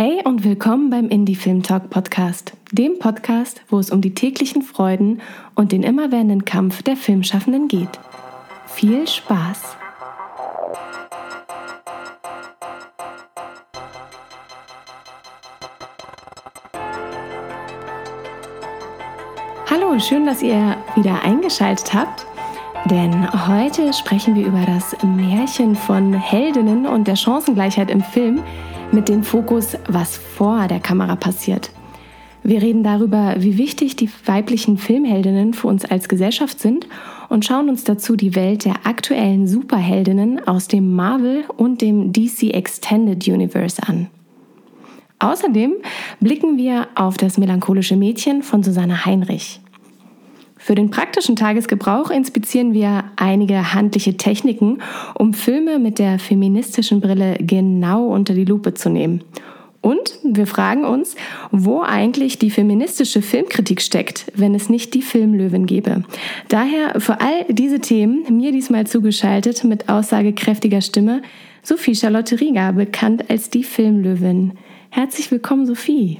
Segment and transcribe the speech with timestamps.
[0.00, 4.62] Hey und willkommen beim Indie Film Talk Podcast, dem Podcast, wo es um die täglichen
[4.62, 5.20] Freuden
[5.56, 7.88] und den immerwährenden Kampf der Filmschaffenden geht.
[8.68, 9.76] Viel Spaß!
[19.68, 22.24] Hallo, schön, dass ihr wieder eingeschaltet habt.
[22.84, 28.44] Denn heute sprechen wir über das Märchen von Heldinnen und der Chancengleichheit im Film
[28.92, 31.70] mit dem Fokus, was vor der Kamera passiert.
[32.42, 36.86] Wir reden darüber, wie wichtig die weiblichen Filmheldinnen für uns als Gesellschaft sind
[37.28, 42.54] und schauen uns dazu die Welt der aktuellen Superheldinnen aus dem Marvel und dem DC
[42.54, 44.08] Extended Universe an.
[45.18, 45.74] Außerdem
[46.20, 49.60] blicken wir auf das melancholische Mädchen von Susanne Heinrich.
[50.68, 54.82] Für den praktischen Tagesgebrauch inspizieren wir einige handliche Techniken,
[55.14, 59.24] um Filme mit der feministischen Brille genau unter die Lupe zu nehmen.
[59.80, 61.16] Und wir fragen uns,
[61.52, 66.04] wo eigentlich die feministische Filmkritik steckt, wenn es nicht die Filmlöwen gäbe.
[66.50, 71.22] Daher für all diese Themen mir diesmal zugeschaltet mit aussagekräftiger Stimme
[71.62, 74.52] Sophie Charlotte Rieger, bekannt als die Filmlöwin.
[74.90, 76.18] Herzlich willkommen, Sophie.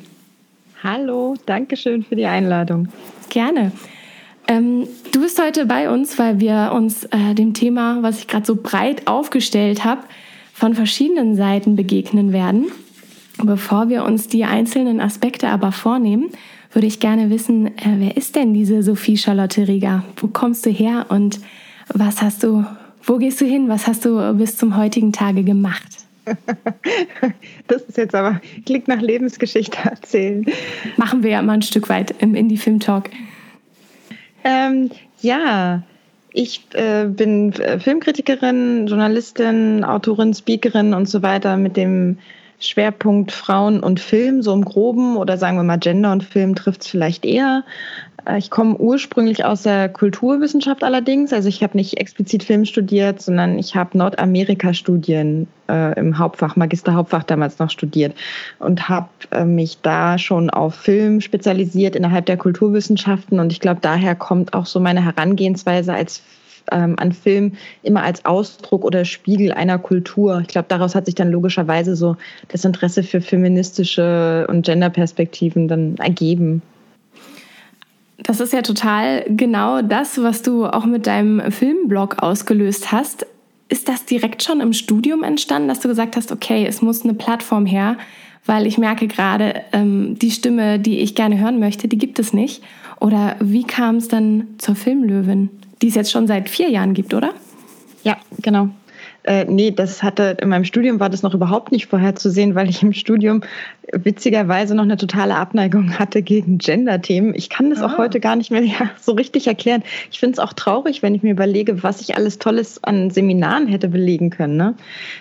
[0.83, 2.89] Hallo, danke schön für die Einladung.
[3.29, 3.73] Gerne.
[4.49, 8.47] Ähm, du bist heute bei uns, weil wir uns äh, dem Thema, was ich gerade
[8.47, 10.03] so breit aufgestellt habe,
[10.55, 12.67] von verschiedenen Seiten begegnen werden.
[13.43, 16.31] Bevor wir uns die einzelnen Aspekte aber vornehmen,
[16.73, 20.03] würde ich gerne wissen, äh, wer ist denn diese Sophie Charlotte Rieger?
[20.17, 21.41] Wo kommst du her und
[21.93, 22.65] was hast du,
[23.05, 23.69] wo gehst du hin?
[23.69, 25.89] Was hast du bis zum heutigen Tage gemacht?
[27.67, 30.47] Das ist jetzt aber, klingt nach Lebensgeschichte erzählen.
[30.97, 33.11] Machen wir ja mal ein Stück weit im Indie-Film-Talk.
[34.45, 35.83] Ähm, ja,
[36.33, 42.19] ich äh, bin äh, Filmkritikerin, Journalistin, Autorin, Speakerin und so weiter mit dem
[42.61, 46.83] Schwerpunkt Frauen und Film, so im Groben oder sagen wir mal Gender und Film trifft
[46.83, 47.65] es vielleicht eher.
[48.29, 51.33] Äh, ich komme ursprünglich aus der Kulturwissenschaft allerdings.
[51.33, 57.25] Also ich habe nicht explizit Film studiert, sondern ich habe Nordamerika-Studien äh, im Hauptfach, Magisterhauptfach
[57.25, 58.15] damals noch studiert
[58.59, 63.41] und habe äh, mich da schon auf Film spezialisiert innerhalb der Kulturwissenschaften.
[63.41, 66.23] Und ich glaube, daher kommt auch so meine Herangehensweise als
[66.71, 67.53] ähm, an Film
[67.83, 70.41] immer als Ausdruck oder Spiegel einer Kultur.
[70.43, 72.17] Ich glaube, daraus hat sich dann logischerweise so
[72.49, 76.61] das Interesse für feministische und Genderperspektiven dann ergeben.
[78.19, 83.27] Das ist ja total genau das, was du auch mit deinem Filmblog ausgelöst hast.
[83.69, 87.15] Ist das direkt schon im Studium entstanden, dass du gesagt hast, okay, es muss eine
[87.15, 87.97] Plattform her,
[88.45, 92.33] weil ich merke gerade, ähm, die Stimme, die ich gerne hören möchte, die gibt es
[92.33, 92.63] nicht?
[92.99, 97.15] Oder wie kam es dann zur Filmlöwin, die es jetzt schon seit vier Jahren gibt,
[97.15, 97.31] oder?
[98.03, 98.71] Ja, genau.
[99.25, 102.83] Äh, nee, das hatte in meinem Studium war das noch überhaupt nicht vorherzusehen, weil ich
[102.83, 103.43] im Studium
[103.93, 107.35] witzigerweise noch eine totale Abneigung hatte gegen Gender-Themen.
[107.35, 107.87] Ich kann das ah.
[107.87, 108.63] auch heute gar nicht mehr
[109.01, 109.83] so richtig erklären.
[110.11, 113.67] Ich finde es auch traurig, wenn ich mir überlege, was ich alles Tolles an Seminaren
[113.67, 114.57] hätte belegen können.
[114.57, 114.75] Ne?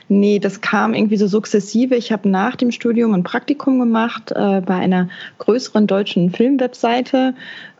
[0.09, 1.95] Nee, das kam irgendwie so sukzessive.
[1.95, 7.33] Ich habe nach dem Studium ein Praktikum gemacht äh, bei einer größeren deutschen Filmwebseite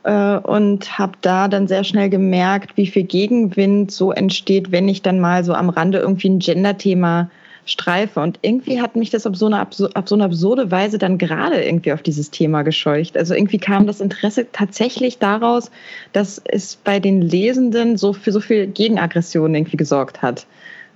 [0.04, 5.02] äh, und habe da dann sehr schnell gemerkt, wie viel Gegenwind so entsteht, wenn ich
[5.02, 7.30] dann mal so am Rande irgendwie ein Gender-Thema
[7.68, 8.20] streife.
[8.20, 9.74] Und irgendwie hat mich das auf so eine, auf
[10.08, 13.18] so eine absurde Weise dann gerade irgendwie auf dieses Thema gescheucht.
[13.18, 15.72] Also irgendwie kam das Interesse tatsächlich daraus,
[16.14, 20.48] dass es bei den Lesenden so für so viel Gegenaggression irgendwie gesorgt hat.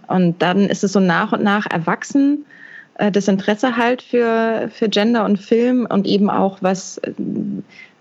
[0.08, 2.46] Und dann ist es so nach und nach erwachsen,
[2.96, 7.00] äh, das Interesse halt für, für Gender und Film und eben auch was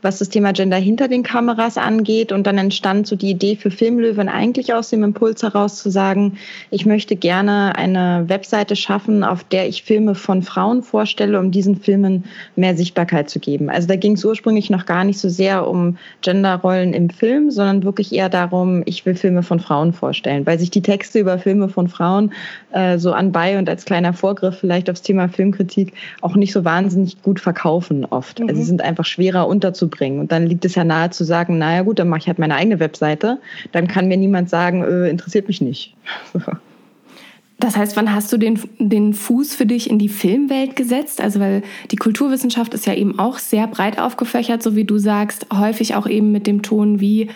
[0.02, 2.32] was das Thema Gender hinter den Kameras angeht.
[2.32, 6.38] Und dann entstand so die Idee für Filmlöwen eigentlich aus dem Impuls heraus zu sagen,
[6.70, 11.76] ich möchte gerne eine Webseite schaffen, auf der ich Filme von Frauen vorstelle, um diesen
[11.76, 12.24] Filmen
[12.56, 13.68] mehr Sichtbarkeit zu geben.
[13.70, 17.84] Also da ging es ursprünglich noch gar nicht so sehr um Genderrollen im Film, sondern
[17.84, 21.68] wirklich eher darum, ich will Filme von Frauen vorstellen, weil sich die Texte über Filme
[21.68, 22.32] von Frauen
[22.72, 27.22] äh, so anbei und als kleiner Vorgriff vielleicht aufs Thema Filmkritik auch nicht so wahnsinnig
[27.22, 28.40] gut verkaufen oft.
[28.40, 28.48] Mhm.
[28.48, 30.20] Also sie sind einfach schwerer unterzubringen bringen.
[30.20, 32.54] Und dann liegt es ja nahe zu sagen, naja gut, dann mache ich halt meine
[32.54, 33.38] eigene Webseite.
[33.72, 35.94] Dann kann mir niemand sagen, äh, interessiert mich nicht.
[37.60, 41.20] Das heißt, wann hast du den, den Fuß für dich in die Filmwelt gesetzt?
[41.20, 45.46] Also, weil die Kulturwissenschaft ist ja eben auch sehr breit aufgefächert, so wie du sagst,
[45.52, 47.28] häufig auch eben mit dem Ton, wie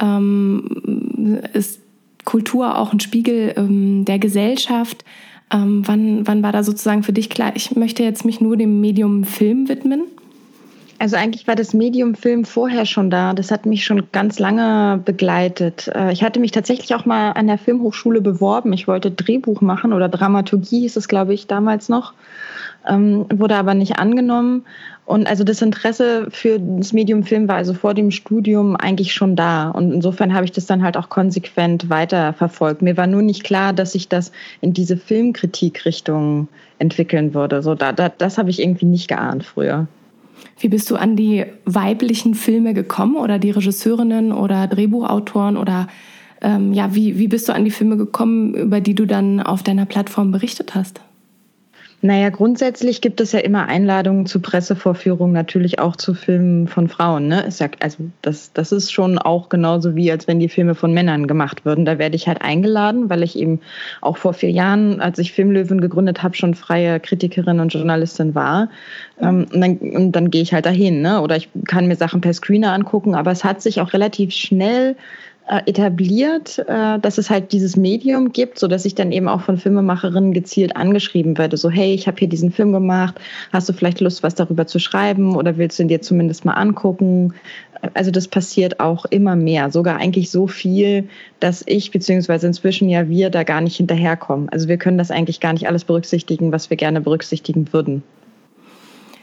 [0.00, 1.80] ähm, ist
[2.24, 5.04] Kultur auch ein Spiegel ähm, der Gesellschaft.
[5.52, 8.80] Ähm, wann, wann war da sozusagen für dich klar, ich möchte jetzt mich nur dem
[8.80, 10.02] Medium Film widmen?
[11.02, 13.32] Also eigentlich war das Medium Film vorher schon da.
[13.32, 15.90] Das hat mich schon ganz lange begleitet.
[15.92, 18.72] Äh, ich hatte mich tatsächlich auch mal an der Filmhochschule beworben.
[18.72, 22.14] Ich wollte Drehbuch machen oder Dramaturgie hieß es, glaube ich, damals noch.
[22.88, 24.64] ähm, wurde aber nicht angenommen.
[25.04, 29.34] Und also das Interesse für das Medium Film war also vor dem Studium eigentlich schon
[29.34, 29.70] da.
[29.70, 32.80] Und insofern habe ich das dann halt auch konsequent weiter verfolgt.
[32.80, 36.46] Mir war nur nicht klar, dass sich das in diese Filmkritikrichtung
[36.78, 37.60] entwickeln würde.
[37.60, 39.88] So, da, da, das habe ich irgendwie nicht geahnt früher.
[40.58, 45.88] Wie bist du an die weiblichen Filme gekommen oder die Regisseurinnen oder Drehbuchautoren oder
[46.40, 49.62] ähm, ja, wie, wie bist du an die Filme gekommen, über die du dann auf
[49.62, 51.00] deiner Plattform berichtet hast?
[52.04, 57.28] Naja, grundsätzlich gibt es ja immer Einladungen zu Pressevorführungen, natürlich auch zu Filmen von Frauen.
[57.28, 57.42] Ne?
[57.42, 60.92] Ist ja, also das, das ist schon auch genauso wie, als wenn die Filme von
[60.92, 61.84] Männern gemacht würden.
[61.84, 63.60] Da werde ich halt eingeladen, weil ich eben
[64.00, 68.68] auch vor vier Jahren, als ich Filmlöwen gegründet habe, schon freie Kritikerin und Journalistin war.
[69.20, 71.02] Ähm, und, dann, und dann gehe ich halt dahin.
[71.02, 71.20] Ne?
[71.20, 73.14] Oder ich kann mir Sachen per Screener angucken.
[73.14, 74.96] Aber es hat sich auch relativ schnell
[75.66, 79.58] etabliert, äh, dass es halt dieses Medium gibt, so dass ich dann eben auch von
[79.58, 83.20] Filmemacherinnen gezielt angeschrieben werde, so hey, ich habe hier diesen Film gemacht,
[83.52, 86.52] hast du vielleicht Lust, was darüber zu schreiben oder willst du ihn dir zumindest mal
[86.52, 87.34] angucken?
[87.94, 91.08] Also das passiert auch immer mehr, sogar eigentlich so viel,
[91.40, 94.48] dass ich beziehungsweise inzwischen ja wir da gar nicht hinterherkommen.
[94.48, 98.04] Also wir können das eigentlich gar nicht alles berücksichtigen, was wir gerne berücksichtigen würden.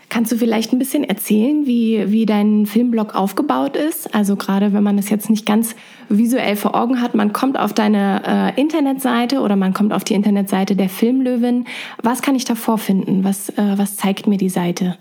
[0.10, 4.14] Kannst du vielleicht ein bisschen erzählen, wie, wie dein Filmblog aufgebaut ist?
[4.16, 5.76] Also gerade wenn man es jetzt nicht ganz
[6.10, 10.16] visuell vor Augen hat, man kommt auf deine äh, Internetseite oder man kommt auf die
[10.16, 11.66] Internetseite der Filmlöwin.
[12.02, 13.24] Was kann ich da vorfinden?
[13.24, 14.98] Was, äh, was zeigt mir die Seite?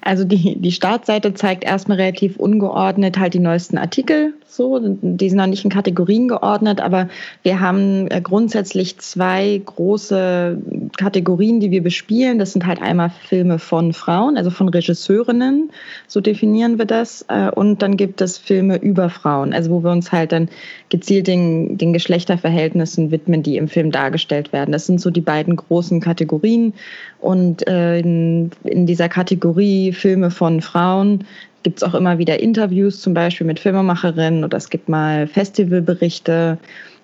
[0.00, 4.34] Also die, die Startseite zeigt erstmal relativ ungeordnet halt die neuesten Artikel.
[4.46, 7.08] So, die sind noch nicht in Kategorien geordnet, aber
[7.42, 10.56] wir haben äh, grundsätzlich zwei große
[10.96, 12.38] Kategorien, die wir bespielen.
[12.38, 15.70] Das sind halt einmal Filme von Frauen, also von Regisseurinnen,
[16.06, 17.26] so definieren wir das.
[17.28, 20.48] Äh, und dann gibt es Filme über Frauen, also wo wir uns halt dann
[20.88, 24.72] gezielt den, den Geschlechterverhältnissen widmen, die im Film dargestellt werden.
[24.72, 26.72] Das sind so die beiden großen Kategorien.
[27.20, 29.57] Und äh, in, in dieser Kategorie
[29.92, 31.24] Filme von Frauen
[31.62, 36.58] gibt es auch immer wieder Interviews, zum Beispiel mit Filmemacherinnen oder es gibt mal Festivalberichte.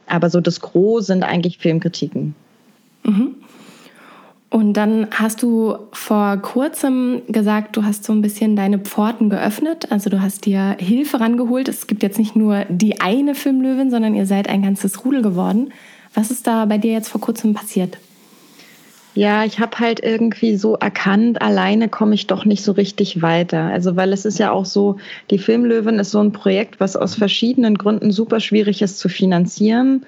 [0.06, 2.34] Aber so das Gros sind eigentlich Filmkritiken.
[3.04, 3.34] Mhm.
[4.54, 9.90] Und dann hast du vor kurzem gesagt, du hast so ein bisschen deine Pforten geöffnet.
[9.90, 11.68] Also du hast dir Hilfe rangeholt.
[11.68, 15.72] Es gibt jetzt nicht nur die eine Filmlöwin, sondern ihr seid ein ganzes Rudel geworden.
[16.14, 17.98] Was ist da bei dir jetzt vor kurzem passiert?
[19.16, 23.62] Ja, ich habe halt irgendwie so erkannt, alleine komme ich doch nicht so richtig weiter.
[23.66, 24.98] Also weil es ist ja auch so,
[25.30, 30.04] die Filmlöwen ist so ein Projekt, was aus verschiedenen Gründen super schwierig ist zu finanzieren.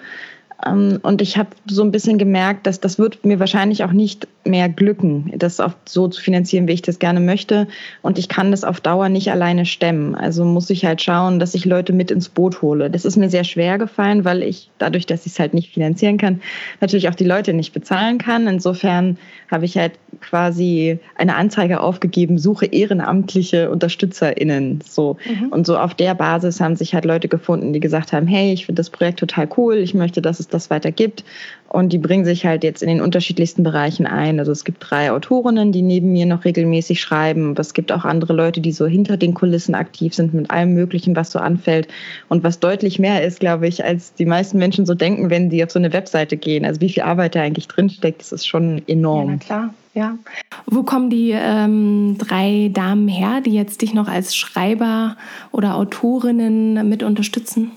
[0.65, 4.27] Ähm, und ich habe so ein bisschen gemerkt, dass das wird mir wahrscheinlich auch nicht
[4.45, 7.67] mehr glücken, das auf so zu finanzieren, wie ich das gerne möchte.
[8.03, 10.15] Und ich kann das auf Dauer nicht alleine stemmen.
[10.15, 12.91] Also muss ich halt schauen, dass ich Leute mit ins Boot hole.
[12.91, 16.17] Das ist mir sehr schwer gefallen, weil ich dadurch, dass ich es halt nicht finanzieren
[16.17, 16.41] kann,
[16.81, 18.47] natürlich auch die Leute nicht bezahlen kann.
[18.47, 19.19] Insofern
[19.51, 24.81] habe ich halt quasi eine Anzeige aufgegeben, suche ehrenamtliche UnterstützerInnen.
[24.85, 25.17] So.
[25.29, 25.49] Mhm.
[25.49, 28.67] Und so auf der Basis haben sich halt Leute gefunden, die gesagt haben, hey, ich
[28.67, 31.25] finde das Projekt total cool, ich möchte, dass es das weiter gibt.
[31.69, 34.39] Und die bringen sich halt jetzt in den unterschiedlichsten Bereichen ein.
[34.39, 37.51] Also es gibt drei Autorinnen, die neben mir noch regelmäßig schreiben.
[37.51, 40.75] Aber es gibt auch andere Leute, die so hinter den Kulissen aktiv sind mit allem
[40.75, 41.89] Möglichen, was so anfällt.
[42.29, 45.63] Und was deutlich mehr ist, glaube ich, als die meisten Menschen so denken, wenn sie
[45.65, 46.65] auf so eine Webseite gehen.
[46.65, 49.33] Also wie viel Arbeit da eigentlich drinsteckt, das ist schon enorm.
[49.33, 49.75] Ja, klar.
[49.93, 50.19] Ja.
[50.67, 55.17] Wo kommen die ähm, drei Damen her, die jetzt dich noch als Schreiber
[55.53, 57.73] oder Autorinnen mit unterstützen?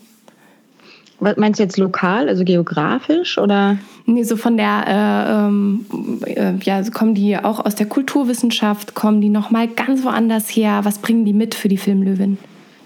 [1.19, 3.77] Was meinst du jetzt lokal, also geografisch oder?
[4.05, 5.85] Nee, so von der, äh, ähm,
[6.25, 10.81] äh, ja, kommen die auch aus der Kulturwissenschaft, kommen die nochmal ganz woanders her?
[10.83, 12.37] Was bringen die mit für die Filmlöwin?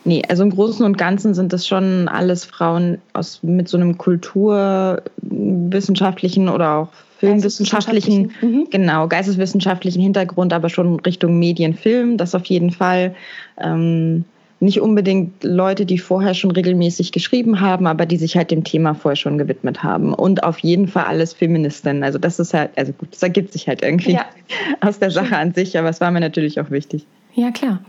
[0.06, 3.98] Nee, also im Großen und Ganzen sind das schon alles Frauen aus, mit so einem
[3.98, 8.68] kulturwissenschaftlichen oder auch filmwissenschaftlichen, mhm.
[8.70, 13.16] genau, geisteswissenschaftlichen Hintergrund, aber schon Richtung Medienfilm, das auf jeden Fall.
[13.58, 14.26] Ähm,
[14.64, 18.94] nicht unbedingt Leute, die vorher schon regelmäßig geschrieben haben, aber die sich halt dem Thema
[18.94, 20.14] vorher schon gewidmet haben.
[20.14, 22.04] Und auf jeden Fall alles Feministinnen.
[22.04, 24.26] Also das ist halt, also gut, das ergibt sich halt irgendwie ja.
[24.82, 27.06] aus der Sache an sich, aber es war mir natürlich auch wichtig.
[27.36, 27.80] Ja, klar.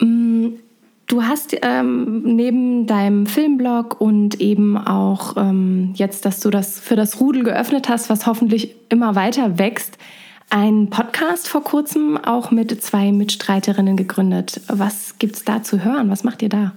[0.00, 0.54] Mm,
[1.06, 6.96] du hast ähm, neben deinem Filmblog und eben auch ähm, jetzt, dass du das für
[6.96, 9.98] das Rudel geöffnet hast, was hoffentlich immer weiter wächst,
[10.52, 14.60] einen Podcast vor kurzem auch mit zwei Mitstreiterinnen gegründet.
[14.68, 16.10] Was gibt es da zu hören?
[16.10, 16.72] Was macht ihr da?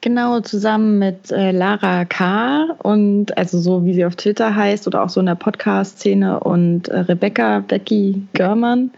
[0.00, 2.74] Genau, zusammen mit äh, Lara K.
[2.82, 6.88] und also so wie sie auf Twitter heißt oder auch so in der Podcast-Szene und
[6.88, 8.90] äh, Rebecca Becky Görmann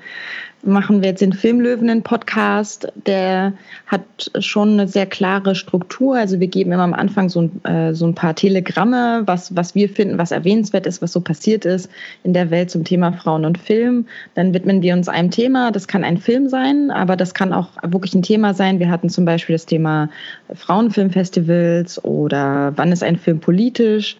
[0.66, 2.92] machen wir jetzt den Filmlöwen Podcast.
[3.06, 3.52] Der
[3.86, 4.02] hat
[4.38, 6.16] schon eine sehr klare Struktur.
[6.16, 9.74] Also wir geben immer am Anfang so ein, äh, so ein paar Telegramme, was, was
[9.74, 11.90] wir finden, was erwähnenswert ist, was so passiert ist
[12.22, 14.06] in der Welt zum Thema Frauen und Film.
[14.34, 15.70] Dann widmen wir uns einem Thema.
[15.70, 18.78] Das kann ein Film sein, aber das kann auch wirklich ein Thema sein.
[18.78, 20.08] Wir hatten zum Beispiel das Thema
[20.52, 24.16] Frauenfilmfestivals oder wann ist ein Film politisch.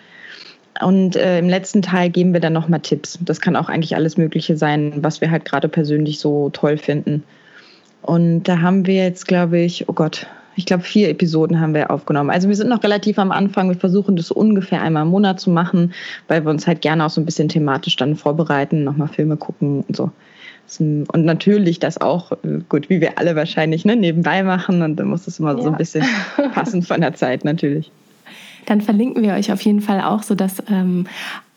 [0.81, 3.19] Und äh, im letzten Teil geben wir dann nochmal Tipps.
[3.21, 7.23] Das kann auch eigentlich alles Mögliche sein, was wir halt gerade persönlich so toll finden.
[8.02, 10.26] Und da haben wir jetzt, glaube ich, oh Gott,
[10.57, 12.31] ich glaube, vier Episoden haben wir aufgenommen.
[12.31, 13.69] Also wir sind noch relativ am Anfang.
[13.69, 15.93] Wir versuchen das ungefähr einmal im Monat zu machen,
[16.28, 19.85] weil wir uns halt gerne auch so ein bisschen thematisch dann vorbereiten, nochmal Filme gucken
[19.87, 20.11] und so.
[20.78, 24.83] Und natürlich das auch, äh, gut, wie wir alle wahrscheinlich, ne, nebenbei machen.
[24.83, 25.62] Und dann muss das immer ja.
[25.62, 26.04] so ein bisschen
[26.52, 27.90] passen von der Zeit natürlich
[28.66, 31.06] dann verlinken wir euch auf jeden Fall auch, sodass ähm,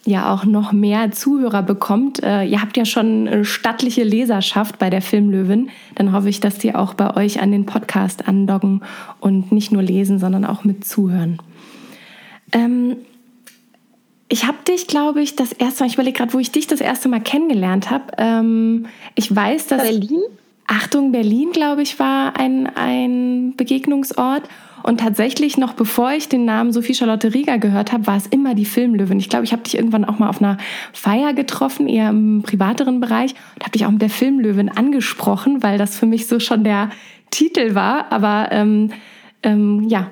[0.06, 2.24] ja auch noch mehr Zuhörer bekommt.
[2.24, 5.70] Äh, ihr habt ja schon eine stattliche Leserschaft bei der Filmlöwin.
[5.96, 8.84] Dann hoffe ich, dass die auch bei euch an den Podcast andocken
[9.20, 11.40] und nicht nur lesen, sondern auch mit zuhören.
[12.54, 12.96] Ähm,
[14.30, 16.82] ich habe dich, glaube ich, das erste Mal, ich überlege gerade, wo ich dich das
[16.82, 18.06] erste Mal kennengelernt habe.
[18.18, 19.84] Ähm, ich weiß, dass.
[19.84, 20.22] Berlin?
[20.70, 24.44] Achtung, Berlin, glaube ich, war ein, ein Begegnungsort.
[24.88, 28.56] Und tatsächlich noch bevor ich den Namen Sophie Charlotte Rieger gehört habe, war es immer
[28.56, 29.20] die Filmlöwin.
[29.20, 30.58] Ich glaube, ich habe dich irgendwann auch mal auf einer
[30.94, 35.77] Feier getroffen, eher im privateren Bereich, und habe dich auch mit der Filmlöwin angesprochen, weil
[35.77, 36.89] das für mich so schon der
[37.32, 38.13] Titel war.
[38.13, 38.91] Aber ähm,
[39.44, 40.10] ähm, ja,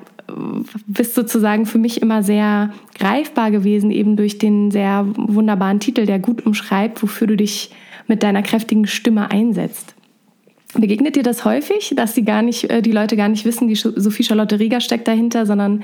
[0.88, 6.20] bist sozusagen für mich immer sehr greifbar gewesen, eben durch den sehr wunderbaren Titel, der
[6.20, 7.72] gut umschreibt, wofür du dich
[8.08, 9.95] mit deiner kräftigen Stimme einsetzt.
[10.76, 13.76] Begegnet dir das häufig, dass die gar nicht, äh, die Leute gar nicht wissen, die
[13.76, 15.84] Sophie Charlotte Rieger steckt dahinter, sondern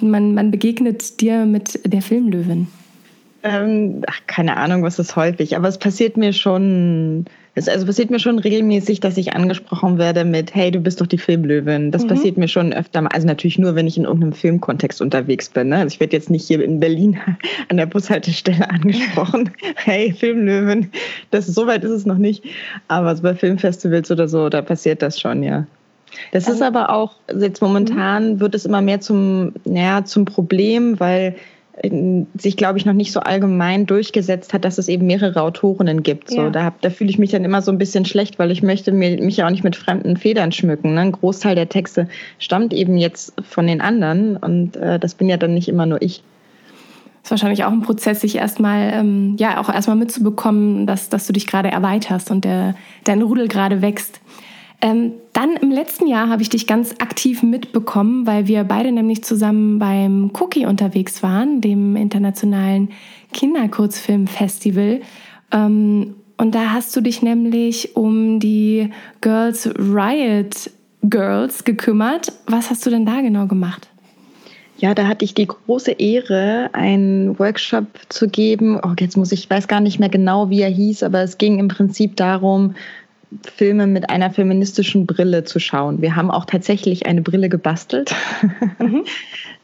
[0.00, 2.68] man, man begegnet dir mit der Filmlöwin?
[3.42, 8.10] Ähm, ach, keine Ahnung, was ist häufig, aber es passiert mir schon es also passiert
[8.10, 11.90] mir schon regelmäßig, dass ich angesprochen werde mit, hey, du bist doch die Filmlöwin.
[11.90, 12.08] Das mhm.
[12.08, 13.10] passiert mir schon öfter mal.
[13.12, 15.68] Also natürlich nur, wenn ich in irgendeinem Filmkontext unterwegs bin.
[15.68, 15.76] Ne?
[15.76, 17.18] Also ich werde jetzt nicht hier in Berlin
[17.68, 19.50] an der Bushaltestelle angesprochen.
[19.76, 20.90] hey, Filmlöwin.
[21.30, 22.42] Das, so weit ist es noch nicht.
[22.88, 25.66] Aber so bei Filmfestivals oder so, da passiert das schon, ja.
[26.32, 28.40] Das ist aber auch, jetzt momentan mhm.
[28.40, 31.36] wird es immer mehr zum, naja, zum Problem, weil
[32.38, 36.30] sich, glaube ich, noch nicht so allgemein durchgesetzt hat, dass es eben mehrere Autorinnen gibt.
[36.30, 36.50] So, ja.
[36.50, 39.20] da, da fühle ich mich dann immer so ein bisschen schlecht, weil ich möchte mir,
[39.22, 40.94] mich ja auch nicht mit fremden Federn schmücken.
[40.94, 41.00] Ne?
[41.00, 42.08] Ein Großteil der Texte
[42.38, 46.00] stammt eben jetzt von den anderen und äh, das bin ja dann nicht immer nur
[46.02, 46.22] ich.
[47.22, 51.26] Das ist wahrscheinlich auch ein Prozess, sich erstmal, ähm, ja, auch erstmal mitzubekommen, dass, dass
[51.26, 52.74] du dich gerade erweiterst und der,
[53.04, 54.20] dein Rudel gerade wächst.
[54.84, 59.22] Ähm, dann im letzten Jahr habe ich dich ganz aktiv mitbekommen, weil wir beide nämlich
[59.22, 62.90] zusammen beim Cookie unterwegs waren, dem internationalen
[63.32, 65.00] Kinderkurzfilmfestival.
[65.52, 70.70] Ähm, und da hast du dich nämlich um die Girls Riot
[71.04, 72.32] Girls gekümmert.
[72.46, 73.88] Was hast du denn da genau gemacht?
[74.78, 78.80] Ja, da hatte ich die große Ehre, einen Workshop zu geben.
[78.82, 81.38] Oh, jetzt muss ich, ich weiß gar nicht mehr genau, wie er hieß, aber es
[81.38, 82.74] ging im Prinzip darum,
[83.56, 86.02] Filme mit einer feministischen Brille zu schauen.
[86.02, 88.14] Wir haben auch tatsächlich eine Brille gebastelt.
[88.78, 89.04] Mhm.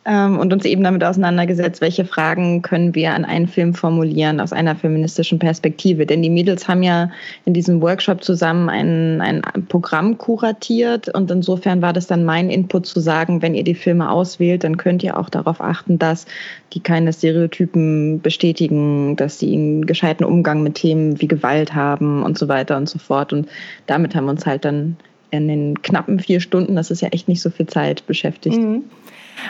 [0.05, 4.52] Ähm, und uns eben damit auseinandergesetzt, welche Fragen können wir an einen Film formulieren aus
[4.52, 6.07] einer feministischen Perspektive.
[6.07, 7.11] Denn die Mädels haben ja
[7.45, 12.87] in diesem Workshop zusammen ein, ein Programm kuratiert und insofern war das dann mein Input
[12.87, 16.26] zu sagen, wenn ihr die Filme auswählt, dann könnt ihr auch darauf achten, dass
[16.73, 22.38] die keine Stereotypen bestätigen, dass sie einen gescheiten Umgang mit Themen wie Gewalt haben und
[22.38, 23.33] so weiter und so fort.
[23.33, 23.49] Und
[23.87, 24.97] damit haben wir uns halt dann
[25.31, 28.57] in den knappen vier Stunden, das ist ja echt nicht so viel Zeit, beschäftigt.
[28.57, 28.85] Mhm.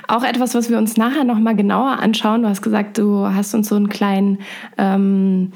[0.07, 2.43] Auch etwas, was wir uns nachher nochmal genauer anschauen.
[2.43, 4.39] Du hast gesagt, du hast uns so einen kleinen
[4.77, 5.53] ähm,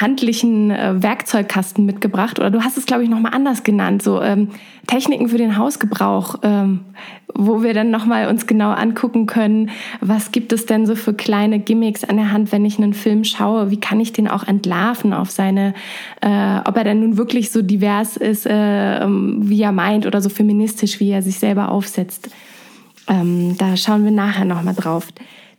[0.00, 4.48] handlichen äh, Werkzeugkasten mitgebracht oder du hast es, glaube ich, nochmal anders genannt, so ähm,
[4.86, 6.80] Techniken für den Hausgebrauch, ähm,
[7.34, 9.70] wo wir dann nochmal uns genau angucken können,
[10.00, 13.24] was gibt es denn so für kleine Gimmicks an der Hand, wenn ich einen Film
[13.24, 15.74] schaue, wie kann ich den auch entlarven auf seine,
[16.20, 20.20] äh, ob er denn nun wirklich so divers ist, äh, ähm, wie er meint oder
[20.20, 22.30] so feministisch, wie er sich selber aufsetzt.
[23.08, 25.08] Ähm, da schauen wir nachher nochmal drauf.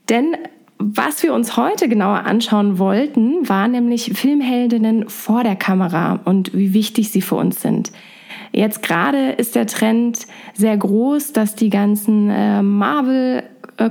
[0.09, 0.35] Denn
[0.77, 6.73] was wir uns heute genauer anschauen wollten, war nämlich Filmheldinnen vor der Kamera und wie
[6.73, 7.91] wichtig sie für uns sind.
[8.51, 10.19] Jetzt gerade ist der Trend
[10.53, 13.43] sehr groß, dass die ganzen äh, Marvel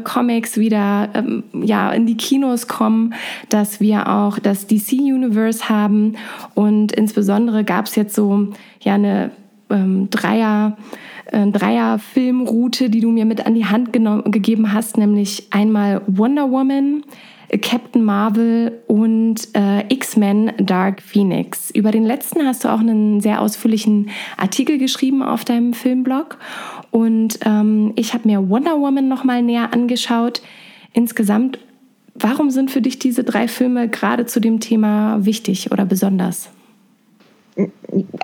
[0.02, 3.14] Comics wieder ähm, ja in die Kinos kommen,
[3.48, 6.16] dass wir auch das DC Universe haben
[6.54, 8.48] und insbesondere gab es jetzt so
[8.80, 9.30] ja eine
[9.70, 10.76] ähm, Dreier
[11.26, 17.04] äh, Dreier-Filmroute, die du mir mit an die Hand gegeben hast, nämlich einmal Wonder Woman,
[17.60, 21.70] Captain Marvel und äh, X-Men Dark Phoenix.
[21.70, 26.38] Über den letzten hast du auch einen sehr ausführlichen Artikel geschrieben auf deinem Filmblog.
[26.90, 30.42] Und ähm, ich habe mir Wonder Woman nochmal näher angeschaut.
[30.92, 31.58] Insgesamt,
[32.14, 36.53] warum sind für dich diese drei Filme gerade zu dem Thema wichtig oder besonders?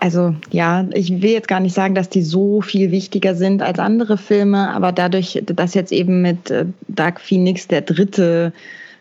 [0.00, 3.78] Also ja, ich will jetzt gar nicht sagen, dass die so viel wichtiger sind als
[3.78, 8.52] andere Filme, aber dadurch, dass jetzt eben mit äh, Dark Phoenix der dritte,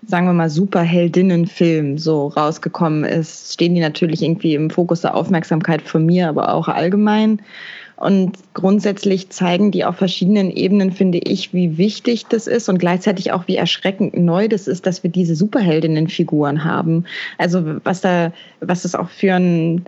[0.05, 5.81] sagen wir mal, Superheldinnenfilm so rausgekommen ist, stehen die natürlich irgendwie im Fokus der Aufmerksamkeit
[5.81, 7.41] von mir, aber auch allgemein.
[7.99, 13.33] Und grundsätzlich zeigen die auf verschiedenen Ebenen, finde ich, wie wichtig das ist und gleichzeitig
[13.33, 17.03] auch, wie erschreckend neu das ist, dass wir diese Superheldinnenfiguren haben.
[17.37, 18.31] Also was da,
[18.61, 19.83] was das auch für ein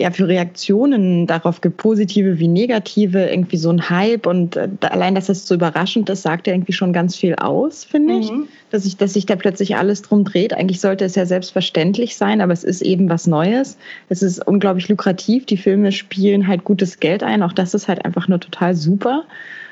[0.00, 5.16] ja, für Reaktionen darauf gibt, positive wie negative, irgendwie so ein Hype und äh, allein,
[5.16, 8.20] dass das so überraschend ist, sagt ja irgendwie schon ganz viel aus, finde mhm.
[8.20, 8.30] ich.
[8.70, 8.96] Dass, ich.
[8.96, 10.54] dass sich da plötzlich alles drum dreht.
[10.54, 13.76] Eigentlich sollte es ja selbstverständlich sein, aber es ist eben was Neues.
[14.08, 15.46] Es ist unglaublich lukrativ.
[15.46, 17.42] Die Filme spielen halt gutes Geld ein.
[17.42, 19.24] Auch das ist halt einfach nur total super.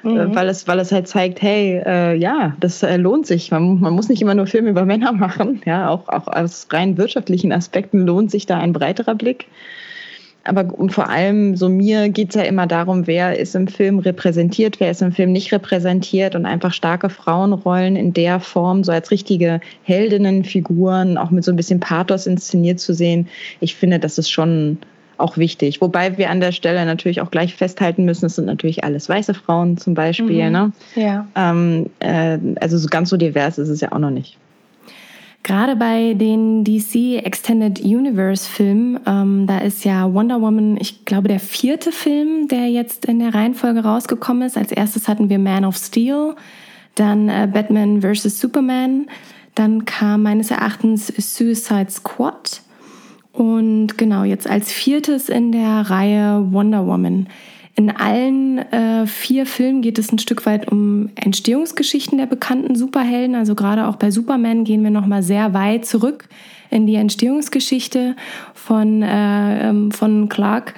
[0.03, 0.35] Äh, mhm.
[0.35, 3.51] Weil, es, weil es halt zeigt, hey, äh, ja, das äh, lohnt sich.
[3.51, 5.61] Man, man muss nicht immer nur Filme über Männer machen.
[5.67, 9.47] Ja, auch, auch aus rein wirtschaftlichen Aspekten lohnt sich da ein breiterer Blick
[10.47, 14.81] aber vor allem so mir geht es ja immer darum, wer ist im Film repräsentiert,
[14.81, 19.11] wer ist im Film nicht repräsentiert und einfach starke Frauenrollen in der Form, so als
[19.11, 23.29] richtige Heldinnenfiguren, auch mit so ein bisschen Pathos inszeniert zu sehen.
[23.61, 24.79] Ich finde, das ist schon
[25.19, 25.81] auch wichtig.
[25.81, 29.35] Wobei wir an der Stelle natürlich auch gleich festhalten müssen, es sind natürlich alles weiße
[29.35, 30.45] Frauen zum Beispiel.
[30.45, 30.53] Mhm.
[30.53, 30.73] Ne?
[30.95, 31.27] Ja.
[31.35, 34.37] Ähm, äh, also so ganz so divers ist es ja auch noch nicht.
[35.47, 41.29] Gerade bei den DC Extended Universe Filmen, ähm, da ist ja Wonder Woman, ich glaube,
[41.29, 44.57] der vierte Film, der jetzt in der Reihenfolge rausgekommen ist.
[44.57, 46.35] Als erstes hatten wir Man of Steel,
[46.97, 48.41] dann äh, Batman vs.
[48.41, 49.07] Superman,
[49.55, 52.63] dann kam meines Erachtens Suicide Squad
[53.33, 57.29] und genau jetzt als viertes in der Reihe Wonder Woman.
[57.79, 63.37] In allen äh, vier Filmen geht es ein Stück weit um Entstehungsgeschichten der bekannten Superhelden.
[63.37, 66.27] Also gerade auch bei Superman gehen wir noch mal sehr weit zurück
[66.71, 68.17] in die Entstehungsgeschichte
[68.55, 70.73] von äh, ähm, von Clark.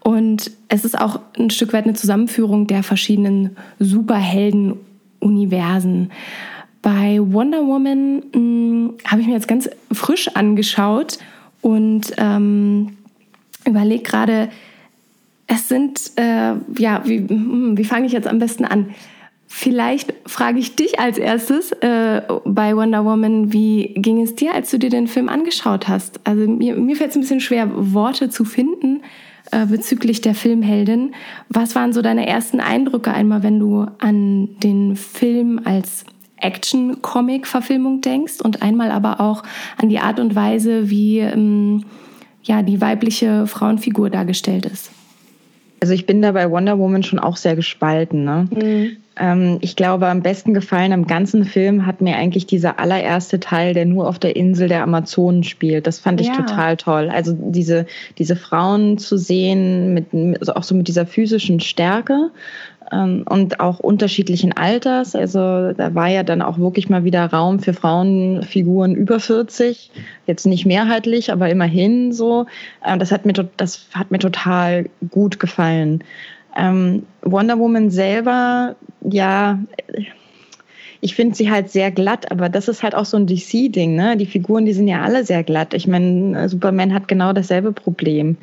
[0.00, 6.10] Und es ist auch ein Stück weit eine Zusammenführung der verschiedenen Superhelden-Universen.
[6.80, 11.18] Bei Wonder Woman hm, habe ich mir jetzt ganz frisch angeschaut
[11.60, 12.96] und ähm,
[13.66, 14.48] überlege gerade,
[15.48, 18.94] es sind, äh, ja, wie, hm, wie fange ich jetzt am besten an?
[19.50, 24.70] Vielleicht frage ich dich als erstes äh, bei Wonder Woman, wie ging es dir, als
[24.70, 26.20] du dir den Film angeschaut hast?
[26.24, 29.00] Also mir, mir fällt es ein bisschen schwer, Worte zu finden
[29.50, 31.14] äh, bezüglich der Filmheldin.
[31.48, 36.04] Was waren so deine ersten Eindrücke einmal, wenn du an den Film als
[36.36, 39.42] Action-Comic-Verfilmung denkst und einmal aber auch
[39.78, 41.84] an die Art und Weise, wie ähm,
[42.42, 44.90] ja, die weibliche Frauenfigur dargestellt ist?
[45.80, 48.24] Also ich bin da bei Wonder Woman schon auch sehr gespalten.
[48.24, 48.48] Ne?
[48.50, 48.96] Mhm.
[49.18, 53.74] Ähm, ich glaube, am besten gefallen am ganzen Film hat mir eigentlich dieser allererste Teil,
[53.74, 55.86] der nur auf der Insel der Amazonen spielt.
[55.86, 56.36] Das fand ich ja.
[56.36, 57.10] total toll.
[57.10, 57.86] Also diese,
[58.18, 60.06] diese Frauen zu sehen, mit,
[60.40, 62.30] also auch so mit dieser physischen Stärke
[62.90, 65.14] und auch unterschiedlichen Alters.
[65.14, 69.90] Also da war ja dann auch wirklich mal wieder Raum für Frauenfiguren über 40.
[70.26, 72.46] Jetzt nicht mehrheitlich, aber immerhin so.
[72.84, 76.02] Äh, das hat mir, das hat mir total gut gefallen.
[76.56, 79.58] Ähm, Wonder Woman selber, ja,
[81.00, 84.16] ich finde sie halt sehr glatt, aber das ist halt auch so ein DC-Ding, ne?
[84.16, 85.74] Die Figuren, die sind ja alle sehr glatt.
[85.74, 88.36] Ich meine, Superman hat genau dasselbe Problem.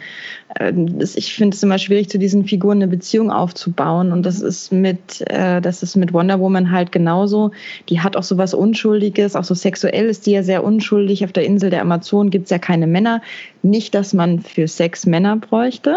[0.59, 4.11] Ähm, ich finde es immer schwierig, zu diesen Figuren eine Beziehung aufzubauen.
[4.11, 7.51] Und das ist mit, äh, das ist mit Wonder Woman halt genauso.
[7.89, 11.23] Die hat auch so was Unschuldiges, auch so sexuell ist die ja sehr unschuldig.
[11.25, 13.21] Auf der Insel der Amazonen gibt es ja keine Männer.
[13.63, 15.95] Nicht, dass man für Sex Männer bräuchte,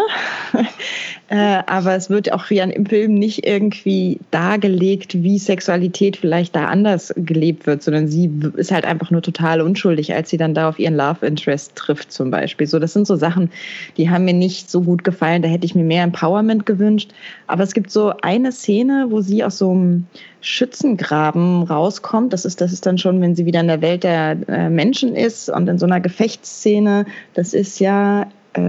[1.29, 6.65] äh, aber es wird auch hier im Film nicht irgendwie dargelegt, wie Sexualität vielleicht da
[6.65, 10.67] anders gelebt wird, sondern sie ist halt einfach nur total unschuldig, als sie dann da
[10.67, 12.65] auf ihren Love Interest trifft zum Beispiel.
[12.65, 13.51] So, das sind so Sachen,
[13.97, 15.41] die haben mir nicht so gut gefallen.
[15.41, 17.11] Da hätte ich mir mehr Empowerment gewünscht.
[17.47, 20.07] Aber es gibt so eine Szene, wo sie aus so einem
[20.41, 22.33] Schützengraben rauskommt.
[22.33, 25.15] Das ist, das ist dann schon, wenn sie wieder in der Welt der äh, Menschen
[25.15, 27.05] ist und in so einer Gefechtsszene.
[27.33, 28.59] Das ist ja äh,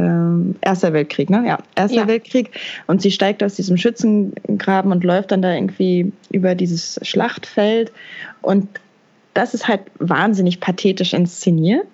[0.60, 1.44] Erster Weltkrieg, ne?
[1.46, 2.08] Ja, Erster ja.
[2.08, 2.50] Weltkrieg.
[2.86, 7.92] Und sie steigt aus diesem Schützengraben und läuft dann da irgendwie über dieses Schlachtfeld.
[8.42, 8.68] Und
[9.34, 11.86] das ist halt wahnsinnig pathetisch inszeniert.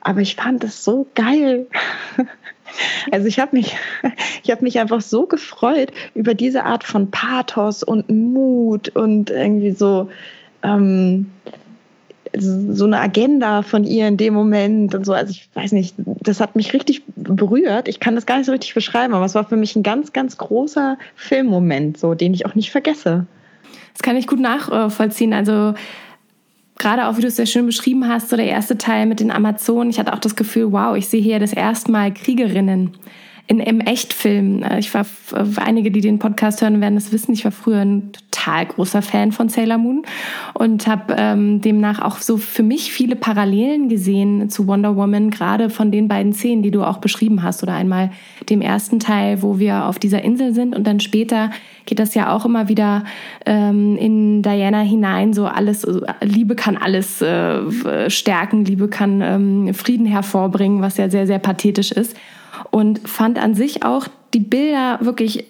[0.00, 1.66] Aber ich fand das so geil.
[3.10, 3.76] Also ich habe mich,
[4.44, 10.10] ich mich einfach so gefreut über diese Art von Pathos und Mut und irgendwie so,
[10.62, 11.30] ähm,
[12.36, 15.12] so eine Agenda von ihr in dem Moment und so.
[15.12, 17.88] Also ich weiß nicht, das hat mich richtig berührt.
[17.88, 20.12] Ich kann das gar nicht so richtig beschreiben, aber es war für mich ein ganz,
[20.12, 23.26] ganz großer Filmmoment, so den ich auch nicht vergesse.
[23.92, 25.32] Das kann ich gut nachvollziehen.
[25.32, 25.74] Also
[26.78, 29.30] gerade auch, wie du es sehr schön beschrieben hast, so der erste Teil mit den
[29.30, 29.90] Amazonen.
[29.90, 32.92] Ich hatte auch das Gefühl, wow, ich sehe hier das erste Mal Kriegerinnen
[33.46, 34.62] in, im Echtfilm.
[34.62, 35.04] Äh, ich war,
[35.56, 39.32] einige, die den Podcast hören, werden das wissen, ich war früher ein total großer Fan
[39.32, 40.02] von Sailor Moon
[40.54, 45.70] und habe ähm, demnach auch so für mich viele Parallelen gesehen zu Wonder Woman, gerade
[45.70, 47.62] von den beiden Szenen, die du auch beschrieben hast.
[47.62, 48.10] Oder einmal
[48.48, 51.50] dem ersten Teil, wo wir auf dieser Insel sind und dann später
[51.86, 53.04] geht das ja auch immer wieder
[53.44, 55.86] ähm, in Diana hinein, so alles,
[56.22, 61.92] Liebe kann alles äh, stärken, Liebe kann ähm, Frieden hervorbringen, was ja sehr, sehr pathetisch
[61.92, 62.16] ist
[62.70, 65.46] und fand an sich auch die Bilder wirklich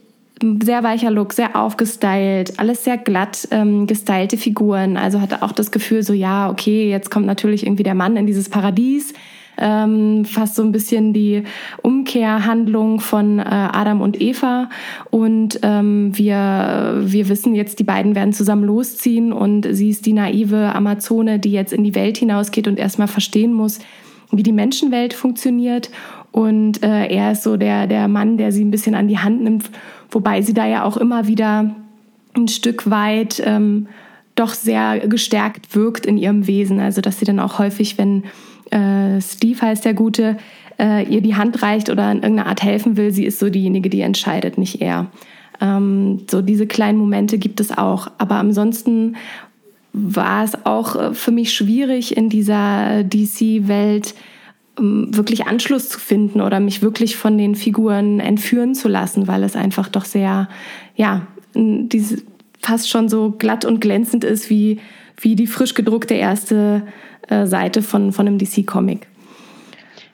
[0.63, 4.97] sehr weicher Look, sehr aufgestylt, alles sehr glatt ähm, gestylte Figuren.
[4.97, 8.27] Also hatte auch das Gefühl, so ja, okay, jetzt kommt natürlich irgendwie der Mann in
[8.27, 9.15] dieses Paradies.
[9.57, 11.45] Ähm, fast so ein bisschen die
[11.81, 14.69] Umkehrhandlung von äh, Adam und Eva.
[15.11, 20.13] Und ähm, wir, wir wissen jetzt, die beiden werden zusammen losziehen und sie ist die
[20.13, 23.79] naive Amazone, die jetzt in die Welt hinausgeht und erstmal verstehen muss,
[24.33, 25.89] wie die Menschenwelt funktioniert.
[26.35, 29.45] Und äh, er ist so der, der Mann, der sie ein bisschen an die Hand
[29.45, 29.71] nimmt,
[30.11, 31.77] wobei sie da ja auch immer wieder
[32.37, 33.87] ein Stück weit ähm,
[34.35, 36.81] doch sehr gestärkt wirkt in ihrem Wesen.
[36.81, 38.25] Also dass sie dann auch häufig, wenn
[38.73, 40.37] äh, Steve heißt der Gute,
[40.77, 43.89] äh, ihr die Hand reicht oder in irgendeiner Art helfen will, sie ist so diejenige,
[43.89, 45.07] die entscheidet, nicht er.
[45.61, 48.09] Ähm, so diese kleinen Momente gibt es auch.
[48.19, 49.15] Aber ansonsten
[49.93, 54.17] war es auch äh, für mich schwierig in dieser DC-Welt
[54.77, 59.57] wirklich Anschluss zu finden oder mich wirklich von den Figuren entführen zu lassen, weil es
[59.57, 60.49] einfach doch sehr,
[60.97, 62.23] ja, diese,
[62.61, 64.81] fast schon so glatt und glänzend ist wie,
[65.21, 66.83] wie die frisch gedruckte erste
[67.29, 69.07] äh, Seite von, von einem DC-Comic.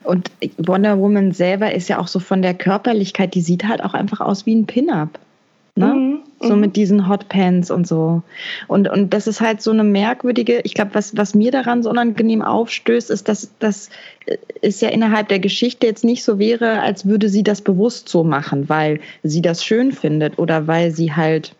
[0.03, 3.93] Und Wonder Woman selber ist ja auch so von der Körperlichkeit, die sieht halt auch
[3.93, 5.19] einfach aus wie ein Pin-Up.
[5.75, 5.85] Ne?
[5.85, 6.19] Mhm.
[6.41, 6.61] So mhm.
[6.61, 8.23] mit diesen Hotpants und so.
[8.67, 11.89] Und, und das ist halt so eine merkwürdige, ich glaube, was, was mir daran so
[11.89, 13.89] unangenehm aufstößt, ist, dass das
[14.61, 18.23] ist ja innerhalb der Geschichte jetzt nicht so wäre, als würde sie das bewusst so
[18.23, 21.55] machen, weil sie das schön findet oder weil sie halt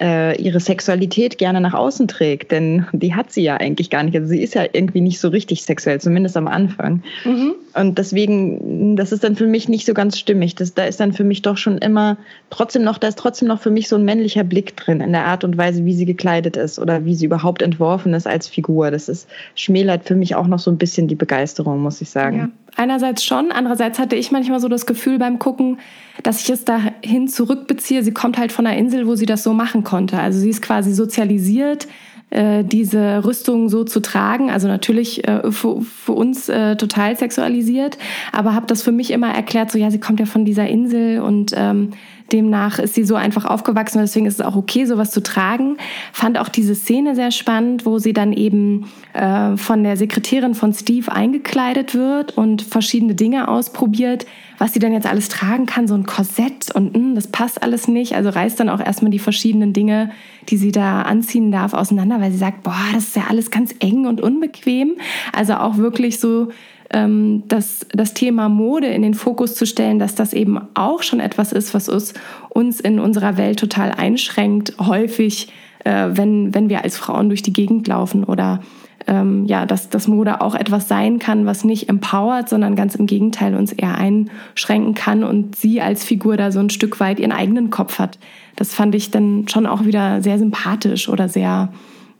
[0.00, 4.16] äh, ihre Sexualität gerne nach außen trägt, denn die hat sie ja eigentlich gar nicht.
[4.16, 7.02] Also sie ist ja irgendwie nicht so richtig sexuell, zumindest am Anfang.
[7.24, 7.54] Mhm.
[7.74, 10.54] Und deswegen, das ist dann für mich nicht so ganz stimmig.
[10.54, 12.16] Das, da ist dann für mich doch schon immer
[12.50, 15.26] trotzdem noch, da ist trotzdem noch für mich so ein männlicher Blick drin in der
[15.26, 18.90] Art und Weise, wie sie gekleidet ist oder wie sie überhaupt entworfen ist als Figur.
[18.90, 22.38] Das ist schmälert für mich auch noch so ein bisschen die Begeisterung, muss ich sagen.
[22.38, 22.48] Ja.
[22.78, 25.78] Einerseits schon, andererseits hatte ich manchmal so das Gefühl beim Gucken,
[26.22, 28.04] dass ich es dahin zurückbeziehe.
[28.04, 30.16] Sie kommt halt von einer Insel, wo sie das so machen konnte.
[30.20, 31.88] Also sie ist quasi sozialisiert,
[32.30, 34.48] äh, diese Rüstung so zu tragen.
[34.52, 37.98] Also natürlich äh, für, uns äh, total sexualisiert,
[38.30, 41.20] aber habe das für mich immer erklärt, so ja, sie kommt ja von dieser Insel
[41.20, 41.94] und ähm,
[42.32, 45.76] Demnach ist sie so einfach aufgewachsen und deswegen ist es auch okay, sowas zu tragen.
[46.12, 50.72] Fand auch diese Szene sehr spannend, wo sie dann eben äh, von der Sekretärin von
[50.72, 54.26] Steve eingekleidet wird und verschiedene Dinge ausprobiert,
[54.58, 57.62] was sie dann jetzt alles tragen kann, so ein Korsett und mh, hm, das passt
[57.62, 58.14] alles nicht.
[58.14, 60.10] Also reißt dann auch erstmal die verschiedenen Dinge,
[60.48, 63.74] die sie da anziehen darf, auseinander, weil sie sagt, boah, das ist ja alles ganz
[63.80, 64.96] eng und unbequem.
[65.32, 66.48] Also auch wirklich so
[66.90, 71.20] ähm, das, das Thema Mode in den Fokus zu stellen, dass das eben auch schon
[71.20, 72.14] etwas ist, was uns,
[72.48, 75.52] uns in unserer Welt total einschränkt, häufig,
[75.84, 78.60] äh, wenn, wenn wir als Frauen durch die Gegend laufen oder
[79.06, 83.06] ähm, ja, dass, dass Mode auch etwas sein kann, was nicht empowert, sondern ganz im
[83.06, 87.32] Gegenteil uns eher einschränken kann und sie als Figur da so ein Stück weit ihren
[87.32, 88.18] eigenen Kopf hat.
[88.56, 91.72] Das fand ich dann schon auch wieder sehr sympathisch oder sehr,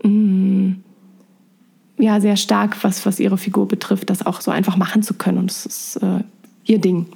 [0.03, 0.85] mh, mm,
[1.99, 5.39] ja sehr stark, was, was ihre Figur betrifft, das auch so einfach machen zu können.
[5.39, 6.23] Und das ist äh,
[6.65, 7.07] ihr Ding.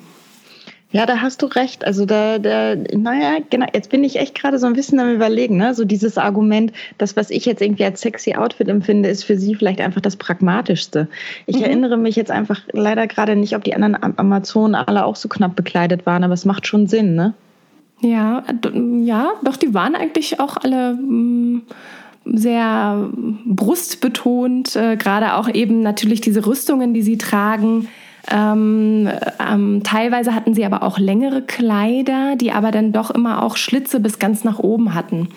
[0.93, 1.87] Ja, da hast du recht.
[1.87, 5.57] Also da, da, naja, genau, jetzt bin ich echt gerade so ein bisschen am überlegen,
[5.57, 5.75] ne?
[5.75, 9.55] So dieses Argument, das, was ich jetzt irgendwie als sexy Outfit empfinde, ist für sie
[9.55, 11.09] vielleicht einfach das Pragmatischste.
[11.47, 11.65] Ich mhm.
[11.65, 15.57] erinnere mich jetzt einfach leider gerade nicht, ob die anderen Amazonen alle auch so knapp
[15.57, 17.33] bekleidet waren, aber es macht schon Sinn, ne?
[18.03, 18.43] Ja,
[19.03, 20.95] ja, doch, die waren eigentlich auch alle.
[20.95, 21.63] Mh mm,
[22.25, 23.11] sehr
[23.45, 27.89] brustbetont, äh, gerade auch eben natürlich diese Rüstungen, die sie tragen.
[28.31, 29.09] Ähm,
[29.41, 33.99] ähm, teilweise hatten sie aber auch längere Kleider, die aber dann doch immer auch Schlitze
[33.99, 35.29] bis ganz nach oben hatten.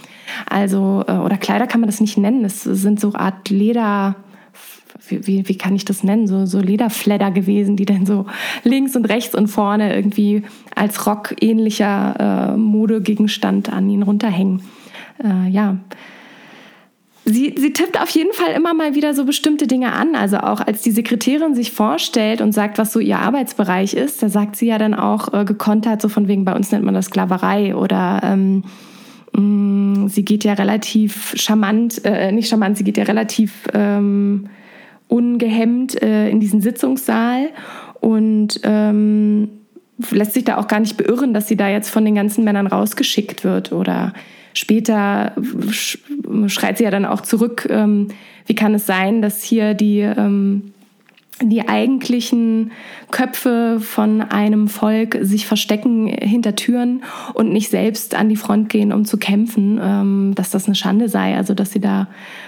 [0.48, 4.16] Also, äh, oder Kleider kann man das nicht nennen, es sind so Art Leder,
[5.08, 8.28] wie, wie, kann ich das nennen, so, so Lederfledder gewesen, die dann so
[8.64, 10.44] links und rechts und vorne irgendwie
[10.76, 14.62] als Rock-ähnlicher äh, Modegegenstand an ihn runterhängen.
[15.24, 15.78] Äh, ja,
[17.26, 20.16] sie, sie tippt auf jeden Fall immer mal wieder so bestimmte Dinge an.
[20.16, 24.30] Also auch als die Sekretärin sich vorstellt und sagt, was so ihr Arbeitsbereich ist, da
[24.30, 27.08] sagt sie ja dann auch äh, gekontert, so von wegen, bei uns nennt man das
[27.08, 28.64] Sklaverei oder ähm,
[29.34, 34.48] mh, mm, sie geht ja relativ charmant, äh, nicht charmant, sie geht ja relativ ähm,
[35.08, 37.50] ungehemmt äh, in diesen Sitzungssaal
[38.02, 39.50] und ähm,
[40.12, 42.68] lässt sich da auch gar nicht beirren, dass sie da jetzt von den ganzen Männern
[42.68, 44.14] rausgeschickt wird oder
[44.56, 45.34] später
[46.48, 48.08] schreit sie ja dann auch zurück, ähm,
[48.48, 50.74] wie kann es sein, dass hier die, ähm,
[51.42, 52.72] die eigentlichen
[53.12, 58.94] Köpfe von einem Volk sich verstecken hinter Türen und nicht selbst an die Front gehen,
[58.94, 61.36] um zu kämpfen, ähm, dass das eine Schande sei.
[61.36, 62.08] Also dass sie da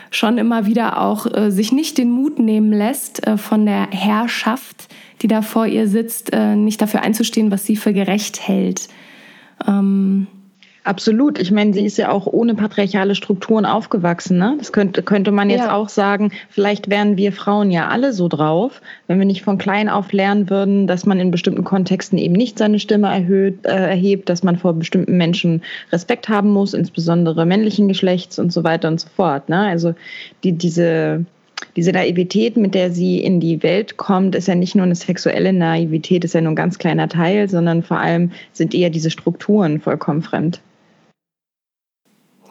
[0.09, 4.87] schon immer wieder auch äh, sich nicht den Mut nehmen lässt, äh, von der Herrschaft,
[5.21, 8.87] die da vor ihr sitzt, äh, nicht dafür einzustehen, was sie für gerecht hält.
[9.67, 10.27] Ähm,
[10.87, 11.37] Absolut.
[11.37, 14.37] Ich meine, sie ist ja auch ohne patriarchale Strukturen aufgewachsen.
[14.37, 14.55] Ne?
[14.57, 15.75] Das könnte, könnte man jetzt ja.
[15.75, 19.89] auch sagen, vielleicht wären wir Frauen ja alle so drauf, wenn wir nicht von klein
[19.89, 24.29] auf lernen würden, dass man in bestimmten Kontexten eben nicht seine Stimme erhöht, äh, erhebt,
[24.29, 29.01] dass man vor bestimmten Menschen Respekt haben muss, insbesondere männlichen Geschlechts und so weiter und
[29.01, 29.49] so fort.
[29.49, 29.59] Ne?
[29.59, 29.93] Also
[30.45, 31.25] die, diese,
[31.75, 35.51] diese Naivität, mit der sie in die Welt kommt, ist ja nicht nur eine sexuelle
[35.51, 39.81] Naivität, ist ja nur ein ganz kleiner Teil, sondern vor allem sind eher diese Strukturen
[39.81, 40.61] vollkommen fremd.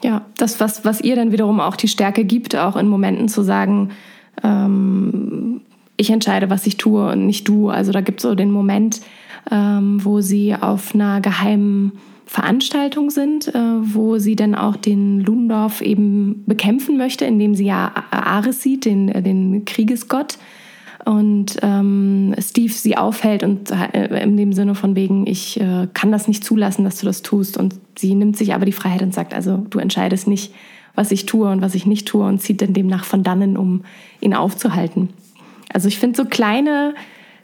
[0.03, 3.41] Ja, das, was, was ihr dann wiederum auch die Stärke gibt, auch in Momenten zu
[3.41, 3.91] sagen,
[4.43, 5.61] ähm,
[5.97, 7.69] ich entscheide, was ich tue und nicht du.
[7.69, 9.01] Also da gibt es so den Moment,
[9.51, 11.93] ähm, wo sie auf einer geheimen
[12.25, 17.91] Veranstaltung sind, äh, wo sie dann auch den Ludendorff eben bekämpfen möchte, indem sie ja
[18.11, 20.37] Ares sieht, den, den Kriegesgott
[21.07, 26.11] und ähm, Steve sie aufhält und äh, in dem Sinne von wegen, ich äh, kann
[26.11, 27.55] das nicht zulassen, dass du das tust.
[27.55, 30.53] Und sie nimmt sich aber die Freiheit und sagt, also du entscheidest nicht,
[30.95, 33.85] was ich tue und was ich nicht tue und zieht dann demnach von dannen, um
[34.19, 35.07] ihn aufzuhalten.
[35.71, 36.93] Also ich finde so kleine,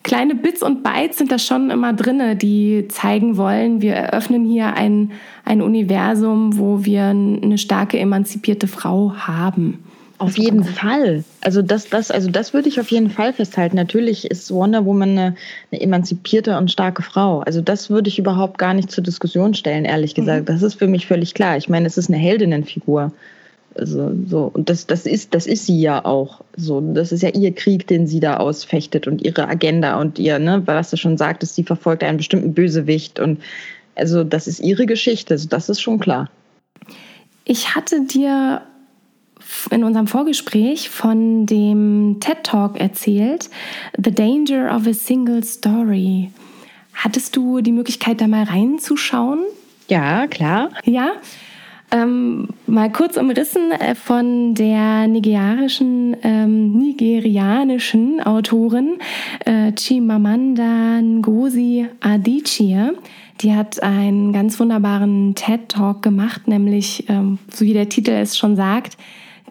[0.03, 4.73] kleine Bits und Bytes sind da schon immer drinne, die zeigen wollen, wir eröffnen hier
[4.73, 5.13] ein,
[5.45, 9.79] ein Universum, wo wir eine starke emanzipierte Frau haben.
[10.19, 11.23] Auf jeden Fall.
[11.41, 13.75] Also das, das, also das würde ich auf jeden Fall festhalten.
[13.75, 15.35] Natürlich ist Wonder Woman eine,
[15.71, 17.39] eine emanzipierte und starke Frau.
[17.39, 20.41] Also das würde ich überhaupt gar nicht zur Diskussion stellen, ehrlich gesagt.
[20.41, 20.45] Mhm.
[20.45, 21.57] Das ist für mich völlig klar.
[21.57, 23.11] Ich meine, es ist eine Heldinnenfigur.
[23.75, 26.41] Also, so, und das, das, ist, das ist sie ja auch.
[26.55, 30.37] So, das ist ja ihr Krieg, den sie da ausfechtet und ihre Agenda und ihr,
[30.37, 33.41] ne, was du schon sagtest, sie verfolgt einen bestimmten Bösewicht und
[33.95, 36.29] also das ist ihre Geschichte, also das ist schon klar.
[37.45, 38.61] Ich hatte dir
[39.71, 43.49] in unserem Vorgespräch von dem TED Talk erzählt,
[43.97, 46.31] The Danger of a Single Story.
[46.93, 49.39] Hattest du die Möglichkeit, da mal reinzuschauen?
[49.89, 50.69] Ja, klar.
[50.85, 51.13] Ja.
[51.91, 58.97] Ähm, mal kurz umrissen äh, von der nigerianischen, ähm, nigerianischen Autorin
[59.45, 62.93] äh, Chimamanda Ngozi Adichie.
[63.41, 68.55] Die hat einen ganz wunderbaren TED-Talk gemacht, nämlich, ähm, so wie der Titel es schon
[68.55, 68.97] sagt,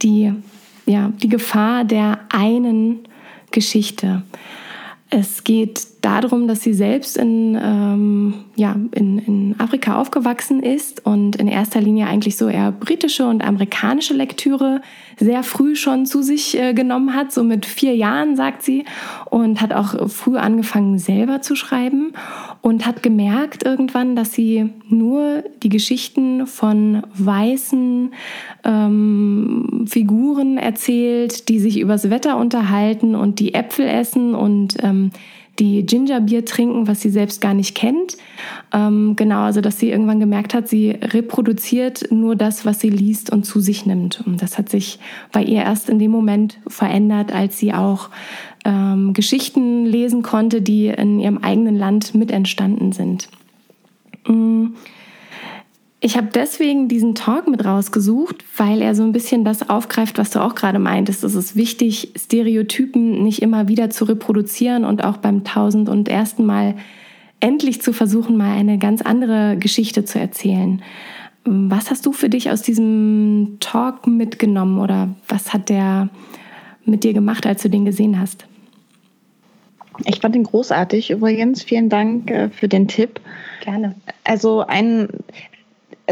[0.02, 0.32] die,
[0.86, 3.00] ja, die Gefahr der einen
[3.50, 4.22] Geschichte.
[5.14, 11.36] Es geht darum, dass sie selbst in, ähm, ja, in, in Afrika aufgewachsen ist und
[11.36, 14.80] in erster Linie eigentlich so eher britische und amerikanische Lektüre
[15.18, 18.86] sehr früh schon zu sich äh, genommen hat, so mit vier Jahren, sagt sie,
[19.26, 22.14] und hat auch früh angefangen, selber zu schreiben
[22.62, 28.14] und hat gemerkt irgendwann, dass sie nur die Geschichten von weißen
[28.64, 35.10] ähm, Figuren erzählt, die sich übers Wetter unterhalten und die Äpfel essen und ähm,
[35.58, 38.16] die Gingerbier trinken, was sie selbst gar nicht kennt.
[38.72, 43.30] Ähm, genau, also dass sie irgendwann gemerkt hat, sie reproduziert nur das, was sie liest
[43.30, 44.22] und zu sich nimmt.
[44.26, 44.98] Und das hat sich
[45.30, 48.08] bei ihr erst in dem Moment verändert, als sie auch
[48.64, 53.28] ähm, Geschichten lesen konnte, die in ihrem eigenen Land mit entstanden sind.
[54.26, 54.74] Mhm.
[56.04, 60.30] Ich habe deswegen diesen Talk mit rausgesucht, weil er so ein bisschen das aufgreift, was
[60.30, 61.22] du auch gerade meintest.
[61.22, 66.44] Es ist wichtig, Stereotypen nicht immer wieder zu reproduzieren und auch beim tausend und ersten
[66.44, 66.74] Mal
[67.38, 70.82] endlich zu versuchen, mal eine ganz andere Geschichte zu erzählen.
[71.44, 76.08] Was hast du für dich aus diesem Talk mitgenommen oder was hat der
[76.84, 78.44] mit dir gemacht, als du den gesehen hast?
[80.04, 81.62] Ich fand ihn großartig übrigens.
[81.62, 83.20] Vielen Dank äh, für den Tipp.
[83.62, 83.94] Gerne.
[84.24, 85.08] Also ein,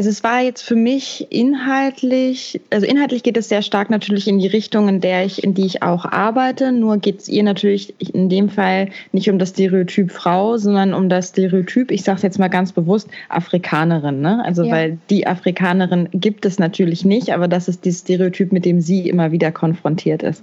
[0.01, 4.39] Also es war jetzt für mich inhaltlich, also inhaltlich geht es sehr stark natürlich in
[4.39, 6.73] die Richtung, in der ich, in die ich auch arbeite.
[6.73, 11.11] Nur geht es ihr natürlich in dem Fall nicht um das Stereotyp Frau, sondern um
[11.11, 14.23] das Stereotyp, ich sage es jetzt mal ganz bewusst, Afrikanerin.
[14.23, 14.43] Ne?
[14.43, 14.73] Also ja.
[14.73, 19.07] weil die Afrikanerin gibt es natürlich nicht, aber das ist dieses Stereotyp, mit dem sie
[19.07, 20.43] immer wieder konfrontiert ist.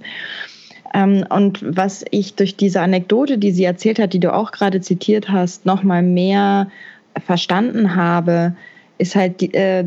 [0.94, 4.80] Ähm, und was ich durch diese Anekdote, die sie erzählt hat, die du auch gerade
[4.80, 6.70] zitiert hast, nochmal mehr
[7.26, 8.54] verstanden habe,
[8.98, 9.84] ist halt die, äh,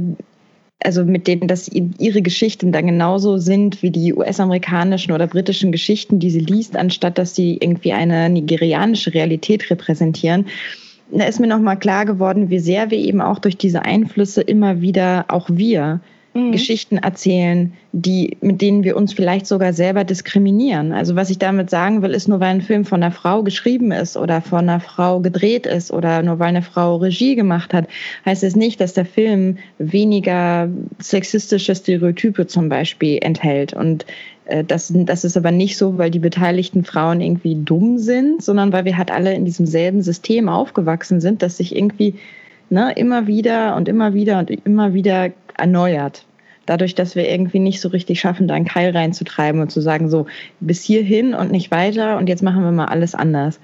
[0.83, 6.19] also mit denen, dass ihre Geschichten dann genauso sind wie die US-amerikanischen oder britischen Geschichten,
[6.19, 10.47] die sie liest, anstatt dass sie irgendwie eine nigerianische Realität repräsentieren.
[11.11, 14.81] Da ist mir nochmal klar geworden, wie sehr wir eben auch durch diese Einflüsse immer
[14.81, 15.99] wieder, auch wir,
[16.33, 16.51] mhm.
[16.51, 20.93] Geschichten erzählen, die, mit denen wir uns vielleicht sogar selber diskriminieren.
[20.93, 23.91] Also was ich damit sagen will, ist nur weil ein Film von einer Frau geschrieben
[23.91, 27.87] ist oder von einer Frau gedreht ist oder nur weil eine Frau Regie gemacht hat,
[28.25, 33.73] heißt es nicht, dass der Film weniger sexistische Stereotype zum Beispiel enthält.
[33.73, 34.05] Und
[34.45, 38.71] äh, das, das ist aber nicht so, weil die beteiligten Frauen irgendwie dumm sind, sondern
[38.71, 42.15] weil wir halt alle in diesem selben System aufgewachsen sind, dass sich irgendwie
[42.69, 45.29] ne, immer wieder und immer wieder und immer wieder
[45.61, 46.25] erneuert.
[46.65, 50.09] Dadurch, dass wir irgendwie nicht so richtig schaffen, da einen Keil reinzutreiben und zu sagen,
[50.09, 50.27] so
[50.59, 53.59] bis hierhin und nicht weiter und jetzt machen wir mal alles anders.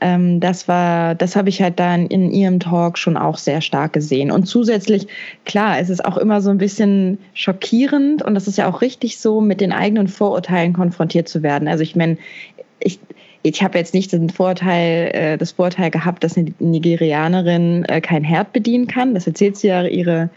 [0.00, 3.92] Ähm, das war, das habe ich halt dann in ihrem Talk schon auch sehr stark
[3.92, 4.30] gesehen.
[4.30, 5.06] Und zusätzlich,
[5.44, 9.18] klar, es ist auch immer so ein bisschen schockierend und das ist ja auch richtig
[9.18, 11.68] so, mit den eigenen Vorurteilen konfrontiert zu werden.
[11.68, 12.18] Also ich meine,
[12.80, 12.98] ich,
[13.42, 18.24] ich habe jetzt nicht den Vorteil, äh, das Vorteil gehabt, dass eine Nigerianerin äh, kein
[18.24, 19.14] Herd bedienen kann.
[19.14, 20.28] Das erzählt sie ja ihre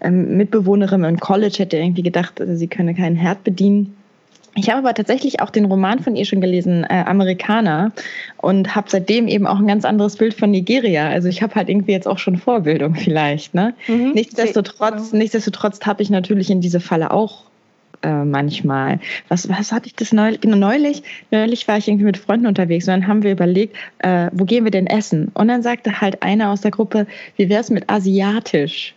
[0.00, 3.96] ähm, Mitbewohnerin im College hätte irgendwie gedacht, äh, sie könne keinen Herd bedienen.
[4.58, 7.92] Ich habe aber tatsächlich auch den Roman von ihr schon gelesen, äh, Amerikaner,
[8.38, 11.08] und habe seitdem eben auch ein ganz anderes Bild von Nigeria.
[11.10, 13.54] Also ich habe halt irgendwie jetzt auch schon Vorbildung vielleicht.
[13.54, 13.74] Ne?
[13.86, 14.12] Mhm.
[14.12, 17.44] Nichtsdestotrotz, nichtsdestotrotz habe ich natürlich in diese Falle auch
[18.02, 18.98] äh, manchmal.
[19.28, 20.40] Was, was hatte ich das neulich?
[20.40, 21.02] Genau, neulich?
[21.30, 24.64] Neulich war ich irgendwie mit Freunden unterwegs und dann haben wir überlegt, äh, wo gehen
[24.64, 25.30] wir denn essen?
[25.34, 27.06] Und dann sagte halt einer aus der Gruppe,
[27.36, 28.94] wie wäre es mit asiatisch?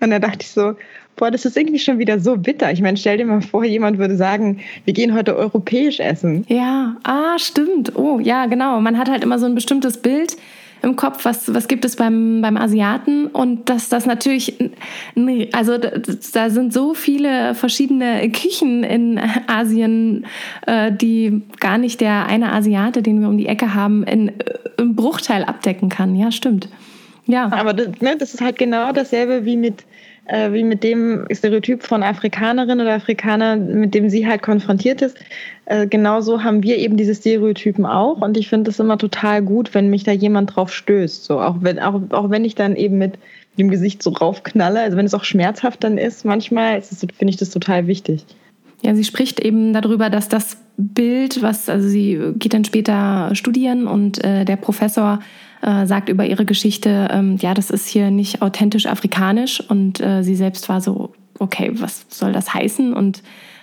[0.00, 0.74] Und da dachte ich so,
[1.16, 2.72] boah, das ist irgendwie schon wieder so bitter.
[2.72, 6.44] Ich meine, stell dir mal vor, jemand würde sagen, wir gehen heute europäisch essen.
[6.48, 7.94] Ja, ah, stimmt.
[7.96, 8.80] Oh, ja, genau.
[8.80, 10.36] Man hat halt immer so ein bestimmtes Bild
[10.82, 14.54] im Kopf, was, was gibt es beim, beim Asiaten und dass das natürlich,
[15.52, 15.76] also
[16.32, 20.26] da sind so viele verschiedene Küchen in Asien,
[20.66, 24.32] äh, die gar nicht der eine Asiate, den wir um die Ecke haben, in,
[24.78, 26.16] im Bruchteil abdecken kann.
[26.16, 26.68] Ja, stimmt.
[27.26, 27.50] Ja.
[27.52, 29.84] Aber das, ne, das ist halt genau dasselbe wie mit,
[30.26, 35.16] äh, wie mit dem Stereotyp von Afrikanerin oder Afrikaner, mit dem sie halt konfrontiert ist.
[35.66, 38.20] Äh, genauso haben wir eben diese Stereotypen auch.
[38.20, 41.24] Und ich finde es immer total gut, wenn mich da jemand drauf stößt.
[41.24, 43.14] So, auch wenn, auch, auch wenn ich dann eben mit
[43.58, 47.50] dem Gesicht so raufknalle, also wenn es auch schmerzhaft dann ist, manchmal finde ich das
[47.50, 48.24] total wichtig.
[48.82, 53.86] Ja, sie spricht eben darüber, dass das Bild, was, also sie geht dann später studieren
[53.86, 55.20] und äh, der Professor
[55.62, 60.22] äh, sagt über ihre Geschichte, ähm, ja, das ist hier nicht authentisch afrikanisch und äh,
[60.22, 62.92] sie selbst war so, okay, was soll das heißen?
[62.92, 63.22] Und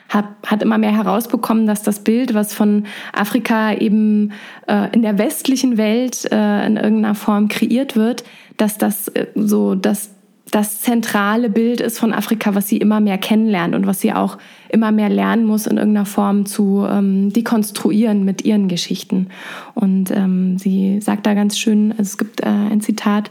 [0.09, 4.31] hat, hat immer mehr herausbekommen, dass das Bild, was von Afrika eben
[4.67, 8.23] äh, in der westlichen Welt äh, in irgendeiner Form kreiert wird,
[8.57, 10.11] dass das äh, so das
[10.51, 14.37] das zentrale Bild ist von Afrika, was sie immer mehr kennenlernt und was sie auch
[14.69, 19.27] immer mehr lernen muss, in irgendeiner Form zu ähm, dekonstruieren mit ihren Geschichten.
[19.75, 23.29] Und ähm, sie sagt da ganz schön, also es gibt äh, ein Zitat,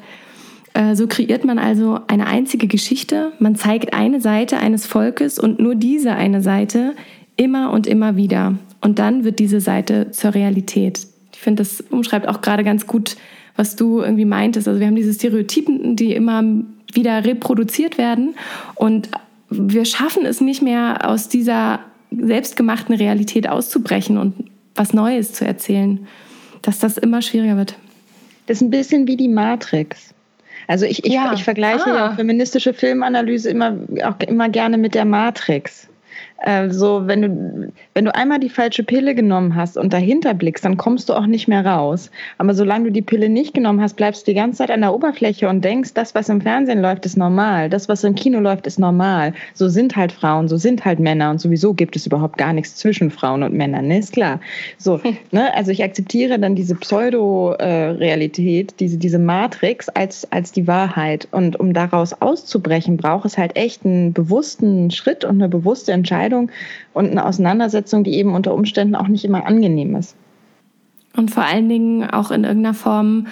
[0.75, 5.59] äh, so kreiert man also eine einzige Geschichte, man zeigt eine Seite eines Volkes und
[5.59, 6.95] nur diese eine Seite
[7.37, 8.55] immer und immer wieder.
[8.81, 11.07] Und dann wird diese Seite zur Realität.
[11.33, 13.17] Ich finde, das umschreibt auch gerade ganz gut,
[13.57, 14.69] was du irgendwie meintest.
[14.69, 16.43] Also wir haben diese Stereotypen, die immer
[16.97, 18.35] wieder reproduziert werden.
[18.75, 19.11] Und
[19.51, 21.81] wir schaffen es nicht mehr, aus dieser
[22.11, 26.07] selbstgemachten Realität auszubrechen und was Neues zu erzählen,
[26.63, 27.77] dass das immer schwieriger wird.
[28.47, 30.15] Das ist ein bisschen wie die Matrix.
[30.69, 31.33] Also ich, ich, ja.
[31.33, 31.95] ich vergleiche ah.
[31.95, 35.89] ja feministische Filmanalyse immer, auch immer gerne mit der Matrix.
[36.43, 40.65] Äh, so, wenn du, wenn du einmal die falsche Pille genommen hast und dahinter blickst,
[40.65, 42.11] dann kommst du auch nicht mehr raus.
[42.39, 44.95] Aber solange du die Pille nicht genommen hast, bleibst du die ganze Zeit an der
[44.95, 47.71] Oberfläche und denkst, das, was im Fernsehen läuft, ist normal.
[47.71, 49.33] Das, was im Kino läuft, ist normal.
[49.55, 52.77] So sind halt Frauen, so sind halt Männer und sowieso gibt es überhaupt gar nichts
[52.77, 53.99] zwischen Frauen und Männern, ne?
[53.99, 54.41] Ist klar.
[54.77, 55.55] So, ne?
[55.55, 61.29] Also ich akzeptiere dann diese Pseudo-Realität, diese, diese Matrix als, als die Wahrheit.
[61.31, 66.26] Und um daraus auszubrechen, braucht es halt echt einen bewussten Schritt und eine bewusste Entscheidung
[66.27, 66.51] Entscheidung
[66.93, 70.17] und eine Auseinandersetzung, die eben unter Umständen auch nicht immer angenehm ist.
[71.17, 73.27] Und vor allen Dingen auch in irgendeiner Form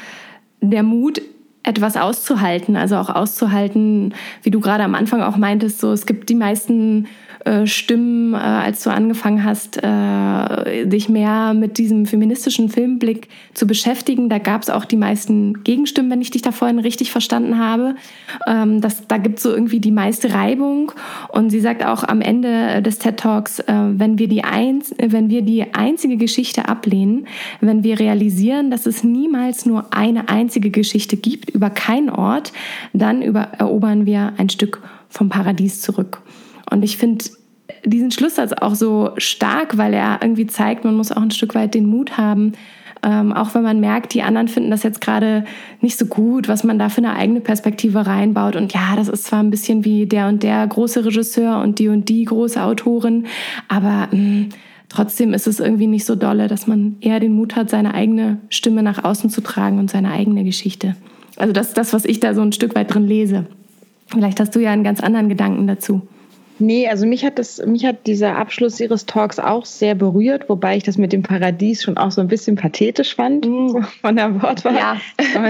[0.61, 1.21] der Mut,
[1.67, 2.77] etwas auszuhalten.
[2.77, 7.07] Also auch auszuhalten, wie du gerade am Anfang auch meintest, so es gibt die meisten
[7.45, 13.67] äh, Stimmen, äh, als du angefangen hast, äh, dich mehr mit diesem feministischen Filmblick zu
[13.67, 14.29] beschäftigen.
[14.29, 17.97] Da gab es auch die meisten Gegenstimmen, wenn ich dich da vorhin richtig verstanden habe.
[18.47, 20.93] Ähm, das, da gibt es so irgendwie die meiste Reibung.
[21.29, 25.29] Und sie sagt auch am Ende des TED Talks, äh, wenn, wir die einz wenn
[25.29, 27.27] wir die einzige Geschichte ablehnen,
[27.61, 32.53] wenn wir realisieren, dass es niemals nur eine einzige Geschichte gibt über keinen Ort,
[32.93, 36.23] dann über, erobern wir ein Stück vom Paradies zurück.
[36.71, 37.25] Und ich finde
[37.85, 41.75] diesen Schlusssatz auch so stark, weil er irgendwie zeigt, man muss auch ein Stück weit
[41.75, 42.53] den Mut haben,
[43.03, 45.45] ähm, auch wenn man merkt, die anderen finden das jetzt gerade
[45.81, 48.57] nicht so gut, was man da für eine eigene Perspektive reinbaut.
[48.57, 51.89] Und ja, das ist zwar ein bisschen wie der und der große Regisseur und die
[51.89, 53.27] und die große Autorin,
[53.69, 54.49] aber mh, hm,
[54.89, 58.39] trotzdem ist es irgendwie nicht so dolle, dass man eher den Mut hat, seine eigene
[58.49, 60.97] Stimme nach außen zu tragen und seine eigene Geschichte.
[61.37, 63.47] Also das ist das, was ich da so ein Stück weit drin lese.
[64.07, 66.03] Vielleicht hast du ja einen ganz anderen Gedanken dazu.
[66.59, 70.77] Nee, also mich hat das, mich hat dieser Abschluss ihres Talks auch sehr berührt, wobei
[70.77, 73.83] ich das mit dem Paradies schon auch so ein bisschen pathetisch fand, mm.
[74.01, 74.77] von der Wortwahl.
[74.77, 74.97] Ja.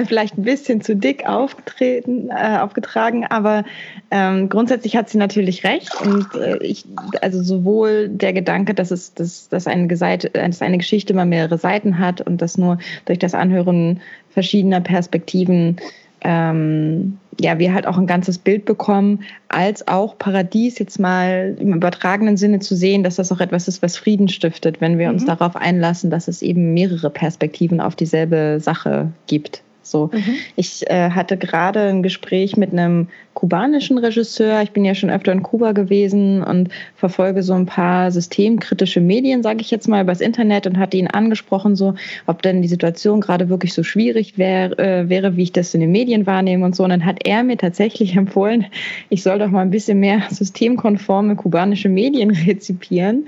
[0.06, 3.64] vielleicht ein bisschen zu dick aufgetreten, äh, aufgetragen, aber
[4.10, 5.94] ähm, grundsätzlich hat sie natürlich recht.
[6.00, 6.86] Und äh, ich,
[7.20, 11.58] also sowohl der Gedanke, dass es, dass, dass eine Seite, dass eine Geschichte immer mehrere
[11.58, 14.00] Seiten hat und dass nur durch das Anhören
[14.30, 15.76] verschiedener Perspektiven
[16.24, 21.74] ähm, ja, wir halt auch ein ganzes Bild bekommen, als auch Paradies jetzt mal im
[21.74, 25.14] übertragenen Sinne zu sehen, dass das auch etwas ist, was Frieden stiftet, wenn wir mhm.
[25.14, 29.63] uns darauf einlassen, dass es eben mehrere Perspektiven auf dieselbe Sache gibt.
[29.86, 30.36] So, mhm.
[30.56, 34.62] ich äh, hatte gerade ein Gespräch mit einem kubanischen Regisseur.
[34.62, 39.42] Ich bin ja schon öfter in Kuba gewesen und verfolge so ein paar systemkritische Medien,
[39.42, 41.94] sage ich jetzt mal, übers Internet und hatte ihn angesprochen, so,
[42.26, 45.80] ob denn die Situation gerade wirklich so schwierig wär, äh, wäre, wie ich das in
[45.80, 46.84] den Medien wahrnehme und so.
[46.84, 48.66] Und dann hat er mir tatsächlich empfohlen,
[49.10, 53.26] ich soll doch mal ein bisschen mehr systemkonforme kubanische Medien rezipieren.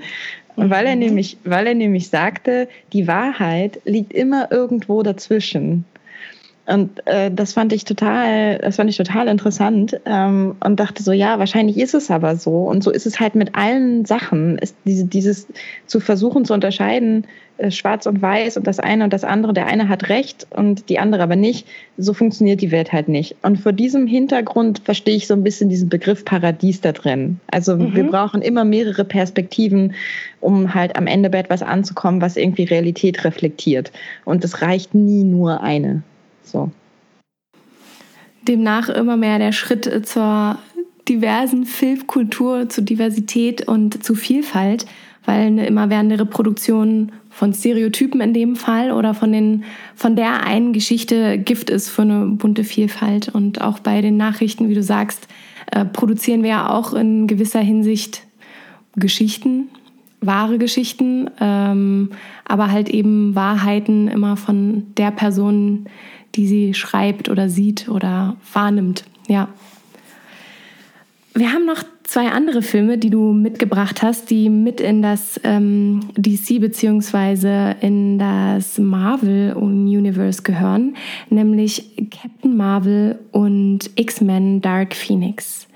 [0.55, 1.01] Und weil er mhm.
[1.01, 5.85] nämlich, weil er nämlich sagte, die Wahrheit liegt immer irgendwo dazwischen.
[6.67, 11.13] Und äh, das fand ich total, das fand ich total interessant ähm, und dachte so,
[11.13, 12.65] ja, wahrscheinlich ist es aber so.
[12.65, 14.57] Und so ist es halt mit allen Sachen.
[14.57, 15.47] Ist diese, dieses
[15.85, 17.25] zu versuchen zu unterscheiden,
[17.57, 20.89] äh, schwarz und weiß und das eine und das andere, der eine hat recht und
[20.89, 21.65] die andere aber nicht.
[21.97, 23.37] So funktioniert die Welt halt nicht.
[23.43, 27.39] Und vor diesem Hintergrund verstehe ich so ein bisschen diesen Begriff Paradies da drin.
[27.49, 27.95] Also mhm.
[27.95, 29.93] wir brauchen immer mehrere Perspektiven,
[30.41, 33.93] um halt am Ende bei etwas anzukommen, was irgendwie Realität reflektiert.
[34.25, 36.03] Und es reicht nie nur eine.
[36.47, 36.71] So.
[38.47, 40.57] Demnach immer mehr der Schritt zur
[41.07, 44.85] diversen Filmkultur, zu Diversität und zu Vielfalt,
[45.25, 49.63] weil eine immerwährende Reproduktion von Stereotypen in dem Fall oder von, den,
[49.95, 53.29] von der einen Geschichte Gift ist für eine bunte Vielfalt.
[53.29, 55.27] Und auch bei den Nachrichten, wie du sagst,
[55.71, 58.23] äh, produzieren wir ja auch in gewisser Hinsicht
[58.95, 59.69] Geschichten,
[60.21, 62.09] wahre Geschichten, ähm,
[62.45, 65.85] aber halt eben Wahrheiten immer von der Person,
[66.35, 69.03] die sie schreibt oder sieht oder wahrnimmt.
[69.27, 69.49] Ja.
[71.33, 76.09] Wir haben noch zwei andere Filme, die du mitgebracht hast, die mit in das ähm,
[76.15, 77.75] DC bzw.
[77.81, 80.95] in das Marvel Universe gehören,
[81.29, 85.67] nämlich Captain Marvel und X-Men Dark Phoenix.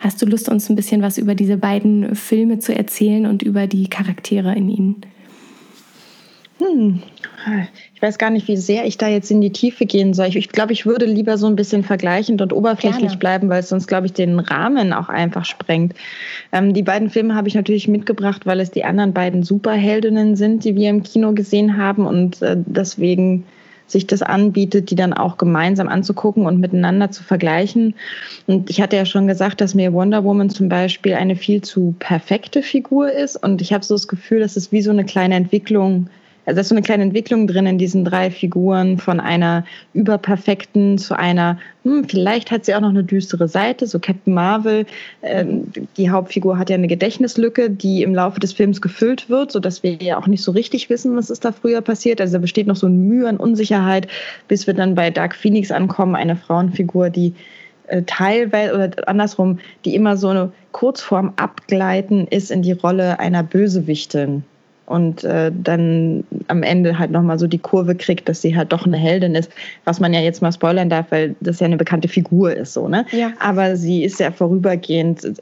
[0.00, 3.68] Hast du Lust, uns ein bisschen was über diese beiden Filme zu erzählen und über
[3.68, 4.96] die Charaktere in ihnen?
[6.58, 7.02] Hm.
[8.02, 10.26] Ich weiß gar nicht, wie sehr ich da jetzt in die Tiefe gehen soll.
[10.26, 13.16] Ich, ich glaube, ich würde lieber so ein bisschen vergleichend und oberflächlich Gerne.
[13.16, 15.94] bleiben, weil es sonst, glaube ich, den Rahmen auch einfach sprengt.
[16.50, 20.64] Ähm, die beiden Filme habe ich natürlich mitgebracht, weil es die anderen beiden Superheldinnen sind,
[20.64, 23.44] die wir im Kino gesehen haben und äh, deswegen
[23.86, 27.94] sich das anbietet, die dann auch gemeinsam anzugucken und miteinander zu vergleichen.
[28.48, 31.94] Und ich hatte ja schon gesagt, dass mir Wonder Woman zum Beispiel eine viel zu
[32.00, 33.40] perfekte Figur ist.
[33.40, 36.08] Und ich habe so das Gefühl, dass es wie so eine kleine Entwicklung
[36.44, 39.64] also da ist so eine kleine Entwicklung drin in diesen drei Figuren von einer
[39.94, 44.86] überperfekten zu einer, hm, vielleicht hat sie auch noch eine düstere Seite, so Captain Marvel.
[45.22, 49.84] Ähm, die Hauptfigur hat ja eine Gedächtnislücke, die im Laufe des Films gefüllt wird, sodass
[49.84, 52.20] wir ja auch nicht so richtig wissen, was ist da früher passiert.
[52.20, 54.08] Also da besteht noch so ein Mühe an Unsicherheit,
[54.48, 57.34] bis wir dann bei Dark Phoenix ankommen, eine Frauenfigur, die
[57.86, 63.44] äh, teilweise oder andersrum, die immer so eine Kurzform abgleiten ist in die Rolle einer
[63.44, 64.42] Bösewichtin
[64.92, 68.84] und äh, dann am Ende halt nochmal so die Kurve kriegt, dass sie halt doch
[68.84, 69.50] eine Heldin ist,
[69.86, 72.88] was man ja jetzt mal spoilern darf, weil das ja eine bekannte Figur ist, so,
[72.88, 73.06] ne?
[73.10, 73.32] Ja.
[73.40, 75.40] Aber sie ist ja vorübergehend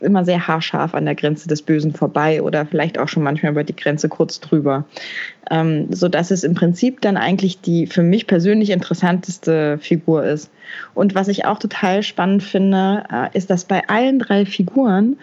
[0.00, 3.64] immer sehr haarscharf an der Grenze des Bösen vorbei oder vielleicht auch schon manchmal über
[3.64, 4.84] die Grenze kurz drüber.
[5.50, 10.50] Ähm, so dass es im Prinzip dann eigentlich die für mich persönlich interessanteste Figur ist.
[10.94, 15.18] Und was ich auch total spannend finde, äh, ist, dass bei allen drei Figuren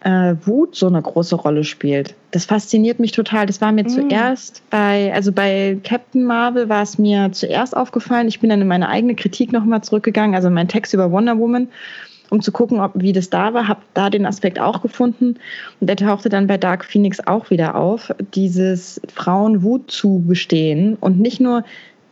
[0.00, 2.14] äh, Wut so eine große Rolle spielt.
[2.30, 3.46] Das fasziniert mich total.
[3.46, 3.88] Das war mir mm.
[3.88, 8.28] zuerst bei, also bei Captain Marvel war es mir zuerst aufgefallen.
[8.28, 11.68] Ich bin dann in meine eigene Kritik nochmal zurückgegangen, also mein Text über Wonder Woman,
[12.30, 15.36] um zu gucken, ob, wie das da war, habe da den Aspekt auch gefunden.
[15.80, 20.96] Und der tauchte dann bei Dark Phoenix auch wieder auf, dieses Frauen Wut zu bestehen
[21.00, 21.64] und nicht nur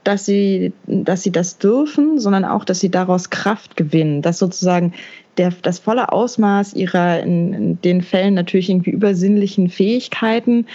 [0.05, 4.95] dass sie, dass sie das dürfen, sondern auch, dass sie daraus Kraft gewinnen, dass sozusagen
[5.39, 10.67] der, das volle Ausmaß ihrer in, in den Fällen natürlich irgendwie übersinnlichen Fähigkeiten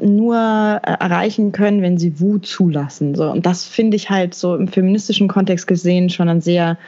[0.00, 3.14] nur äh, erreichen können, wenn sie Wut zulassen.
[3.14, 3.30] So.
[3.30, 6.78] Und das finde ich halt so im feministischen Kontext gesehen schon ein sehr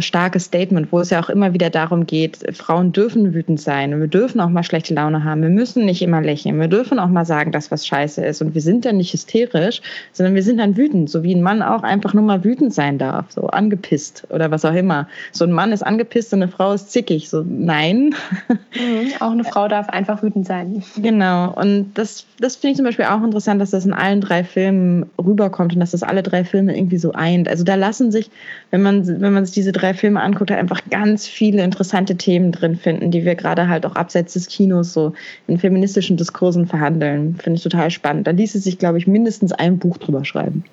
[0.00, 4.00] starkes Statement, wo es ja auch immer wieder darum geht, Frauen dürfen wütend sein und
[4.00, 5.42] wir dürfen auch mal schlechte Laune haben.
[5.42, 6.58] Wir müssen nicht immer lächeln.
[6.60, 8.40] Wir dürfen auch mal sagen, dass was scheiße ist.
[8.40, 9.82] Und wir sind dann nicht hysterisch,
[10.12, 12.98] sondern wir sind dann wütend, so wie ein Mann auch einfach nur mal wütend sein
[12.98, 15.08] darf, so angepisst oder was auch immer.
[15.32, 17.28] So ein Mann ist angepisst und eine Frau ist zickig.
[17.28, 18.14] So nein.
[18.48, 20.82] Mhm, auch eine Frau darf einfach wütend sein.
[20.96, 21.52] Genau.
[21.54, 25.06] Und das, das finde ich zum Beispiel auch interessant, dass das in allen drei Filmen
[25.18, 27.48] rüberkommt und dass das alle drei Filme irgendwie so eint.
[27.48, 28.30] Also da lassen sich,
[28.70, 32.76] wenn man, wenn man sich diese drei Filme anguckt, einfach ganz viele interessante Themen drin
[32.76, 35.12] finden, die wir gerade halt auch abseits des Kinos so
[35.48, 37.36] in feministischen Diskursen verhandeln.
[37.36, 38.26] Finde ich total spannend.
[38.26, 40.64] Da ließe sich, glaube ich, mindestens ein Buch drüber schreiben.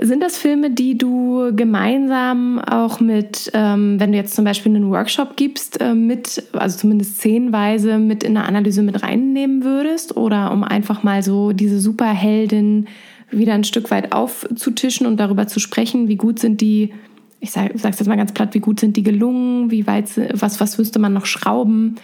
[0.00, 4.90] Sind das Filme, die du gemeinsam auch mit, ähm, wenn du jetzt zum Beispiel einen
[4.90, 10.16] Workshop gibst, äh, mit, also zumindest szenenweise mit in eine Analyse mit reinnehmen würdest?
[10.16, 12.86] Oder um einfach mal so diese Superheldin
[13.30, 16.92] wieder ein Stück weit aufzutischen und darüber zu sprechen, wie gut sind die
[17.40, 20.60] ich sage es jetzt mal ganz platt, wie gut sind die gelungen, wie weit, was,
[20.60, 21.96] was müsste man noch schrauben?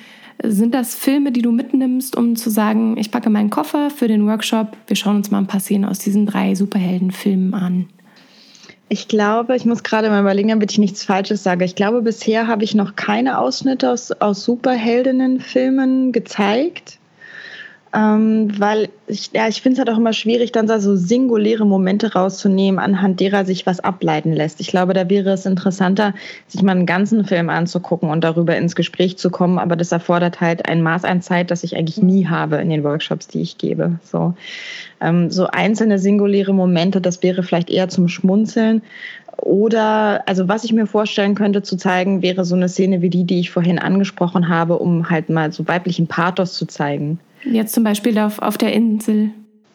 [0.43, 4.27] Sind das Filme, die du mitnimmst, um zu sagen, ich packe meinen Koffer für den
[4.27, 7.87] Workshop, wir schauen uns mal ein paar Szenen aus diesen drei Superheldenfilmen an?
[8.89, 11.65] Ich glaube, ich muss gerade mal überlegen, damit ich nichts Falsches sage.
[11.65, 16.99] Ich glaube, bisher habe ich noch keine Ausschnitte aus, aus Superheldinnenfilmen gezeigt.
[17.95, 22.15] Ähm, weil ich, ja, ich finde es halt auch immer schwierig, dann so singuläre Momente
[22.15, 24.59] rauszunehmen, anhand derer sich was ableiten lässt.
[24.61, 26.13] Ich glaube, da wäre es interessanter,
[26.49, 29.61] sich mal einen ganzen Film anzugucken und darüber ins Gespräch zu kommen.
[29.61, 32.83] Aber das erfordert halt ein Maß an Zeit, das ich eigentlich nie habe in den
[32.83, 34.01] Workshops, die ich gebe.
[34.03, 34.35] So,
[35.01, 38.83] ähm, so einzelne singuläre Momente, das wäre vielleicht eher zum Schmunzeln.
[39.37, 43.25] Oder, also was ich mir vorstellen könnte zu zeigen, wäre so eine Szene wie die,
[43.25, 47.21] die ich vorhin angesprochen habe, um halt mal so weiblichen Pathos zu zeigen.
[47.45, 49.31] Jetzt zum Beispiel auf, auf der Insel.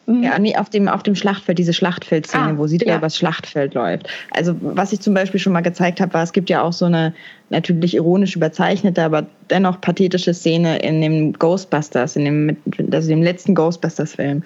[0.06, 0.22] Mhm.
[0.22, 2.96] Ja, nee, auf dem, auf dem Schlachtfeld, diese Schlachtfeldszene, ah, wo sie ja.
[2.96, 4.08] übers Schlachtfeld läuft.
[4.32, 6.86] Also, was ich zum Beispiel schon mal gezeigt habe, war, es gibt ja auch so
[6.86, 7.14] eine
[7.50, 12.56] natürlich ironisch überzeichnete, aber dennoch pathetische Szene in dem Ghostbusters, in dem,
[12.92, 14.42] also dem letzten Ghostbusters-Film,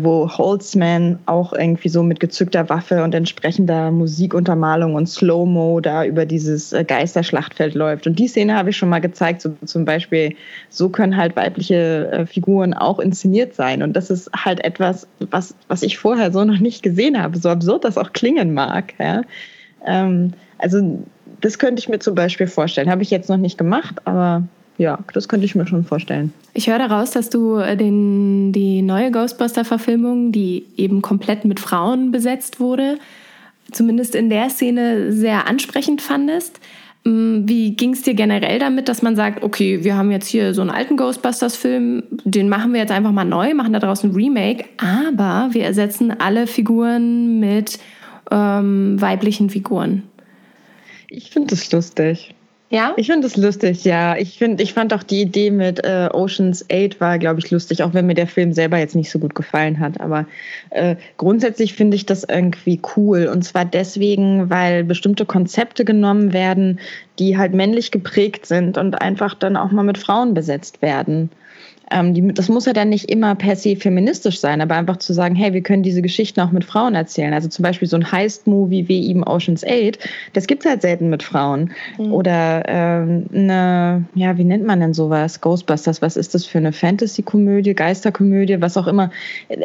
[0.00, 6.26] wo Holtzman auch irgendwie so mit gezückter Waffe und entsprechender Musikuntermalung und Slow-Mo da über
[6.26, 8.06] dieses äh, Geisterschlachtfeld läuft.
[8.06, 10.36] Und die Szene habe ich schon mal gezeigt, so zum Beispiel,
[10.70, 13.82] so können halt weibliche äh, Figuren auch inszeniert sein.
[13.82, 17.48] Und das ist halt etwas, was, was ich vorher so noch nicht gesehen habe, so
[17.48, 18.94] absurd das auch klingen mag.
[19.00, 19.22] Ja?
[19.84, 20.98] Ähm, also
[21.40, 22.90] das könnte ich mir zum Beispiel vorstellen.
[22.90, 24.44] Habe ich jetzt noch nicht gemacht, aber
[24.76, 26.32] ja, das könnte ich mir schon vorstellen.
[26.52, 32.10] Ich höre daraus, dass du äh, den, die neue Ghostbuster-Verfilmung, die eben komplett mit Frauen
[32.10, 32.98] besetzt wurde,
[33.70, 36.60] zumindest in der Szene sehr ansprechend fandest.
[37.04, 40.54] Mm, wie ging es dir generell damit, dass man sagt, okay, wir haben jetzt hier
[40.54, 44.16] so einen alten Ghostbusters-Film, den machen wir jetzt einfach mal neu, machen da draußen ein
[44.16, 47.78] Remake, aber wir ersetzen alle Figuren mit
[48.30, 50.02] ähm, weiblichen Figuren?
[51.08, 52.34] Ich finde das lustig.
[52.70, 52.94] Ja?
[52.96, 54.16] Ich finde das lustig, ja.
[54.16, 57.82] Ich, find, ich fand auch die Idee mit äh, Oceans 8 war, glaube ich, lustig,
[57.82, 60.00] auch wenn mir der Film selber jetzt nicht so gut gefallen hat.
[60.00, 60.26] Aber
[60.70, 63.26] äh, grundsätzlich finde ich das irgendwie cool.
[63.26, 66.80] Und zwar deswegen, weil bestimmte Konzepte genommen werden,
[67.18, 71.30] die halt männlich geprägt sind und einfach dann auch mal mit Frauen besetzt werden.
[71.90, 75.12] Ähm, die, das muss ja dann nicht immer per se feministisch sein, aber einfach zu
[75.12, 77.34] sagen, hey, wir können diese Geschichten auch mit Frauen erzählen.
[77.34, 79.98] Also zum Beispiel so ein Heist-Movie wie eben Ocean's 8,
[80.32, 81.72] das gibt es halt selten mit Frauen.
[81.98, 82.12] Mhm.
[82.12, 85.40] Oder ähm, eine, ja, wie nennt man denn sowas?
[85.40, 89.10] Ghostbusters, was ist das für eine Fantasy-Komödie, Geisterkomödie, was auch immer.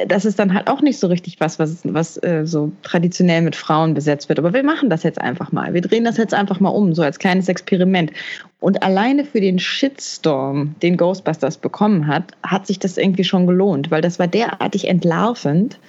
[0.08, 3.56] Das ist dann halt auch nicht so richtig was, was, was äh, so traditionell mit
[3.56, 4.40] Frauen besetzt wird.
[4.40, 5.74] Aber wir machen das jetzt einfach mal.
[5.74, 8.12] Wir drehen das jetzt einfach mal um, so als kleines Experiment.
[8.60, 13.92] Und alleine für den Shitstorm, den Ghostbusters bekommen hat, hat sich das irgendwie schon gelohnt,
[13.92, 15.80] weil das war derartig entlarvend.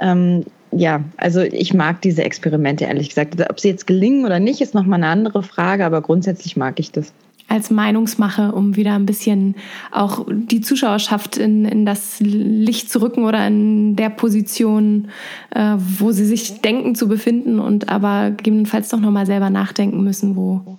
[0.00, 3.40] Ähm, ja, also ich mag diese Experimente ehrlich gesagt.
[3.48, 6.90] Ob sie jetzt gelingen oder nicht, ist nochmal eine andere Frage, aber grundsätzlich mag ich
[6.90, 7.12] das.
[7.48, 9.54] als Meinungsmache, um wieder ein bisschen
[9.92, 15.08] auch die Zuschauerschaft in, in das Licht zu rücken oder in der Position,
[15.54, 20.34] äh, wo sie sich denken zu befinden und aber gegebenenfalls doch nochmal selber nachdenken müssen,
[20.34, 20.78] wo,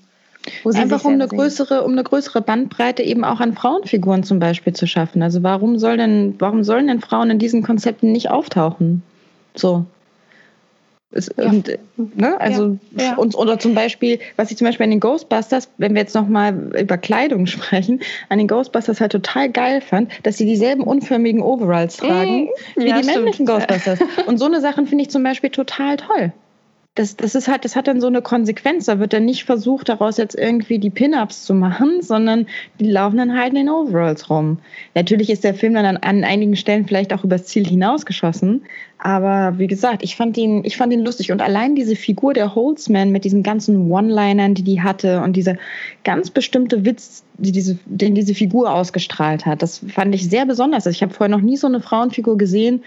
[0.64, 4.88] Einfach um eine größere, um eine größere Bandbreite eben auch an Frauenfiguren zum Beispiel zu
[4.88, 5.22] schaffen.
[5.22, 9.02] Also warum soll denn, warum sollen denn Frauen in diesen Konzepten nicht auftauchen?
[9.56, 9.86] So.
[11.12, 11.46] Es, ja.
[11.46, 13.16] und, ne, also ja, ja.
[13.16, 16.74] Und, oder zum Beispiel, was ich zum Beispiel an den Ghostbusters, wenn wir jetzt nochmal
[16.78, 21.98] über Kleidung sprechen, an den Ghostbusters halt total geil fand, dass sie dieselben unförmigen Overalls
[21.98, 24.00] tragen mm, wie die männlichen Ghostbusters.
[24.26, 26.34] Und so eine Sachen finde ich zum Beispiel total toll
[26.96, 28.86] das, das ist halt, das hat dann so eine Konsequenz.
[28.86, 32.48] Da wird dann nicht versucht, daraus jetzt irgendwie die Pin-Ups zu machen, sondern
[32.80, 34.60] die laufen dann halt in den Overalls rum.
[34.96, 38.64] Natürlich ist der Film dann an, an einigen Stellen vielleicht auch übers Ziel hinausgeschossen.
[38.98, 41.34] Aber wie gesagt, ich fand ihn, ich fand ihn lustig.
[41.34, 45.58] Und allein diese Figur der Holzman mit diesen ganzen One-Linern, die die hatte und dieser
[46.06, 50.88] ganz bestimmte Witz, die diese, den diese Figur ausgestrahlt hat, das fand ich sehr besonders.
[50.88, 52.84] Also ich habe vorher noch nie so eine Frauenfigur gesehen,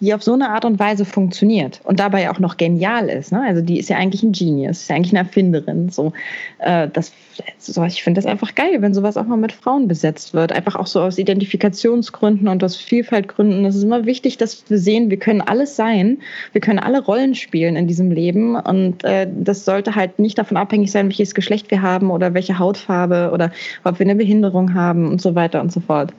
[0.00, 3.32] die auf so eine Art und Weise funktioniert und dabei auch noch genial ist.
[3.32, 3.42] Ne?
[3.46, 5.90] Also die ist ja eigentlich ein Genius, ist ja eigentlich eine Erfinderin.
[5.90, 6.12] So,
[6.58, 7.12] äh, das,
[7.58, 10.52] so, ich finde das einfach geil, wenn sowas auch mal mit Frauen besetzt wird.
[10.52, 13.64] Einfach auch so aus Identifikationsgründen und aus Vielfaltgründen.
[13.66, 16.18] Es ist immer wichtig, dass wir sehen, wir können alles sein,
[16.52, 20.56] wir können alle Rollen spielen in diesem Leben und äh, das sollte halt nicht davon
[20.56, 23.52] abhängig sein, welches Geschlecht wir haben oder welche Hautfarbe oder
[23.84, 26.14] ob wir eine Behinderung haben und so weiter und so fort.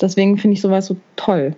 [0.00, 1.54] Deswegen finde ich sowas so toll.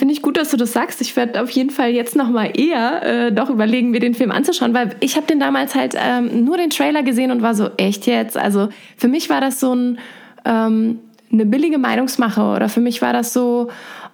[0.00, 1.02] Finde ich gut, dass du das sagst.
[1.02, 4.30] Ich werde auf jeden Fall jetzt noch mal eher äh, doch überlegen, mir den Film
[4.30, 7.68] anzuschauen, weil ich habe den damals halt ähm, nur den Trailer gesehen und war so
[7.76, 8.38] echt jetzt.
[8.38, 9.98] Also für mich war das so ein,
[10.46, 13.68] ähm, eine billige Meinungsmache oder für mich war das so.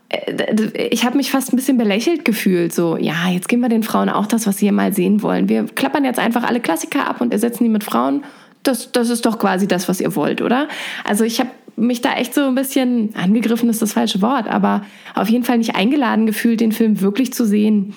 [0.09, 2.75] Äh, ich habe mich fast ein bisschen belächelt gefühlt.
[2.75, 5.49] So, ja, jetzt geben wir den Frauen auch das, was sie mal sehen wollen.
[5.49, 8.25] Wir klappern jetzt einfach alle Klassiker ab und ersetzen die mit Frauen.
[8.65, 10.67] Das, das ist doch quasi das, was ihr wollt, oder?
[11.05, 14.83] Also ich habe mich da echt so ein bisschen angegriffen ist das falsche Wort, aber
[15.15, 17.95] auf jeden Fall nicht eingeladen gefühlt, den Film wirklich zu sehen.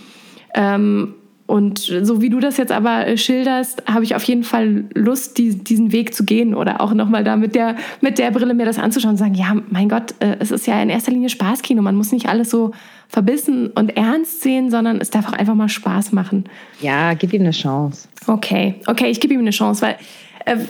[0.53, 1.15] Ähm,
[1.49, 5.57] und so wie du das jetzt aber schilderst, habe ich auf jeden Fall Lust, die,
[5.57, 8.77] diesen Weg zu gehen oder auch nochmal da mit der, mit der Brille mir das
[8.77, 11.82] anzuschauen und sagen, ja, mein Gott, äh, es ist ja in erster Linie Spaßkino.
[11.82, 12.73] Man muss nicht alles so
[13.07, 16.43] verbissen und ernst sehen, sondern es darf auch einfach mal Spaß machen.
[16.82, 18.07] Ja, gib ihm eine Chance.
[18.27, 19.97] Okay, okay, ich gebe ihm eine Chance, weil äh,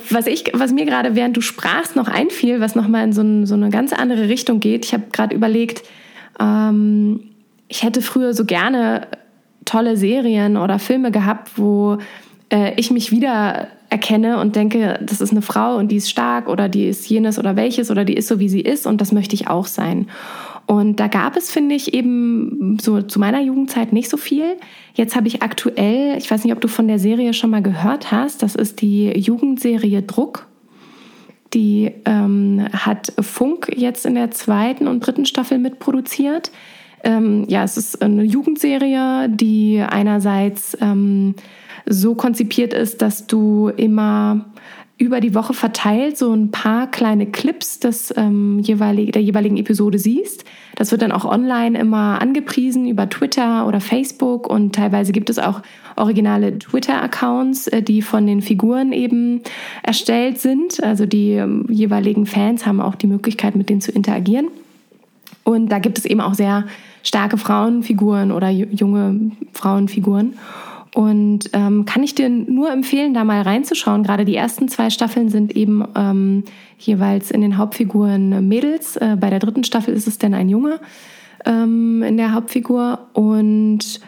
[0.09, 3.45] was, ich, was mir gerade während du sprachst noch einfiel, was nochmal in so, ein,
[3.45, 4.85] so, eine ganz andere Richtung geht.
[4.85, 5.83] Ich habe gerade überlegt,
[6.39, 7.21] ähm,
[7.67, 9.07] ich hätte früher so gerne
[9.65, 11.97] tolle Serien oder Filme gehabt, wo
[12.51, 16.47] äh, ich mich wieder erkenne und denke, das ist eine Frau und die ist stark
[16.47, 19.11] oder die ist jenes oder welches oder die ist so, wie sie ist und das
[19.11, 20.07] möchte ich auch sein.
[20.67, 24.57] Und da gab es, finde ich, eben so zu meiner Jugendzeit nicht so viel.
[24.99, 28.11] Jetzt habe ich aktuell, ich weiß nicht, ob du von der Serie schon mal gehört
[28.11, 30.45] hast, das ist die Jugendserie Druck.
[31.53, 36.51] Die ähm, hat Funk jetzt in der zweiten und dritten Staffel mitproduziert.
[37.05, 41.33] Ähm, ja, es ist eine Jugendserie, die einerseits ähm,
[41.85, 44.47] so konzipiert ist, dass du immer
[44.99, 49.97] über die Woche verteilt so ein paar kleine Clips des, ähm, jeweilig, der jeweiligen Episode
[49.97, 50.43] siehst.
[50.75, 55.39] Das wird dann auch online immer angepriesen über Twitter oder Facebook und teilweise gibt es
[55.39, 55.61] auch
[55.95, 59.41] originale Twitter-Accounts, äh, die von den Figuren eben
[59.83, 60.83] erstellt sind.
[60.83, 64.49] Also die ähm, jeweiligen Fans haben auch die Möglichkeit, mit denen zu interagieren.
[65.45, 66.65] Und da gibt es eben auch sehr
[67.03, 70.33] starke Frauenfiguren oder junge Frauenfiguren.
[70.95, 74.03] Und ähm, kann ich dir nur empfehlen, da mal reinzuschauen.
[74.03, 76.43] Gerade die ersten zwei Staffeln sind eben ähm,
[76.79, 78.95] jeweils in den Hauptfiguren Mädels.
[78.97, 80.79] Äh, bei der dritten Staffel ist es dann ein Junge
[81.45, 83.07] ähm, in der Hauptfigur.
[83.13, 83.99] Und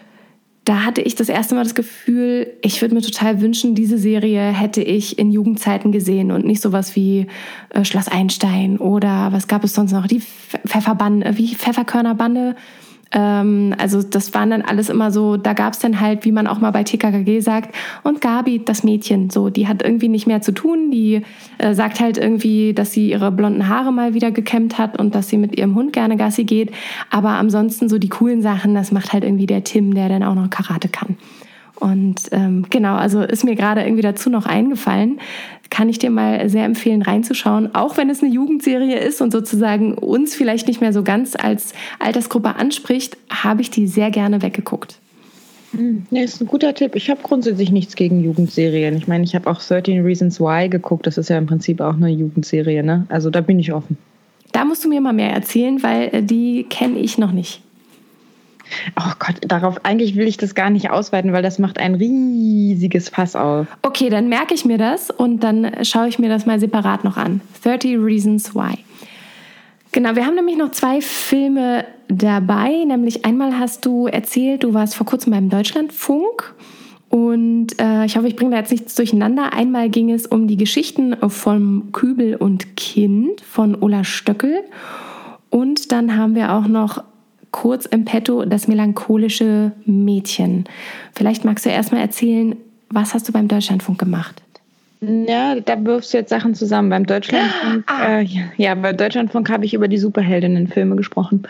[0.66, 4.42] da hatte ich das erste Mal das Gefühl, ich würde mir total wünschen, diese Serie
[4.42, 7.28] hätte ich in Jugendzeiten gesehen und nicht sowas wie
[7.70, 10.06] äh, Schloss Einstein oder was gab es sonst noch?
[10.06, 12.56] Die Pfefferbande, wie Pfefferkörnerbande
[13.12, 16.48] ähm, also das waren dann alles immer so, da gab es dann halt, wie man
[16.48, 20.42] auch mal bei TKKG sagt, und Gabi, das Mädchen, so, die hat irgendwie nicht mehr
[20.42, 21.22] zu tun, die
[21.58, 25.30] äh, sagt halt irgendwie, dass sie ihre blonden Haare mal wieder gekämmt hat und dass
[25.30, 26.72] sie mit ihrem Hund gerne Gassi geht,
[27.10, 30.36] aber ansonsten so die coolen Sachen, das macht halt irgendwie der Tim, der dann auch
[30.36, 31.18] noch Karate kann.
[31.82, 35.20] Und ähm, genau, also ist mir gerade irgendwie dazu noch eingefallen,
[35.72, 37.74] kann ich dir mal sehr empfehlen, reinzuschauen.
[37.74, 41.74] Auch wenn es eine Jugendserie ist und sozusagen uns vielleicht nicht mehr so ganz als
[41.98, 45.00] Altersgruppe anspricht, habe ich die sehr gerne weggeguckt.
[45.72, 46.96] Hm, nee, ist ein guter Tipp.
[46.96, 48.96] Ich habe grundsätzlich nichts gegen Jugendserien.
[48.96, 51.08] Ich meine, ich habe auch 13 Reasons Why geguckt.
[51.08, 53.08] Das ist ja im Prinzip auch eine Jugendserie, ne?
[53.10, 53.98] Also da bin ich offen.
[54.52, 57.64] Da musst du mir mal mehr erzählen, weil äh, die kenne ich noch nicht.
[58.98, 63.10] Oh Gott, darauf eigentlich will ich das gar nicht ausweiten, weil das macht ein riesiges
[63.10, 63.68] Fass auf.
[63.82, 67.18] Okay, dann merke ich mir das und dann schaue ich mir das mal separat noch
[67.18, 67.42] an.
[67.64, 68.78] 30 Reasons Why.
[69.92, 72.86] Genau, wir haben nämlich noch zwei Filme dabei.
[72.86, 76.54] Nämlich einmal hast du erzählt, du warst vor kurzem beim Deutschlandfunk.
[77.10, 79.52] Und äh, ich hoffe, ich bringe da jetzt nichts durcheinander.
[79.52, 84.64] Einmal ging es um die Geschichten vom Kübel und Kind von Ulla Stöckel.
[85.50, 87.04] Und dann haben wir auch noch
[87.52, 90.66] kurz im Petto das melancholische Mädchen.
[91.14, 92.56] Vielleicht magst du erstmal erzählen,
[92.90, 94.42] was hast du beim Deutschlandfunk gemacht?
[95.04, 96.92] Ja, da wirfst du jetzt Sachen zusammen.
[96.92, 98.20] Beim Deutschlandfunk, ah.
[98.20, 98.28] äh,
[98.58, 101.42] ja, bei Deutschlandfunk habe ich über die Superheldinnen-Filme gesprochen.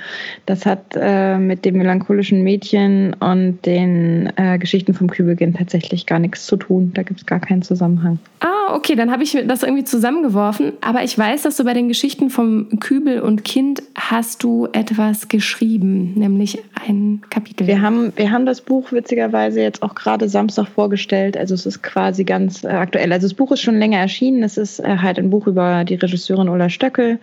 [0.45, 6.19] Das hat äh, mit dem melancholischen Mädchen und den äh, Geschichten vom Kübelkind tatsächlich gar
[6.19, 6.91] nichts zu tun.
[6.93, 8.19] Da gibt es gar keinen Zusammenhang.
[8.39, 10.71] Ah, okay, dann habe ich das irgendwie zusammengeworfen.
[10.79, 15.27] Aber ich weiß, dass du bei den Geschichten vom Kübel und Kind hast du etwas
[15.27, 17.67] geschrieben, nämlich ein Kapitel.
[17.67, 21.35] Wir haben, wir haben das Buch witzigerweise jetzt auch gerade Samstag vorgestellt.
[21.35, 23.11] Also es ist quasi ganz äh, aktuell.
[23.11, 24.43] Also Buch ist schon länger erschienen.
[24.43, 27.17] Es ist äh, halt ein Buch über die Regisseurin Ulla Stöckel.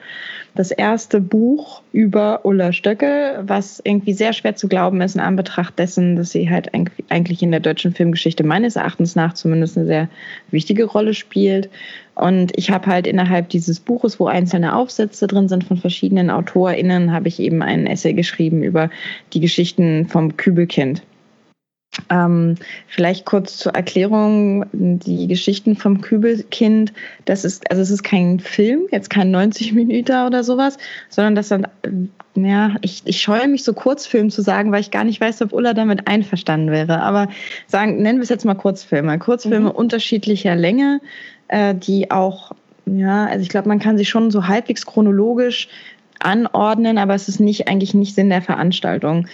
[0.57, 5.79] Das erste Buch über Ulla Stöckel, was irgendwie sehr schwer zu glauben ist in Anbetracht
[5.79, 10.09] dessen, dass sie halt eigentlich in der deutschen Filmgeschichte meines Erachtens nach zumindest eine sehr
[10.51, 11.71] wichtige Rolle spielt.
[12.17, 17.13] Und ich habe halt innerhalb dieses Buches, wo einzelne Aufsätze drin sind von verschiedenen AutorInnen,
[17.13, 18.91] habe ich eben einen Essay geschrieben über
[19.35, 21.01] die Geschichten vom Kübelkind.
[22.11, 22.55] Ähm,
[22.87, 26.93] vielleicht kurz zur Erklärung, die Geschichten vom Kübelkind,
[27.25, 30.79] das ist, also es ist kein Film, jetzt kein 90 Minuten oder sowas,
[31.09, 31.67] sondern das sind,
[32.35, 35.53] ja, ich, ich scheue mich so Kurzfilm zu sagen, weil ich gar nicht weiß, ob
[35.53, 37.01] Ulla damit einverstanden wäre.
[37.01, 37.29] Aber
[37.67, 39.19] sagen, nennen wir es jetzt mal Kurzfilme.
[39.19, 39.77] Kurzfilme mhm.
[39.77, 41.01] unterschiedlicher Länge,
[41.49, 42.53] äh, die auch,
[42.87, 45.69] ja, also ich glaube, man kann sich schon so halbwegs chronologisch
[46.21, 49.27] anordnen, aber es ist nicht eigentlich nicht Sinn der Veranstaltung.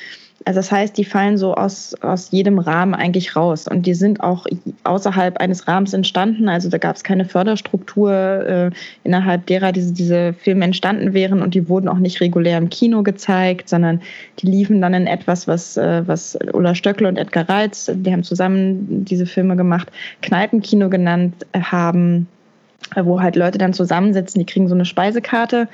[0.47, 3.67] Also das heißt, die fallen so aus, aus jedem Rahmen eigentlich raus.
[3.67, 4.47] Und die sind auch
[4.85, 6.51] außerhalb eines Rahmens entstanden.
[6.51, 8.71] Also da gab es keine Förderstruktur, äh,
[9.05, 11.41] innerhalb derer diese, diese Filme entstanden wären.
[11.41, 14.03] Und die wurden auch nicht regulär im Kino gezeigt, sondern
[14.41, 18.23] die liefen dann in etwas, was, äh, was Ulla Stöckle und Edgar Reitz, die haben
[18.23, 19.91] zusammen diese Filme gemacht,
[20.21, 22.29] Kneipenkino genannt haben,
[22.95, 25.69] wo halt Leute dann zusammensitzen, die kriegen so eine Speisekarte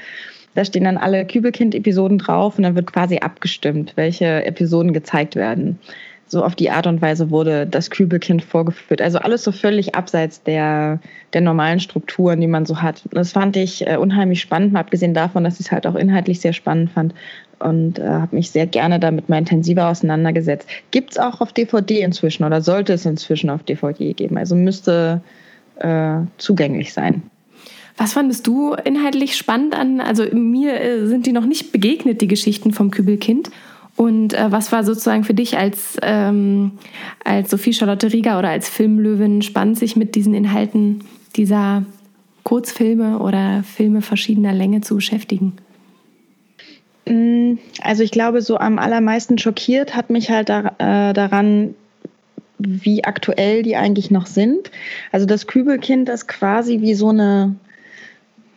[0.55, 5.78] da stehen dann alle Kübelkind-Episoden drauf und dann wird quasi abgestimmt, welche Episoden gezeigt werden.
[6.26, 9.03] So auf die Art und Weise wurde das Kübelkind vorgeführt.
[9.03, 11.01] Also alles so völlig abseits der,
[11.32, 13.03] der normalen Strukturen, die man so hat.
[13.11, 16.40] Das fand ich äh, unheimlich spannend, mal abgesehen davon, dass ich es halt auch inhaltlich
[16.40, 17.14] sehr spannend fand
[17.59, 20.68] und äh, habe mich sehr gerne damit mal intensiver auseinandergesetzt.
[20.92, 24.38] Gibt es auch auf DVD inzwischen oder sollte es inzwischen auf DVD geben?
[24.38, 25.22] Also müsste
[25.80, 27.22] äh, zugänglich sein.
[28.01, 30.01] Was fandest du inhaltlich spannend an?
[30.01, 33.51] Also mir äh, sind die noch nicht begegnet, die Geschichten vom Kübelkind.
[33.94, 36.72] Und äh, was war sozusagen für dich als, ähm,
[37.22, 41.05] als Sophie Charlotte Rieger oder als Filmlöwin spannend, sich mit diesen Inhalten
[41.36, 41.84] dieser
[42.42, 45.53] Kurzfilme oder Filme verschiedener Länge zu beschäftigen?
[47.07, 51.74] Mm, also ich glaube, so am allermeisten schockiert hat mich halt da, äh, daran,
[52.57, 54.70] wie aktuell die eigentlich noch sind.
[55.12, 57.57] Also das Kübelkind ist quasi wie so eine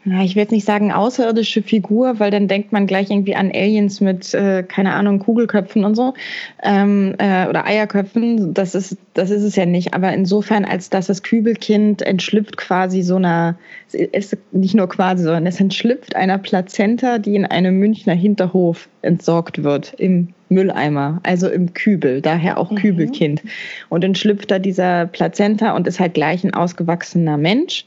[0.06, 3.52] ja, ich will jetzt nicht sagen außerirdische Figur, weil dann denkt man gleich irgendwie an
[3.54, 6.14] Aliens mit, äh, keine Ahnung, Kugelköpfen und so
[6.62, 8.54] ähm, äh, oder Eierköpfen.
[8.54, 9.94] Das ist, das ist es ja nicht.
[9.94, 13.58] Aber insofern, als dass das Kübelkind entschlüpft quasi so einer,
[13.92, 19.64] ist nicht nur quasi, sondern es entschlüpft einer Plazenta, die in einem Münchner Hinterhof entsorgt
[19.64, 22.76] wird, im Mülleimer, also im Kübel, daher auch mhm.
[22.76, 23.42] Kübelkind.
[23.90, 27.86] Und entschlüpft da dieser Plazenta und ist halt gleich ein ausgewachsener Mensch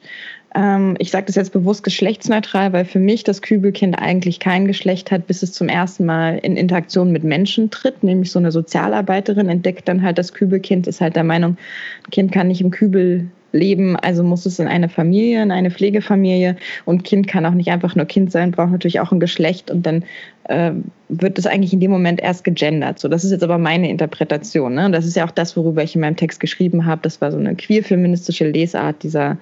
[0.98, 5.26] ich sage das jetzt bewusst geschlechtsneutral, weil für mich das Kübelkind eigentlich kein Geschlecht hat,
[5.26, 9.86] bis es zum ersten Mal in Interaktion mit Menschen tritt, nämlich so eine Sozialarbeiterin entdeckt
[9.86, 11.58] dann halt das Kübelkind, ist halt der Meinung,
[12.06, 15.70] ein Kind kann nicht im Kübel leben, also muss es in eine Familie, in eine
[15.70, 19.70] Pflegefamilie und Kind kann auch nicht einfach nur Kind sein, braucht natürlich auch ein Geschlecht
[19.70, 20.04] und dann
[20.44, 20.72] äh,
[21.10, 22.98] wird es eigentlich in dem Moment erst gegendert.
[22.98, 24.74] So, das ist jetzt aber meine Interpretation.
[24.74, 24.86] Ne?
[24.86, 27.02] Und das ist ja auch das, worüber ich in meinem Text geschrieben habe.
[27.02, 29.36] Das war so eine queer-feministische Lesart dieser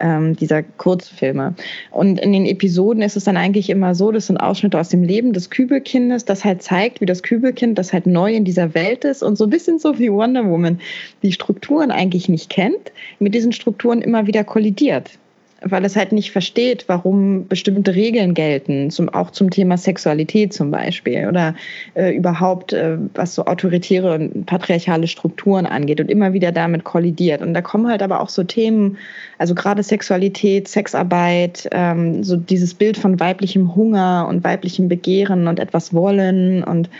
[0.00, 1.54] ähm, dieser Kurzfilme.
[1.90, 5.02] Und in den Episoden ist es dann eigentlich immer so, das sind Ausschnitte aus dem
[5.02, 9.04] Leben des Kübelkindes, das halt zeigt, wie das Kübelkind, das halt neu in dieser Welt
[9.04, 10.80] ist und so ein bisschen so wie Wonder Woman,
[11.22, 15.18] die Strukturen eigentlich nicht kennt, mit diesen Strukturen immer wieder kollidiert.
[15.62, 20.70] Weil es halt nicht versteht, warum bestimmte Regeln gelten, zum, auch zum Thema Sexualität zum
[20.70, 21.54] Beispiel oder
[21.94, 27.40] äh, überhaupt, äh, was so autoritäre und patriarchale Strukturen angeht und immer wieder damit kollidiert.
[27.40, 28.98] Und da kommen halt aber auch so Themen,
[29.38, 35.58] also gerade Sexualität, Sexarbeit, ähm, so dieses Bild von weiblichem Hunger und weiblichem Begehren und
[35.58, 36.90] etwas wollen und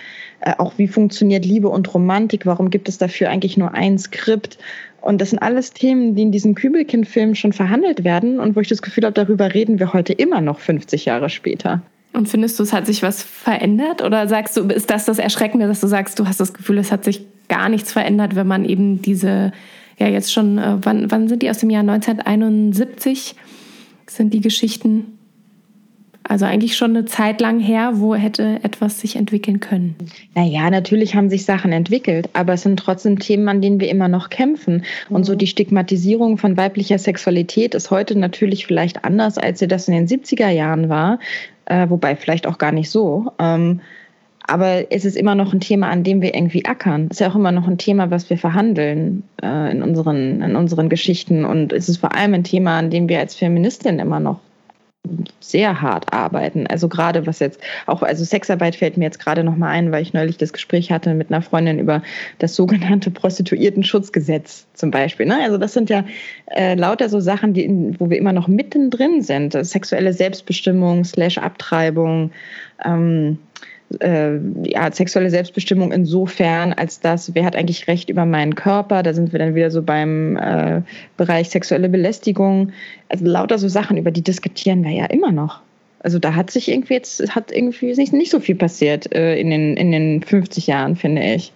[0.41, 4.59] äh, auch wie funktioniert Liebe und Romantik, warum gibt es dafür eigentlich nur ein Skript
[5.07, 8.69] und das sind alles Themen, die in diesem Kübelkind-Film schon verhandelt werden und wo ich
[8.69, 11.83] das Gefühl habe, darüber reden wir heute immer noch 50 Jahre später.
[12.13, 14.03] Und findest du, es hat sich was verändert?
[14.03, 16.91] Oder sagst du, ist das das Erschreckende, dass du sagst, du hast das Gefühl, es
[16.91, 19.53] hat sich gar nichts verändert, wenn man eben diese,
[19.99, 23.37] ja jetzt schon, äh, wann, wann sind die aus dem Jahr 1971?
[24.09, 25.16] Sind die Geschichten
[26.29, 29.95] also eigentlich schon eine Zeit lang her, wo hätte etwas sich entwickeln können.
[30.35, 34.09] Naja, natürlich haben sich Sachen entwickelt, aber es sind trotzdem Themen, an denen wir immer
[34.09, 34.85] noch kämpfen.
[35.09, 35.39] Und so mhm.
[35.39, 40.07] die Stigmatisierung von weiblicher Sexualität ist heute natürlich vielleicht anders, als sie das in den
[40.07, 41.19] 70er Jahren war,
[41.67, 43.33] äh, wobei vielleicht auch gar nicht so.
[43.39, 43.81] Ähm,
[44.49, 47.09] aber es ist immer noch ein Thema, an dem wir irgendwie ackern.
[47.11, 50.55] Es ist ja auch immer noch ein Thema, was wir verhandeln äh, in, unseren, in
[50.55, 51.45] unseren Geschichten.
[51.45, 54.39] Und es ist vor allem ein Thema, an dem wir als Feministin immer noch
[55.41, 56.67] sehr hart arbeiten.
[56.67, 60.13] Also gerade was jetzt auch, also Sexarbeit fällt mir jetzt gerade nochmal ein, weil ich
[60.13, 62.03] neulich das Gespräch hatte mit einer Freundin über
[62.39, 65.27] das sogenannte Prostituiertenschutzgesetz zum Beispiel.
[65.27, 65.39] Ne?
[65.43, 66.05] Also das sind ja
[66.47, 69.53] äh, lauter so Sachen, die, wo wir immer noch mittendrin sind.
[69.53, 72.31] Sexuelle Selbstbestimmung, slash Abtreibung,
[72.85, 73.39] ähm,
[74.01, 79.03] äh, ja, sexuelle Selbstbestimmung insofern, als dass, wer hat eigentlich Recht über meinen Körper?
[79.03, 80.83] Da sind wir dann wieder so beim äh,
[81.17, 82.73] Bereich sexuelle Belästigung.
[83.09, 85.61] Also lauter so Sachen, über die diskutieren wir ja immer noch.
[86.01, 89.51] Also da hat sich irgendwie jetzt, hat irgendwie nicht, nicht so viel passiert äh, in,
[89.51, 91.53] den, in den 50 Jahren, finde ich.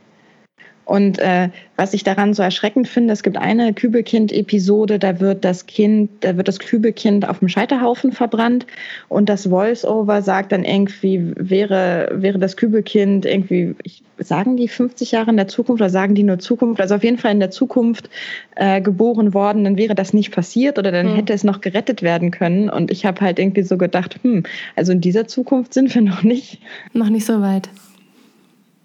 [0.91, 5.67] Und äh, was ich daran so erschreckend finde, es gibt eine Kübelkind-Episode, da wird das
[5.67, 8.67] Kind, da wird das Kübelkind auf dem Scheiterhaufen verbrannt
[9.09, 15.13] und das Voice-Over sagt dann irgendwie, wäre, wäre das Kübelkind irgendwie, ich, sagen die 50
[15.13, 17.53] Jahre in der Zukunft oder sagen die nur Zukunft, also auf jeden Fall in der
[17.53, 18.11] Zukunft
[18.57, 21.15] äh, geboren worden, dann wäre das nicht passiert oder dann mhm.
[21.15, 22.69] hätte es noch gerettet werden können.
[22.69, 24.43] Und ich habe halt irgendwie so gedacht, hm,
[24.75, 26.61] also in dieser Zukunft sind wir noch nicht.
[26.95, 27.69] Noch nicht so weit.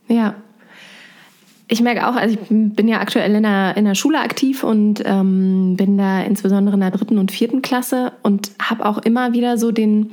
[0.07, 0.35] Ja,
[1.67, 5.01] ich merke auch, also ich bin ja aktuell in der, in der Schule aktiv und
[5.05, 9.57] ähm, bin da insbesondere in der dritten und vierten Klasse und habe auch immer wieder
[9.57, 10.11] so den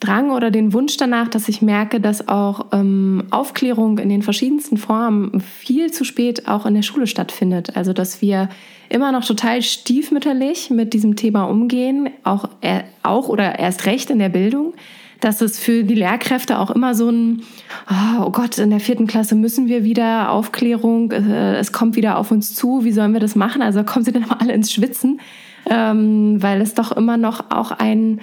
[0.00, 4.76] Drang oder den Wunsch danach, dass ich merke, dass auch ähm, Aufklärung in den verschiedensten
[4.76, 7.76] Formen viel zu spät auch in der Schule stattfindet.
[7.76, 8.48] Also dass wir
[8.88, 14.18] immer noch total stiefmütterlich mit diesem Thema umgehen, auch, äh, auch oder erst recht in
[14.18, 14.74] der Bildung
[15.20, 17.42] dass es für die Lehrkräfte auch immer so ein,
[17.90, 22.18] oh, oh Gott, in der vierten Klasse müssen wir wieder Aufklärung, äh, es kommt wieder
[22.18, 23.62] auf uns zu, wie sollen wir das machen?
[23.62, 25.20] Also kommen sie dann immer alle ins Schwitzen,
[25.68, 28.20] ähm, weil es doch immer noch auch ein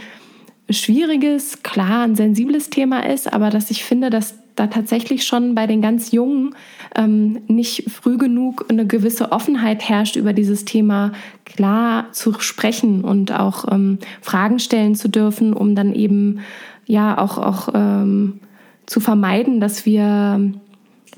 [0.70, 5.68] schwieriges, klar, ein sensibles Thema ist, aber dass ich finde, dass da tatsächlich schon bei
[5.68, 6.56] den ganz Jungen
[6.96, 11.12] ähm, nicht früh genug eine gewisse Offenheit herrscht, über dieses Thema
[11.46, 16.40] klar zu sprechen und auch ähm, Fragen stellen zu dürfen, um dann eben
[16.86, 18.40] ja auch, auch ähm,
[18.86, 20.42] zu vermeiden, dass wir,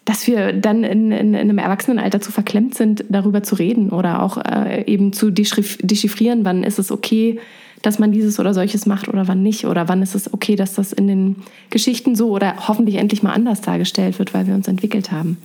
[0.05, 4.21] dass wir dann in, in, in, einem Erwachsenenalter zu verklemmt sind, darüber zu reden oder
[4.21, 7.39] auch äh, eben zu dechiffrieren, wann ist es okay,
[7.81, 10.73] dass man dieses oder solches macht oder wann nicht oder wann ist es okay, dass
[10.73, 11.35] das in den
[11.69, 15.37] Geschichten so oder hoffentlich endlich mal anders dargestellt wird, weil wir uns entwickelt haben.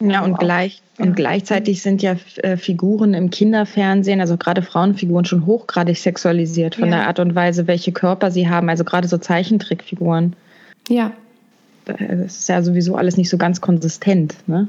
[0.00, 5.44] Ja, und, gleich, und gleichzeitig sind ja äh, Figuren im Kinderfernsehen, also gerade Frauenfiguren, schon
[5.44, 6.98] hochgradig sexualisiert von ja.
[6.98, 10.36] der Art und Weise, welche Körper sie haben, also gerade so Zeichentrickfiguren.
[10.88, 11.12] Ja.
[11.84, 14.68] Das ist ja sowieso alles nicht so ganz konsistent, ne?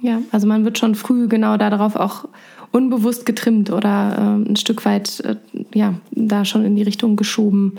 [0.00, 2.26] Ja, also man wird schon früh genau darauf auch
[2.72, 5.36] unbewusst getrimmt oder äh, ein Stück weit, äh,
[5.74, 7.76] ja, da schon in die Richtung geschoben.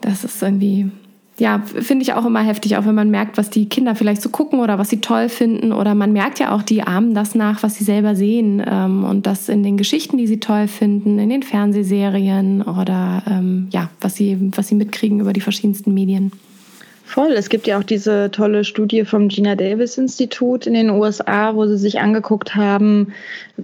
[0.00, 0.90] Das ist irgendwie
[1.42, 4.28] ja, finde ich auch immer heftig, auch wenn man merkt, was die Kinder vielleicht so
[4.28, 5.72] gucken oder was sie toll finden.
[5.72, 8.62] Oder man merkt ja auch, die ahmen das nach, was sie selber sehen.
[8.64, 13.66] Ähm, und das in den Geschichten, die sie toll finden, in den Fernsehserien oder ähm,
[13.72, 16.30] ja, was sie, was sie mitkriegen über die verschiedensten Medien.
[17.04, 17.32] Voll.
[17.32, 21.66] Es gibt ja auch diese tolle Studie vom Gina Davis Institut in den USA, wo
[21.66, 23.14] sie sich angeguckt haben,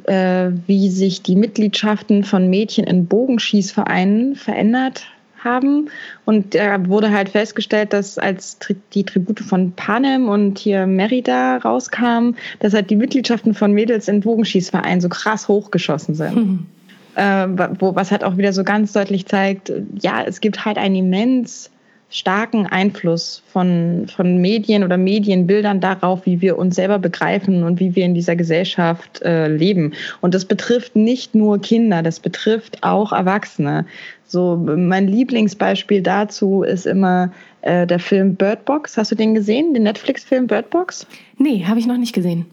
[0.02, 5.06] äh, wie sich die Mitgliedschaften von Mädchen in Bogenschießvereinen verändert
[5.44, 5.90] haben.
[6.24, 8.58] Und da wurde halt festgestellt, dass als
[8.94, 14.20] die Tribute von Panem und hier Merida rauskamen, dass halt die Mitgliedschaften von Mädels in
[14.20, 16.36] Bogenschießvereinen so krass hochgeschossen sind.
[16.36, 16.66] Mhm.
[17.14, 17.48] Äh,
[17.80, 21.68] wo, was halt auch wieder so ganz deutlich zeigt, ja, es gibt halt ein immens
[22.10, 27.94] starken Einfluss von, von Medien oder Medienbildern darauf, wie wir uns selber begreifen und wie
[27.94, 29.92] wir in dieser Gesellschaft äh, leben.
[30.20, 33.84] Und das betrifft nicht nur Kinder, das betrifft auch Erwachsene.
[34.26, 37.30] So, mein Lieblingsbeispiel dazu ist immer
[37.62, 38.96] äh, der Film Bird Box.
[38.96, 41.06] Hast du den gesehen, den Netflix-Film Bird Box?
[41.36, 42.46] Nee, habe ich noch nicht gesehen.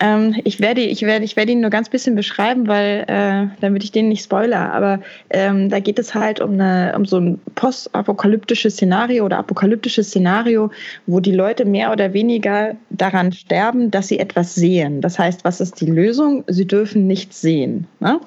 [0.00, 3.84] Ähm, ich werde ich werde, ich werde ihn nur ganz bisschen beschreiben, weil äh, damit
[3.84, 4.72] ich den nicht spoiler.
[4.72, 10.08] Aber ähm, da geht es halt um, eine, um so ein postapokalyptisches Szenario oder apokalyptisches
[10.08, 10.70] Szenario,
[11.06, 15.00] wo die Leute mehr oder weniger daran sterben, dass sie etwas sehen.
[15.00, 16.44] Das heißt, was ist die Lösung?
[16.46, 17.86] Sie dürfen nichts sehen.
[18.00, 18.20] Ne?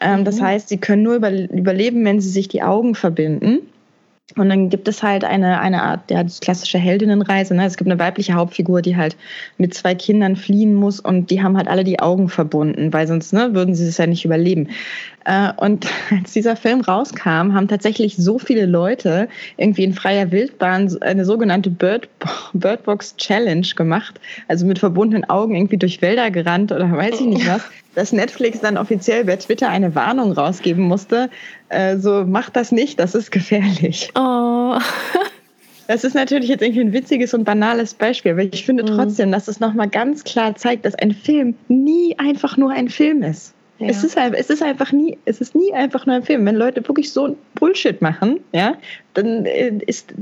[0.00, 0.24] Ähm, mhm.
[0.24, 3.60] Das heißt, sie können nur über, überleben, wenn sie sich die Augen verbinden.
[4.34, 7.54] Und dann gibt es halt eine, eine Art, ja, klassische Heldinnenreise.
[7.54, 7.64] Ne?
[7.64, 9.16] Es gibt eine weibliche Hauptfigur, die halt
[9.56, 13.32] mit zwei Kindern fliehen muss und die haben halt alle die Augen verbunden, weil sonst
[13.32, 14.68] ne, würden sie es ja nicht überleben.
[15.24, 20.96] Äh, und als dieser Film rauskam, haben tatsächlich so viele Leute irgendwie in freier Wildbahn
[21.02, 22.08] eine sogenannte Bird,
[22.52, 27.46] Birdbox Challenge gemacht, also mit verbundenen Augen irgendwie durch Wälder gerannt oder weiß ich nicht
[27.46, 27.62] was,
[27.96, 31.30] dass Netflix dann offiziell bei Twitter eine Warnung rausgeben musste,
[31.70, 34.12] äh, so macht das nicht, das ist gefährlich.
[34.14, 34.78] Oh.
[35.88, 38.96] Das ist natürlich jetzt irgendwie ein witziges und banales Beispiel, aber ich finde mhm.
[38.96, 43.22] trotzdem, dass es nochmal ganz klar zeigt, dass ein Film nie einfach nur ein Film
[43.22, 43.54] ist.
[43.78, 43.88] Ja.
[43.88, 46.46] Es, ist, es ist einfach nie, es ist nie einfach nur ein Film.
[46.46, 48.74] Wenn Leute wirklich so Bullshit machen, ja,
[49.12, 50.14] dann äh, ist,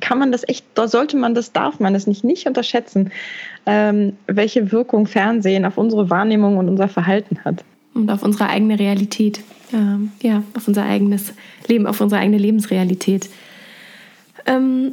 [0.00, 3.10] kann man das echt, da sollte man das, darf man das nicht, nicht unterschätzen,
[3.66, 7.62] ähm, welche Wirkung Fernsehen auf unsere Wahrnehmung und unser Verhalten hat.
[7.92, 9.40] Und auf unsere eigene Realität.
[9.72, 11.34] Ähm, ja, auf unser eigenes
[11.68, 13.28] Leben, auf unsere eigene Lebensrealität.
[14.46, 14.92] Ähm,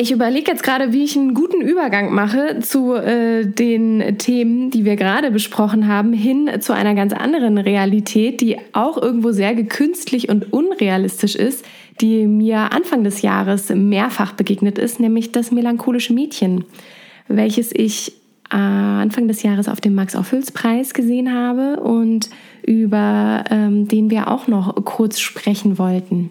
[0.00, 4.86] ich überlege jetzt gerade, wie ich einen guten Übergang mache zu äh, den Themen, die
[4.86, 10.30] wir gerade besprochen haben, hin zu einer ganz anderen Realität, die auch irgendwo sehr gekünstlich
[10.30, 11.66] und unrealistisch ist,
[12.00, 16.64] die mir Anfang des Jahres mehrfach begegnet ist, nämlich das melancholische Mädchen,
[17.28, 18.12] welches ich
[18.50, 22.30] äh, Anfang des Jahres auf dem Max-Ophüls-Preis gesehen habe und
[22.64, 26.30] über ähm, den wir auch noch kurz sprechen wollten.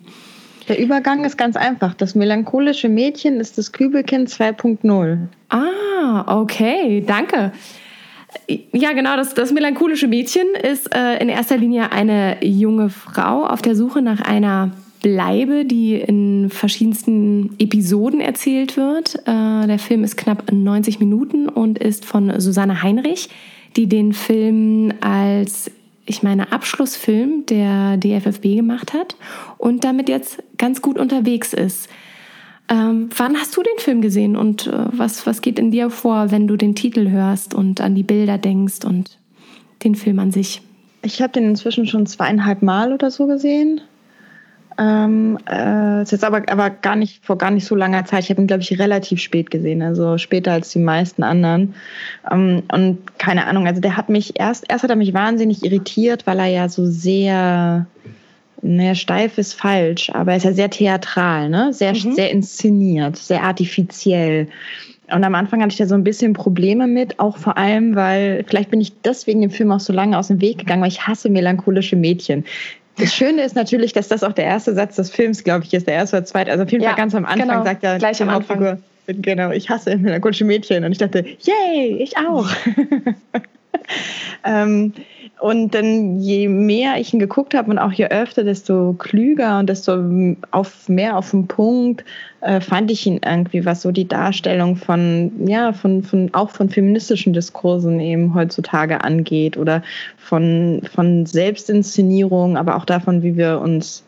[0.69, 1.95] Der Übergang ist ganz einfach.
[1.95, 5.17] Das melancholische Mädchen ist das Kübelkind 2.0.
[5.49, 7.51] Ah, okay, danke.
[8.71, 13.63] Ja, genau, das, das melancholische Mädchen ist äh, in erster Linie eine junge Frau auf
[13.63, 19.15] der Suche nach einer Bleibe, die in verschiedensten Episoden erzählt wird.
[19.25, 23.29] Äh, der Film ist knapp 90 Minuten und ist von Susanne Heinrich,
[23.75, 25.71] die den Film als
[26.09, 29.15] ich meine, Abschlussfilm der DFFB gemacht hat
[29.57, 31.87] und damit jetzt ganz gut unterwegs ist.
[32.67, 36.31] Ähm, wann hast du den Film gesehen und äh, was, was geht in dir vor,
[36.31, 39.17] wenn du den Titel hörst und an die Bilder denkst und
[39.83, 40.61] den Film an sich?
[41.03, 43.81] Ich habe den inzwischen schon zweieinhalb Mal oder so gesehen.
[44.79, 48.23] Ähm, äh, ist jetzt aber, aber gar nicht vor gar nicht so langer Zeit.
[48.23, 51.73] Ich habe ihn, glaube ich, relativ spät gesehen, also später als die meisten anderen.
[52.31, 56.25] Ähm, und keine Ahnung, also der hat mich erst, erst hat er mich wahnsinnig irritiert,
[56.25, 57.87] weil er ja so sehr,
[58.61, 61.73] naja, steif ist falsch, aber er ist ja sehr theatral, ne?
[61.73, 62.13] Sehr, mhm.
[62.13, 64.47] sehr inszeniert, sehr artifiziell.
[65.11, 68.45] Und am Anfang hatte ich da so ein bisschen Probleme mit, auch vor allem, weil
[68.47, 71.05] vielleicht bin ich deswegen dem Film auch so lange aus dem Weg gegangen, weil ich
[71.05, 72.45] hasse melancholische Mädchen.
[72.99, 75.87] Das Schöne ist natürlich, dass das auch der erste Satz des Films, glaube ich, ist,
[75.87, 76.51] der erste oder zweite.
[76.51, 78.81] Also auf jeden Fall ganz am Anfang genau, sagt ja gleich am Anfang.
[79.07, 80.83] Genau, ich hasse melancholische Mädchen.
[80.83, 82.47] Und ich dachte, yay, ich auch.
[84.45, 84.93] ähm,
[85.39, 89.69] und dann je mehr ich ihn geguckt habe und auch je öfter, desto klüger und
[89.69, 90.03] desto
[90.51, 92.03] auf mehr auf den Punkt
[92.41, 96.69] äh, fand ich ihn irgendwie, was so die Darstellung von, ja, von, von, auch von
[96.69, 99.81] feministischen Diskursen eben heutzutage angeht oder
[100.17, 104.03] von, von Selbstinszenierung, aber auch davon, wie wir uns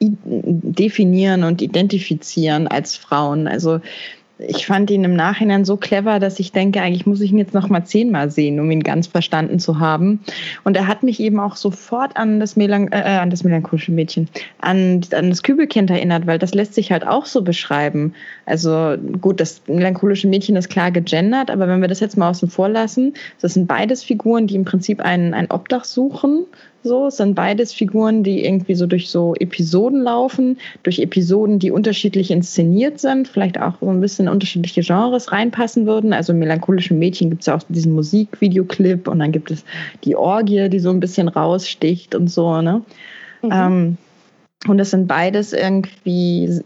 [0.00, 3.48] definieren und identifizieren als Frauen.
[3.48, 3.80] Also
[4.38, 7.54] ich fand ihn im Nachhinein so clever, dass ich denke, eigentlich muss ich ihn jetzt
[7.54, 10.20] noch mal zehnmal sehen, um ihn ganz verstanden zu haben.
[10.64, 14.28] Und er hat mich eben auch sofort an das, Melan äh, an das melancholische Mädchen,
[14.60, 18.14] an, an das Kübelkind erinnert, weil das lässt sich halt auch so beschreiben.
[18.44, 22.50] Also gut, das melancholische Mädchen ist klar gegendert, aber wenn wir das jetzt mal außen
[22.50, 26.46] vor lassen, das sind beides Figuren, die im Prinzip ein, ein Obdach suchen,
[26.84, 31.70] so, es sind beides Figuren, die irgendwie so durch so Episoden laufen, durch Episoden, die
[31.70, 36.12] unterschiedlich inszeniert sind, vielleicht auch so ein bisschen unterschiedliche Genres reinpassen würden.
[36.12, 39.64] Also melancholischen Mädchen gibt es ja auch diesen Musikvideoclip und dann gibt es
[40.04, 42.82] die Orgie, die so ein bisschen raussticht und so, ne?
[43.42, 43.50] Mhm.
[43.50, 43.96] Ähm,
[44.68, 46.60] und das sind beides irgendwie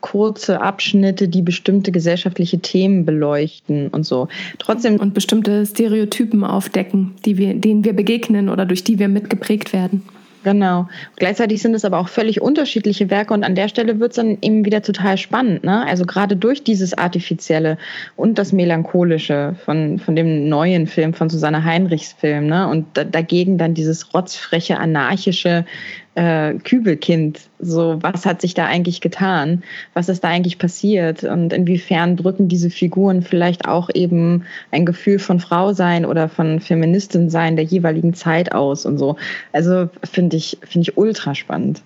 [0.00, 4.28] kurze Abschnitte, die bestimmte gesellschaftliche Themen beleuchten und so.
[4.58, 9.72] Trotzdem und bestimmte Stereotypen aufdecken, die wir, denen wir begegnen oder durch die wir mitgeprägt
[9.72, 10.02] werden.
[10.44, 10.88] Genau.
[11.16, 14.38] Gleichzeitig sind es aber auch völlig unterschiedliche Werke und an der Stelle wird es dann
[14.40, 15.64] eben wieder total spannend.
[15.64, 15.84] Ne?
[15.86, 17.76] Also gerade durch dieses Artifizielle
[18.16, 22.68] und das Melancholische von, von dem neuen Film, von Susanne Heinrichs Film ne?
[22.68, 25.66] und da, dagegen dann dieses rotzfreche, anarchische
[26.14, 27.40] äh, Kübelkind.
[27.58, 29.62] So, was hat sich da eigentlich getan?
[29.94, 31.24] Was ist da eigentlich passiert?
[31.24, 36.60] Und inwiefern drücken diese Figuren vielleicht auch eben ein Gefühl von Frau sein oder von
[36.60, 39.16] Feministin sein der jeweiligen Zeit aus und so.
[39.52, 41.82] Also finde ich, finde ich ultra spannend.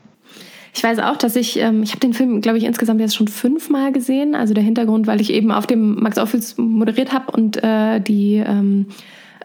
[0.75, 3.29] Ich weiß auch, dass ich, ähm, ich habe den Film, glaube ich, insgesamt jetzt schon
[3.29, 4.35] fünfmal gesehen.
[4.35, 8.37] Also der Hintergrund, weil ich eben auf dem Max Ophüls moderiert habe und äh, die
[8.37, 8.87] ähm,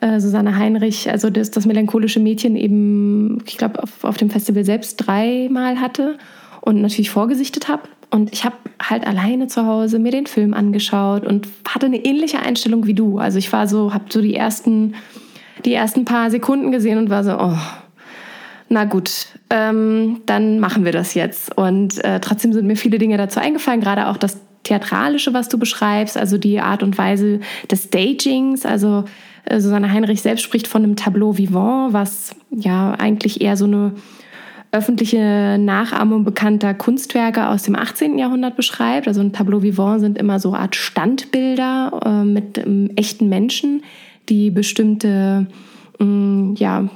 [0.02, 4.64] äh, Susanne Heinrich, also das, das melancholische Mädchen eben, ich glaube, auf, auf dem Festival
[4.64, 6.18] selbst dreimal hatte
[6.62, 7.84] und natürlich vorgesichtet habe.
[8.10, 12.40] Und ich habe halt alleine zu Hause mir den Film angeschaut und hatte eine ähnliche
[12.40, 13.18] Einstellung wie du.
[13.18, 14.96] Also ich war so, habe so die ersten,
[15.66, 17.58] die ersten paar Sekunden gesehen und war so, oh,
[18.70, 21.58] na gut, ähm, dann machen wir das jetzt.
[21.58, 25.58] Und äh, trotzdem sind mir viele Dinge dazu eingefallen, gerade auch das Theatralische, was du
[25.58, 27.40] beschreibst, also die Art und Weise
[27.72, 29.06] des Stagings, also
[29.52, 33.94] Susanne Heinrich selbst spricht von einem Tableau vivant, was ja eigentlich eher so eine
[34.72, 38.18] öffentliche Nachahmung bekannter Kunstwerke aus dem 18.
[38.18, 39.08] Jahrhundert beschreibt.
[39.08, 43.84] Also ein Tableau vivant sind immer so Art Standbilder äh, mit ähm, echten Menschen,
[44.30, 45.48] die bestimmte
[46.00, 46.90] ähm, ja,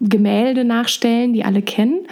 [0.00, 2.06] Gemälde nachstellen, die alle kennen.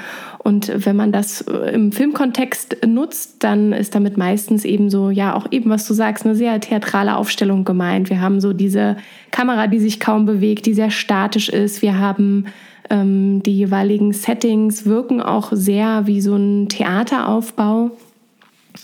[0.45, 5.35] Und wenn man das äh, im Filmkontext nutzt, dann ist damit meistens eben so, ja,
[5.35, 8.11] auch eben, was du sagst, eine sehr theatrale Aufstellung gemeint.
[8.11, 8.99] Wir haben so diese
[9.31, 11.81] Kamera, die sich kaum bewegt, die sehr statisch ist.
[11.81, 12.45] Wir haben
[12.91, 17.93] ähm, die jeweiligen Settings, wirken auch sehr wie so ein Theateraufbau.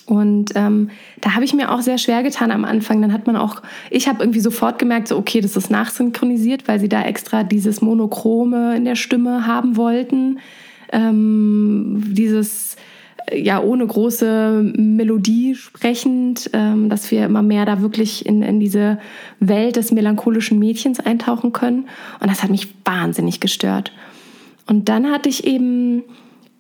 [0.07, 0.89] Und ähm,
[1.21, 3.03] da habe ich mir auch sehr schwer getan am Anfang.
[3.03, 6.81] Dann hat man auch, ich habe irgendwie sofort gemerkt, so okay, das ist nachsynchronisiert, weil
[6.81, 10.39] sie da extra dieses Monochrome in der Stimme haben wollten
[10.93, 12.77] ähm, dieses
[13.33, 18.99] ja ohne große Melodie sprechend, ähm, dass wir immer mehr da wirklich in, in diese
[19.39, 21.89] Welt des melancholischen Mädchens eintauchen können.
[22.21, 23.93] Und das hat mich wahnsinnig gestört.
[24.67, 26.03] Und dann hatte ich eben,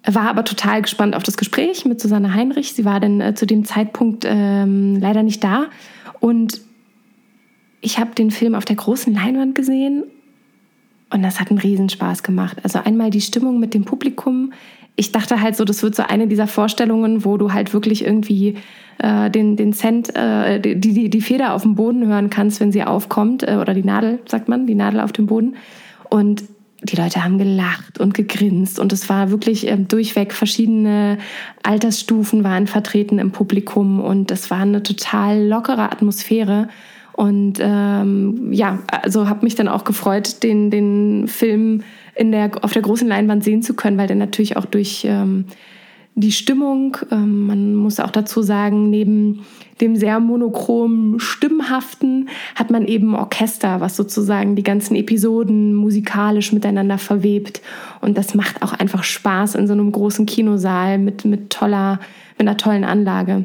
[0.05, 2.72] war aber total gespannt auf das Gespräch mit Susanne Heinrich.
[2.72, 5.66] Sie war dann äh, zu dem Zeitpunkt ähm, leider nicht da.
[6.20, 6.61] Und
[7.81, 10.05] ich habe den Film auf der großen Leinwand gesehen
[11.12, 12.58] und das hat einen Riesenspaß gemacht.
[12.62, 14.52] Also einmal die Stimmung mit dem Publikum.
[14.96, 18.56] Ich dachte halt so, das wird so eine dieser Vorstellungen, wo du halt wirklich irgendwie
[18.98, 22.72] äh, den, den Cent, äh, die, die, die Feder auf dem Boden hören kannst, wenn
[22.72, 23.42] sie aufkommt.
[23.42, 25.56] Äh, oder die Nadel, sagt man, die Nadel auf dem Boden.
[26.08, 26.44] Und
[26.82, 31.18] die Leute haben gelacht und gegrinst und es war wirklich äh, durchweg verschiedene
[31.62, 36.68] Altersstufen waren vertreten im Publikum und es war eine total lockere Atmosphäre
[37.21, 41.83] und ähm, ja, also habe mich dann auch gefreut, den, den Film
[42.14, 45.45] in der, auf der großen Leinwand sehen zu können, weil der natürlich auch durch ähm,
[46.14, 49.45] die Stimmung, ähm, man muss auch dazu sagen, neben
[49.83, 56.97] dem sehr monochromen Stimmhaften hat man eben Orchester, was sozusagen die ganzen Episoden musikalisch miteinander
[56.97, 57.61] verwebt.
[58.01, 62.01] Und das macht auch einfach Spaß in so einem großen Kinosaal mit, mit toller,
[62.39, 63.45] mit einer tollen Anlage.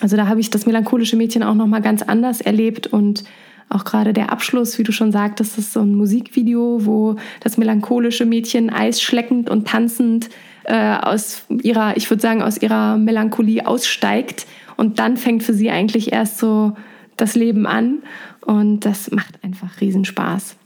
[0.00, 3.24] Also da habe ich das melancholische Mädchen auch noch mal ganz anders erlebt und
[3.68, 8.26] auch gerade der Abschluss, wie du schon sagtest, ist so ein Musikvideo, wo das melancholische
[8.26, 10.28] Mädchen eisschleckend und tanzend
[10.64, 15.70] äh, aus ihrer, ich würde sagen, aus ihrer Melancholie aussteigt und dann fängt für sie
[15.70, 16.76] eigentlich erst so
[17.16, 18.02] das Leben an
[18.42, 20.56] und das macht einfach Riesenspaß.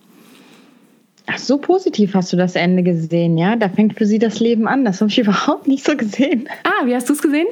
[1.26, 3.56] Ach, so positiv hast du das Ende gesehen, ja?
[3.56, 4.84] Da fängt für sie das Leben an.
[4.84, 6.48] Das habe ich überhaupt nicht so gesehen.
[6.62, 7.46] Ah, wie hast du es gesehen?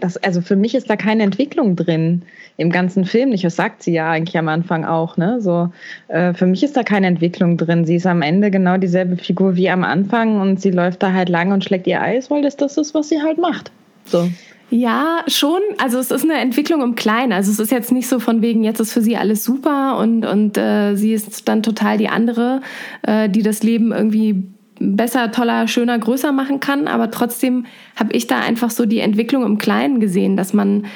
[0.00, 2.22] Das, also für mich ist da keine Entwicklung drin
[2.56, 3.44] im ganzen Film nicht.
[3.44, 5.16] Das sagt sie ja eigentlich am Anfang auch.
[5.16, 5.40] Ne?
[5.40, 5.70] So,
[6.08, 7.84] äh, für mich ist da keine Entwicklung drin.
[7.84, 11.28] Sie ist am Ende genau dieselbe Figur wie am Anfang und sie läuft da halt
[11.28, 13.70] lang und schlägt ihr Eis, weil das das ist, was sie halt macht.
[14.04, 14.28] So.
[14.68, 15.60] Ja, schon.
[15.78, 17.32] Also es ist eine Entwicklung im Kleinen.
[17.32, 20.24] Also es ist jetzt nicht so von wegen, jetzt ist für sie alles super und,
[20.24, 22.62] und äh, sie ist dann total die andere,
[23.02, 24.42] äh, die das Leben irgendwie
[24.78, 26.88] besser, toller, schöner, größer machen kann.
[26.88, 27.66] Aber trotzdem
[27.96, 30.86] habe ich da einfach so die Entwicklung im Kleinen gesehen, dass man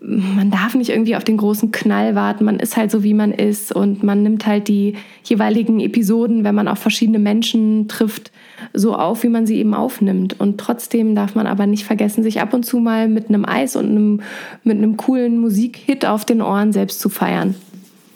[0.00, 2.44] man darf nicht irgendwie auf den großen Knall warten.
[2.44, 6.54] Man ist halt so, wie man ist und man nimmt halt die jeweiligen Episoden, wenn
[6.54, 8.30] man auf verschiedene Menschen trifft,
[8.72, 10.38] so auf, wie man sie eben aufnimmt.
[10.38, 13.74] Und trotzdem darf man aber nicht vergessen, sich ab und zu mal mit einem Eis
[13.74, 14.20] und einem,
[14.62, 17.56] mit einem coolen Musikhit auf den Ohren selbst zu feiern.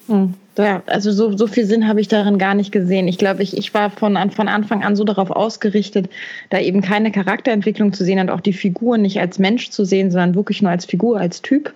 [0.07, 0.35] Hm.
[0.59, 3.09] Ja, also so, so viel Sinn habe ich darin gar nicht gesehen.
[3.09, 6.11] Ich glaube, ich, ich war von, von Anfang an so darauf ausgerichtet,
[6.51, 10.11] da eben keine Charakterentwicklung zu sehen und auch die Figur nicht als Mensch zu sehen,
[10.11, 11.73] sondern wirklich nur als Figur, als Typ.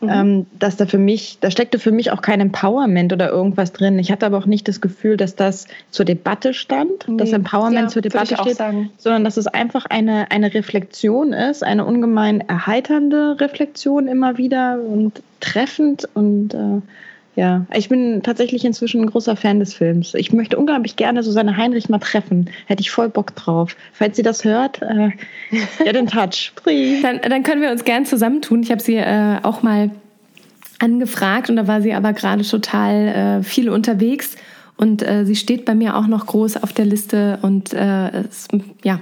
[0.00, 0.08] Mhm.
[0.10, 3.98] Ähm, dass da für mich, da steckte für mich auch kein Empowerment oder irgendwas drin.
[4.00, 7.16] Ich hatte aber auch nicht das Gefühl, dass das zur Debatte stand, nee.
[7.16, 8.90] dass Empowerment ja, zur Debatte steht, sagen.
[8.98, 15.22] sondern dass es einfach eine, eine Reflexion ist, eine ungemein erheiternde Reflexion immer wieder und
[15.40, 16.82] treffend und äh,
[17.36, 20.14] ja, ich bin tatsächlich inzwischen ein großer Fan des Films.
[20.14, 22.48] Ich möchte unglaublich gerne Susanne Heinrich mal treffen.
[22.64, 23.76] Hätte ich voll Bock drauf.
[23.92, 25.10] Falls sie das hört, äh,
[25.84, 27.02] get in touch, please.
[27.02, 28.62] Dann, dann können wir uns gern zusammentun.
[28.62, 29.90] Ich habe sie äh, auch mal
[30.78, 34.36] angefragt und da war sie aber gerade total äh, viel unterwegs.
[34.78, 38.50] Und äh, sie steht bei mir auch noch groß auf der Liste und äh, ist
[38.82, 39.00] ja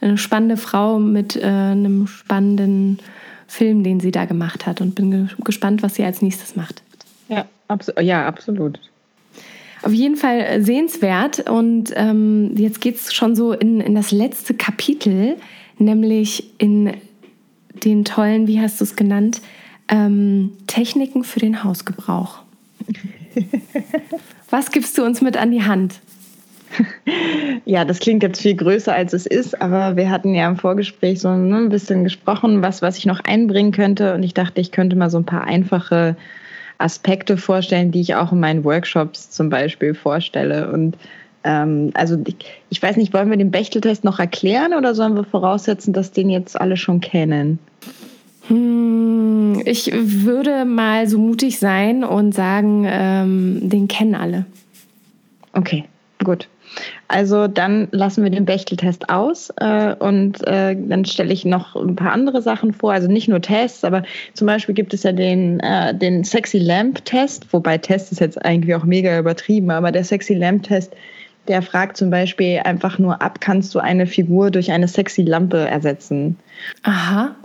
[0.00, 3.00] eine spannende Frau mit äh, einem spannenden
[3.46, 6.82] Film, den sie da gemacht hat und bin gespannt, was sie als nächstes macht.
[7.28, 8.80] Ja, Abs ja, absolut.
[9.82, 11.48] Auf jeden Fall äh, sehenswert.
[11.48, 15.36] Und ähm, jetzt geht es schon so in, in das letzte Kapitel,
[15.78, 16.94] nämlich in
[17.84, 19.40] den tollen, wie hast du es genannt,
[19.88, 22.38] ähm, Techniken für den Hausgebrauch.
[24.50, 26.00] Was gibst du uns mit an die Hand?
[27.64, 31.20] Ja, das klingt jetzt viel größer, als es ist, aber wir hatten ja im Vorgespräch
[31.20, 34.14] so ne, ein bisschen gesprochen, was, was ich noch einbringen könnte.
[34.14, 36.16] Und ich dachte, ich könnte mal so ein paar einfache
[36.78, 40.70] Aspekte vorstellen, die ich auch in meinen Workshops zum Beispiel vorstelle.
[40.70, 40.96] Und
[41.44, 42.36] ähm, also ich,
[42.70, 46.30] ich, weiß nicht, wollen wir den Bechteltest noch erklären oder sollen wir voraussetzen, dass den
[46.30, 47.58] jetzt alle schon kennen?
[48.48, 54.44] Hm, ich würde mal so mutig sein und sagen, ähm, den kennen alle.
[55.52, 55.84] Okay,
[56.22, 56.48] gut.
[57.08, 61.96] Also dann lassen wir den Bechteltest aus äh, und äh, dann stelle ich noch ein
[61.96, 62.92] paar andere Sachen vor.
[62.92, 64.02] Also nicht nur Tests, aber
[64.34, 68.44] zum Beispiel gibt es ja den, äh, den Sexy Lamp Test, wobei Test ist jetzt
[68.44, 70.94] eigentlich auch mega übertrieben, aber der Sexy Lamp Test,
[71.48, 75.58] der fragt zum Beispiel einfach nur ab, kannst du eine Figur durch eine sexy Lampe
[75.58, 76.36] ersetzen?
[76.82, 77.36] Aha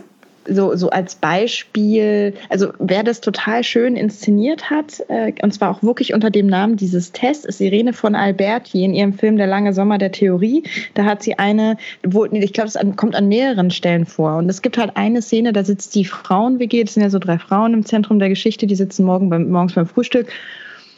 [0.47, 5.83] so, so als Beispiel, also wer das total schön inszeniert hat, äh, und zwar auch
[5.83, 9.73] wirklich unter dem Namen dieses Tests, ist Irene von Alberti in ihrem Film Der lange
[9.73, 10.63] Sommer der Theorie.
[10.93, 14.37] Da hat sie eine, wo, ich glaube, es kommt an mehreren Stellen vor.
[14.37, 17.37] Und es gibt halt eine Szene, da sitzt die Frauen-WG, das sind ja so drei
[17.37, 20.27] Frauen im Zentrum der Geschichte, die sitzen morgen beim, morgens beim Frühstück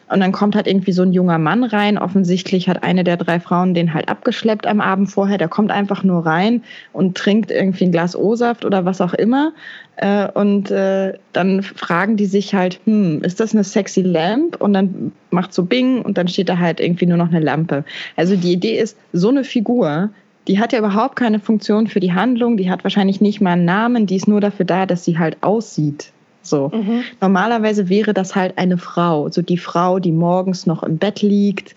[0.10, 1.98] und dann kommt halt irgendwie so ein junger Mann rein.
[1.98, 5.38] Offensichtlich hat eine der drei Frauen den halt abgeschleppt am Abend vorher.
[5.38, 9.54] Der kommt einfach nur rein und trinkt irgendwie ein Glas O-Saft oder was auch immer.
[9.96, 14.60] Äh, und äh, dann fragen die sich halt, hm, ist das eine sexy Lamp?
[14.60, 17.86] Und dann macht so Bing und dann steht da halt irgendwie nur noch eine Lampe.
[18.16, 20.10] Also die Idee ist, so eine Figur,
[20.48, 23.66] die hat ja überhaupt keine Funktion für die Handlung, die hat wahrscheinlich nicht mal einen
[23.66, 26.12] Namen, die ist nur dafür da, dass sie halt aussieht.
[26.44, 26.70] So.
[26.74, 27.04] Mhm.
[27.22, 31.76] Normalerweise wäre das halt eine Frau, so die Frau, die morgens noch im Bett liegt,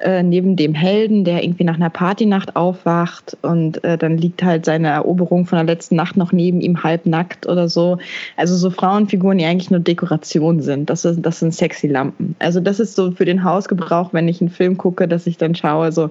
[0.00, 4.64] äh, neben dem Helden, der irgendwie nach einer Partynacht aufwacht und äh, dann liegt halt
[4.64, 7.98] seine Eroberung von der letzten Nacht noch neben ihm halbnackt oder so.
[8.36, 10.88] Also so Frauenfiguren, die eigentlich nur Dekoration sind.
[10.88, 12.36] Das, ist, das sind sexy Lampen.
[12.38, 15.56] Also das ist so für den Hausgebrauch, wenn ich einen Film gucke, dass ich dann
[15.56, 16.10] schaue, so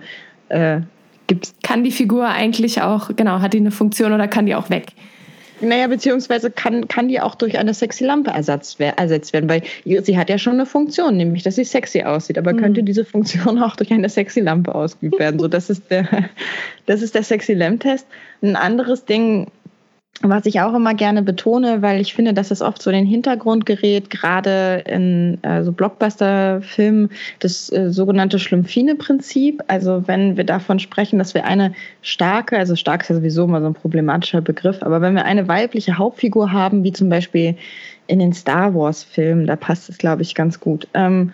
[0.50, 0.82] äh,
[1.28, 1.56] gibt's.
[1.64, 4.88] Kann die Figur eigentlich auch, genau, hat die eine Funktion oder kann die auch weg?
[5.60, 10.18] Naja, beziehungsweise kann, kann die auch durch eine sexy Lampe ersetzt, ersetzt werden, weil sie
[10.18, 12.38] hat ja schon eine Funktion, nämlich dass sie sexy aussieht.
[12.38, 12.58] Aber mhm.
[12.58, 15.40] könnte diese Funktion auch durch eine sexy Lampe ausgeübt werden?
[15.40, 16.08] so, das ist der,
[16.86, 18.08] das ist der sexy Lamp Test.
[18.42, 19.48] Ein anderes Ding,
[20.23, 23.06] was ich auch immer gerne betone, weil ich finde, dass es oft so in den
[23.06, 29.64] Hintergrund gerät, gerade in äh, so Blockbuster-Filmen, das äh, sogenannte Schlumpfine-Prinzip.
[29.68, 33.61] Also wenn wir davon sprechen, dass wir eine starke, also stark ist ja sowieso immer
[33.61, 37.56] so ein problematischer Begriff, aber wenn wir eine weibliche Hauptfigur haben, wie zum Beispiel
[38.07, 40.88] in den Star Wars-Filmen, da passt es, glaube ich, ganz gut.
[40.94, 41.34] Ähm,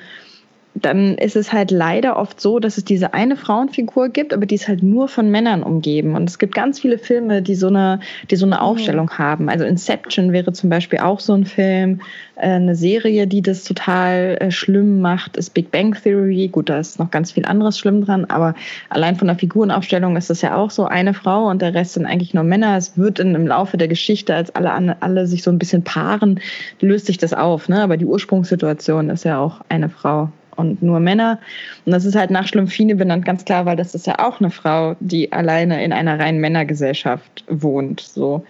[0.75, 4.55] dann ist es halt leider oft so, dass es diese eine Frauenfigur gibt, aber die
[4.55, 6.15] ist halt nur von Männern umgeben.
[6.15, 7.99] Und es gibt ganz viele Filme, die so eine,
[8.31, 8.61] die so eine mhm.
[8.61, 9.17] Aufstellung mhm.
[9.17, 9.49] haben.
[9.49, 12.01] Also Inception wäre zum Beispiel auch so ein Film.
[12.35, 16.47] Äh, eine Serie, die das total äh, schlimm macht, ist Big Bang Theory.
[16.47, 18.55] Gut, da ist noch ganz viel anderes schlimm dran, aber
[18.89, 22.05] allein von der Figurenaufstellung ist das ja auch so eine Frau und der Rest sind
[22.07, 22.77] eigentlich nur Männer.
[22.77, 26.39] Es wird in, im Laufe der Geschichte, als alle, alle sich so ein bisschen paaren,
[26.79, 27.69] löst sich das auf.
[27.69, 27.81] Ne?
[27.81, 31.39] Aber die Ursprungssituation ist ja auch eine Frau und nur Männer.
[31.85, 34.49] Und das ist halt nach Schlumpfine benannt, ganz klar, weil das ist ja auch eine
[34.49, 38.01] Frau, die alleine in einer reinen Männergesellschaft wohnt.
[38.01, 38.43] So.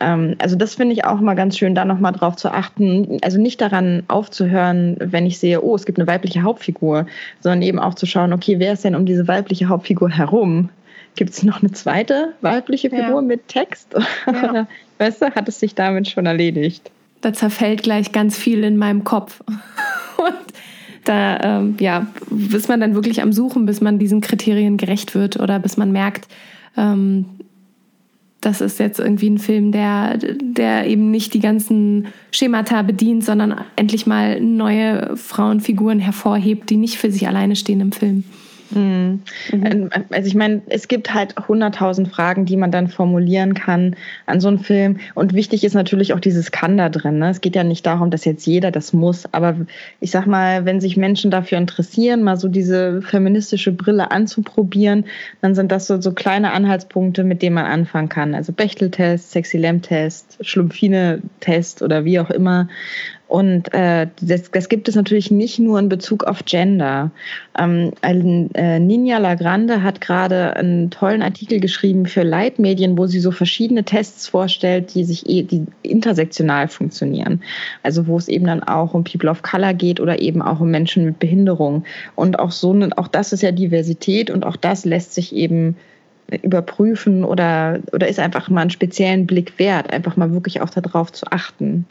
[0.00, 3.18] Ähm, also das finde ich auch mal ganz schön, da nochmal drauf zu achten.
[3.22, 7.06] Also nicht daran aufzuhören, wenn ich sehe, oh, es gibt eine weibliche Hauptfigur,
[7.40, 10.70] sondern eben auch zu schauen, okay, wer ist denn um diese weibliche Hauptfigur herum?
[11.16, 13.20] Gibt es noch eine zweite weibliche Figur ja.
[13.20, 13.94] mit Text?
[14.26, 14.66] Ja.
[14.98, 16.90] weißt du, hat es sich damit schon erledigt?
[17.20, 19.40] Da zerfällt gleich ganz viel in meinem Kopf.
[20.16, 20.34] Und
[21.04, 22.06] da ähm, ja,
[22.52, 25.92] ist man dann wirklich am Suchen, bis man diesen Kriterien gerecht wird oder bis man
[25.92, 26.28] merkt,
[26.76, 27.26] ähm,
[28.44, 33.54] das ist jetzt irgendwie ein Film, der, der eben nicht die ganzen Schemata bedient, sondern
[33.76, 38.24] endlich mal neue Frauenfiguren hervorhebt, die nicht für sich alleine stehen im Film.
[38.74, 39.22] Mhm.
[39.52, 39.90] mhm.
[40.10, 43.96] Also ich meine, es gibt halt hunderttausend Fragen, die man dann formulieren kann
[44.26, 44.98] an so einem Film.
[45.14, 47.18] Und wichtig ist natürlich auch dieses Kann da drin.
[47.18, 47.30] Ne?
[47.30, 49.24] Es geht ja nicht darum, dass jetzt jeder das muss.
[49.32, 49.56] Aber
[50.00, 55.04] ich sag mal, wenn sich Menschen dafür interessieren, mal so diese feministische Brille anzuprobieren,
[55.40, 58.34] dann sind das so, so kleine Anhaltspunkte, mit denen man anfangen kann.
[58.34, 62.68] Also Bechteltest, Sexy Lamb-Test, Schlumpfine-Test oder wie auch immer.
[63.26, 67.10] Und äh, das, das gibt es natürlich nicht nur in Bezug auf Gender.
[67.58, 73.30] Ähm, äh, Ninja Lagrande hat gerade einen tollen Artikel geschrieben für Leitmedien, wo sie so
[73.30, 77.42] verschiedene Tests vorstellt, die sich eh, die intersektional funktionieren.
[77.82, 80.70] Also wo es eben dann auch um People of Color geht oder eben auch um
[80.70, 81.84] Menschen mit Behinderung.
[82.14, 85.76] Und auch so, auch das ist ja Diversität und auch das lässt sich eben
[86.42, 91.12] überprüfen oder, oder ist einfach mal einen speziellen Blick wert, einfach mal wirklich auch darauf
[91.12, 91.86] zu achten.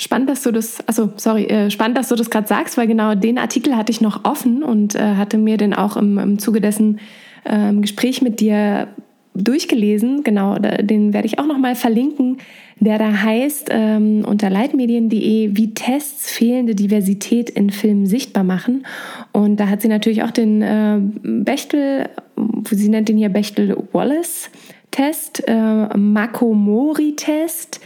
[0.00, 3.16] Spannend, dass du das, also sorry, äh, spannend, dass du das gerade sagst, weil genau
[3.16, 6.60] den Artikel hatte ich noch offen und äh, hatte mir den auch im, im Zuge
[6.60, 7.00] dessen
[7.44, 8.86] ähm, Gespräch mit dir
[9.34, 10.22] durchgelesen.
[10.22, 12.36] Genau, den werde ich auch noch mal verlinken,
[12.78, 18.86] der da heißt ähm, unter leitmedien.de, wie Tests fehlende Diversität in Filmen sichtbar machen.
[19.32, 22.08] Und da hat sie natürlich auch den äh, Bechtel,
[22.70, 27.80] sie nennt den hier Bechtel-Wallace-Test, äh, Makomori-Test,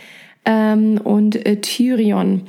[0.44, 2.43] ähm, und äh, Tyrion.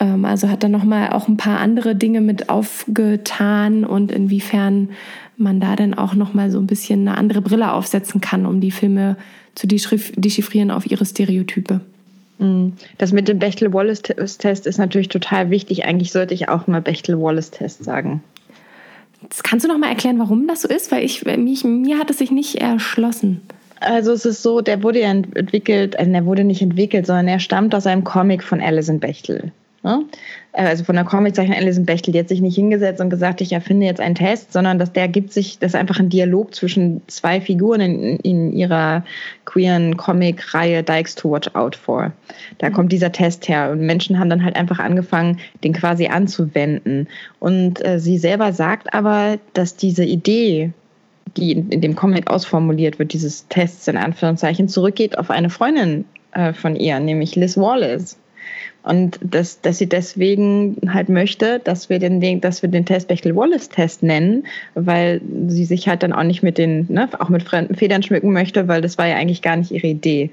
[0.00, 4.90] Ähm, also hat er nochmal auch ein paar andere Dinge mit aufgetan und inwiefern
[5.36, 8.72] man da dann auch nochmal so ein bisschen eine andere Brille aufsetzen kann, um die
[8.72, 9.16] Filme
[9.54, 11.80] zu dechiffrieren auf ihre Stereotype.
[12.38, 12.68] Mm.
[12.98, 15.84] Das mit dem Bechtel-Wallace-Test ist natürlich total wichtig.
[15.84, 18.22] Eigentlich sollte ich auch mal Bechtel-Wallace-Test sagen.
[19.28, 20.92] Das kannst du noch mal erklären, warum das so ist?
[20.92, 23.40] Weil ich, mich, mir hat es sich nicht erschlossen.
[23.80, 27.38] Also es ist so, der wurde ja entwickelt, also der wurde nicht entwickelt, sondern er
[27.38, 29.52] stammt aus einem Comic von Alison Bechtel.
[29.84, 30.04] Ne?
[30.52, 33.86] Also von der Comiczeichnerin Alison Bechtel, die hat sich nicht hingesetzt und gesagt, ich erfinde
[33.86, 37.40] jetzt einen Test, sondern dass der gibt sich, das ist einfach ein Dialog zwischen zwei
[37.40, 39.04] Figuren in, in ihrer
[39.44, 42.12] queeren Comic-Reihe Dykes to Watch Out for.
[42.58, 42.74] Da mhm.
[42.74, 47.06] kommt dieser Test her und Menschen haben dann halt einfach angefangen, den quasi anzuwenden.
[47.38, 50.72] Und äh, sie selber sagt aber, dass diese Idee,
[51.36, 56.52] die in, dem Comic ausformuliert wird, dieses Tests in Anführungszeichen, zurückgeht auf eine Freundin äh,
[56.52, 58.18] von ihr, nämlich Liz Wallace.
[58.84, 64.02] Und dass, dass sie deswegen halt möchte, dass wir den, dass wir den Test Bechtel-Wallace-Test
[64.02, 68.02] nennen, weil sie sich halt dann auch nicht mit den, ne, auch mit fremden Federn
[68.02, 70.30] schmücken möchte, weil das war ja eigentlich gar nicht ihre Idee.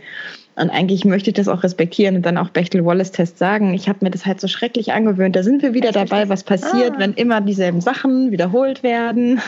[0.58, 3.74] Und eigentlich möchte ich das auch respektieren und dann auch Bechtel-Wallace-Test sagen.
[3.74, 5.36] Ich habe mir das halt so schrecklich angewöhnt.
[5.36, 7.00] Da sind wir wieder dabei, was passiert, ah.
[7.00, 9.42] wenn immer dieselben Sachen wiederholt werden.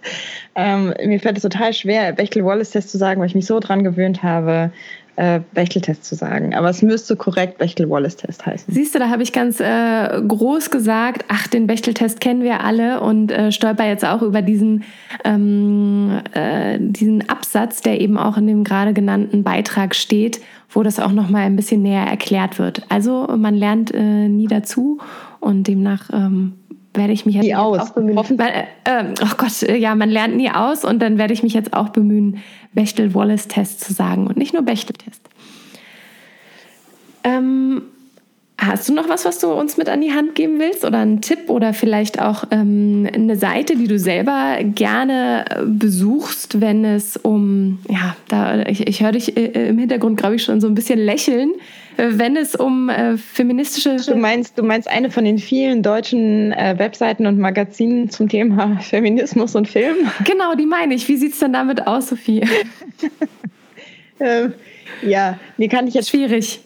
[0.54, 4.22] ähm, mir fällt es total schwer, Bechtel-Wallace-Test zu sagen, weil ich mich so dran gewöhnt
[4.22, 4.70] habe,
[5.16, 6.54] äh, Bechteltest zu sagen.
[6.54, 8.72] Aber es müsste korrekt Bechtel-Wallace-Test heißen.
[8.72, 13.00] Siehst du, da habe ich ganz äh, groß gesagt, ach, den Bechteltest kennen wir alle
[13.00, 14.84] und äh, stolper jetzt auch über diesen,
[15.24, 20.40] ähm, äh, diesen Absatz, der eben auch in dem gerade genannten Beitrag steht,
[20.70, 22.82] wo das auch nochmal ein bisschen näher erklärt wird.
[22.88, 24.98] Also man lernt äh, nie dazu
[25.40, 26.54] und demnach ähm,
[26.94, 27.78] werde ich mich jetzt nie aus.
[27.78, 28.16] auch bemühen.
[28.16, 31.54] Weil, äh, oh Gott, äh, ja, man lernt nie aus und dann werde ich mich
[31.54, 32.38] jetzt auch bemühen,
[32.74, 35.22] Bechtel-Wallace-Test zu sagen und nicht nur Bechtel-Test.
[37.24, 37.82] Ähm,
[38.66, 41.20] hast du noch was, was du uns mit an die Hand geben willst oder einen
[41.20, 47.16] Tipp oder vielleicht auch ähm, eine Seite, die du selber gerne äh, besuchst, wenn es
[47.16, 50.74] um, ja, da, ich, ich höre dich äh, im Hintergrund, glaube ich, schon so ein
[50.74, 51.52] bisschen lächeln
[51.96, 53.96] wenn es um äh, feministische.
[53.96, 58.78] Du meinst, du meinst eine von den vielen deutschen äh, Webseiten und Magazinen zum Thema
[58.80, 59.96] Feminismus und Film?
[60.24, 61.08] Genau, die meine ich.
[61.08, 62.42] Wie sieht es denn damit aus, Sophie?
[64.20, 64.54] ähm,
[65.02, 66.10] ja, mir kann ich jetzt.
[66.10, 66.60] Schwierig.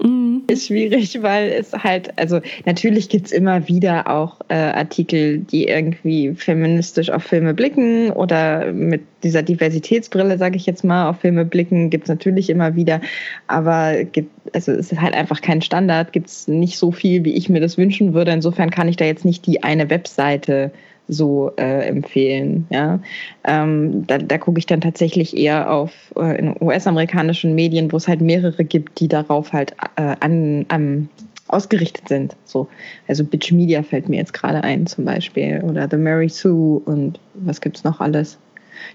[0.00, 0.44] Mhm.
[0.46, 5.64] Ist schwierig, weil es halt, also natürlich gibt es immer wieder auch äh, Artikel, die
[5.66, 11.44] irgendwie feministisch auf Filme blicken oder mit dieser Diversitätsbrille, sage ich jetzt mal, auf Filme
[11.44, 13.00] blicken, gibt es natürlich immer wieder.
[13.48, 17.34] Aber gibt, also es ist halt einfach kein Standard, gibt es nicht so viel, wie
[17.34, 18.30] ich mir das wünschen würde.
[18.30, 20.70] Insofern kann ich da jetzt nicht die eine Webseite
[21.08, 22.66] so äh, empfehlen.
[22.70, 23.00] Ja?
[23.44, 28.06] Ähm, da, da gucke ich dann tatsächlich eher auf äh, in US-amerikanischen Medien, wo es
[28.06, 31.08] halt mehrere gibt, die darauf halt äh, an, an
[31.48, 32.36] ausgerichtet sind.
[32.44, 32.68] So,
[33.06, 37.18] also Bitch Media fällt mir jetzt gerade ein zum Beispiel oder The Mary Sue und
[37.34, 38.38] was gibt's noch alles.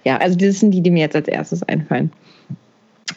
[0.03, 2.11] Ja, also das sind die, die mir jetzt als erstes einfallen.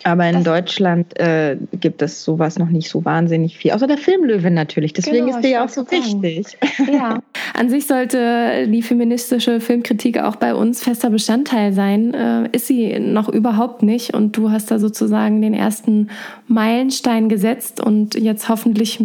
[0.06, 3.72] Aber in das Deutschland äh, gibt es sowas noch nicht so wahnsinnig viel.
[3.72, 4.92] Außer der Filmlöwe natürlich.
[4.92, 6.56] Deswegen genau, ist der ja auch so wichtig.
[6.90, 7.18] Ja.
[7.54, 12.14] An sich sollte die feministische Filmkritik auch bei uns fester Bestandteil sein.
[12.14, 14.14] Äh, ist sie noch überhaupt nicht.
[14.14, 16.08] Und du hast da sozusagen den ersten
[16.46, 17.80] Meilenstein gesetzt.
[17.80, 19.02] Und jetzt hoffentlich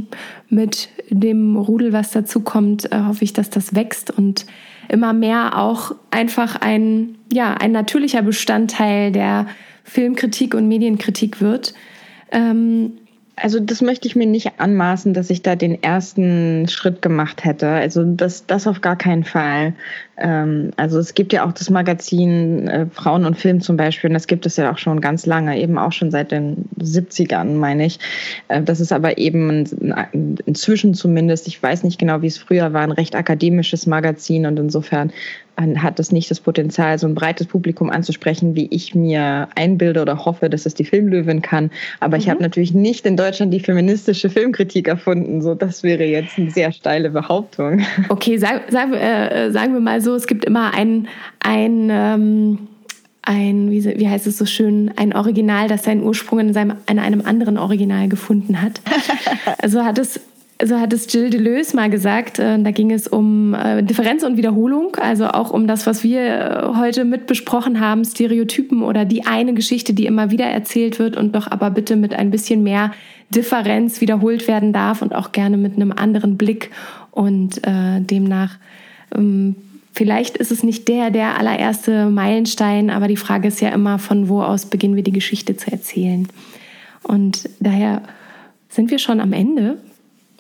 [0.50, 4.46] mit dem Rudel, was dazu kommt, äh, hoffe ich, dass das wächst und
[4.88, 9.48] immer mehr auch einfach ein, ja, ein natürlicher Bestandteil der
[9.92, 11.74] Filmkritik und Medienkritik wird.
[12.32, 12.94] Ähm,
[13.36, 17.68] also das möchte ich mir nicht anmaßen, dass ich da den ersten Schritt gemacht hätte.
[17.68, 19.74] Also das, das auf gar keinen Fall.
[20.18, 24.14] Ähm, also es gibt ja auch das Magazin äh, Frauen und Film zum Beispiel, und
[24.14, 27.86] das gibt es ja auch schon ganz lange, eben auch schon seit den 70ern, meine
[27.86, 28.00] ich.
[28.48, 29.66] Äh, das ist aber eben
[30.46, 34.58] inzwischen zumindest, ich weiß nicht genau, wie es früher war, ein recht akademisches Magazin und
[34.58, 35.12] insofern
[35.82, 40.26] hat es nicht das Potenzial, so ein breites Publikum anzusprechen, wie ich mir einbilde oder
[40.26, 41.72] hoffe, dass es die Filmlöwin kann.
[42.00, 42.24] Aber mhm.
[42.24, 45.42] ich habe natürlich nicht in Deutschland die feministische Filmkritik erfunden.
[45.42, 47.82] So, das wäre jetzt eine sehr steile Behauptung.
[48.10, 51.08] Okay, sag, sag, äh, sagen wir mal so, es gibt immer ein,
[51.40, 52.58] ein ähm
[53.24, 56.98] ein, wie, wie, heißt es so schön, ein Original, das seinen Ursprung in, seinem, in
[56.98, 58.82] einem anderen Original gefunden hat.
[59.62, 60.20] Also hat es
[60.66, 62.40] so hat es Jill Deleuze mal gesagt.
[62.40, 66.22] Äh, da ging es um äh, Differenz und Wiederholung, also auch um das, was wir
[66.22, 71.18] äh, heute mit besprochen haben, Stereotypen oder die eine Geschichte, die immer wieder erzählt wird
[71.18, 72.92] und doch aber bitte mit ein bisschen mehr
[73.30, 76.72] Differenz wiederholt werden darf und auch gerne mit einem anderen Blick
[77.12, 78.58] und äh, demnach
[79.16, 79.56] ähm,
[79.94, 84.30] Vielleicht ist es nicht der, der allererste Meilenstein, aber die Frage ist ja immer, von
[84.30, 86.30] wo aus beginnen wir die Geschichte zu erzählen.
[87.04, 88.02] Und daher
[88.70, 89.78] sind wir schon am Ende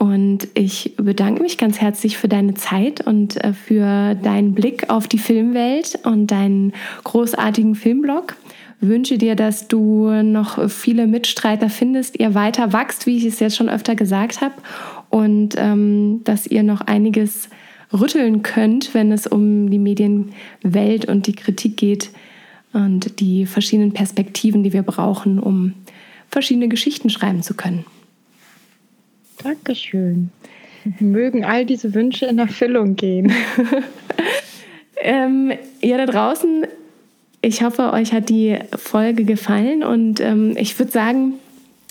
[0.01, 5.07] und ich bedanke mich ganz herzlich für deine Zeit und äh, für deinen Blick auf
[5.07, 6.73] die Filmwelt und deinen
[7.03, 8.35] großartigen Filmblog.
[8.79, 13.55] Wünsche dir, dass du noch viele Mitstreiter findest, ihr weiter wachst, wie ich es jetzt
[13.55, 14.55] schon öfter gesagt habe,
[15.11, 17.49] und ähm, dass ihr noch einiges
[17.93, 22.09] rütteln könnt, wenn es um die Medienwelt und die Kritik geht
[22.73, 25.73] und die verschiedenen Perspektiven, die wir brauchen, um
[26.27, 27.85] verschiedene Geschichten schreiben zu können.
[29.43, 30.29] Dankeschön.
[30.99, 33.31] Mögen all diese Wünsche in Erfüllung gehen.
[35.01, 35.51] ähm,
[35.81, 36.65] ja, da draußen,
[37.41, 41.33] ich hoffe, euch hat die Folge gefallen und ähm, ich würde sagen,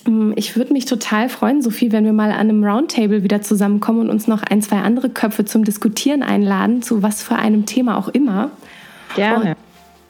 [0.06, 4.00] ähm, ich würde mich total freuen, Sophie, wenn wir mal an einem Roundtable wieder zusammenkommen
[4.00, 7.96] und uns noch ein, zwei andere Köpfe zum Diskutieren einladen, zu was für einem Thema
[7.96, 8.50] auch immer.
[9.14, 9.50] Gerne.
[9.50, 9.56] Und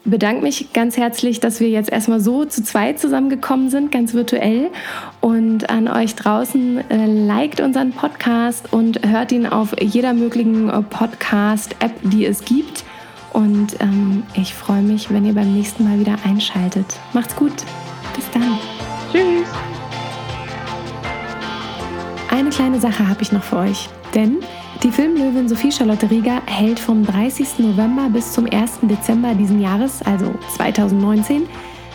[0.03, 4.69] bedanke mich ganz herzlich, dass wir jetzt erstmal so zu zweit zusammengekommen sind, ganz virtuell.
[5.19, 10.81] Und an euch draußen, äh, liked unseren Podcast und hört ihn auf jeder möglichen äh,
[10.81, 12.83] Podcast-App, die es gibt.
[13.33, 16.85] Und ähm, ich freue mich, wenn ihr beim nächsten Mal wieder einschaltet.
[17.13, 17.53] Macht's gut.
[18.15, 18.57] Bis dann.
[19.11, 19.47] Tschüss.
[22.29, 23.89] Eine kleine Sache habe ich noch für euch.
[24.13, 24.39] Denn
[24.83, 27.59] die Filmlöwin Sophie Charlotte Rieger hält vom 30.
[27.59, 28.79] November bis zum 1.
[28.83, 31.47] Dezember diesen Jahres, also 2019,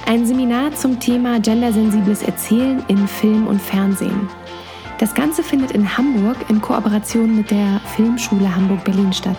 [0.07, 4.29] ein Seminar zum Thema gendersensibles Erzählen in Film und Fernsehen.
[4.99, 9.39] Das Ganze findet in Hamburg in Kooperation mit der Filmschule Hamburg-Berlin statt.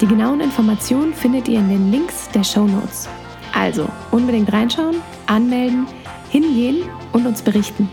[0.00, 3.08] Die genauen Informationen findet ihr in den Links der Show Notes.
[3.54, 4.96] Also unbedingt reinschauen,
[5.26, 5.86] anmelden,
[6.30, 6.82] hingehen
[7.12, 7.88] und uns berichten.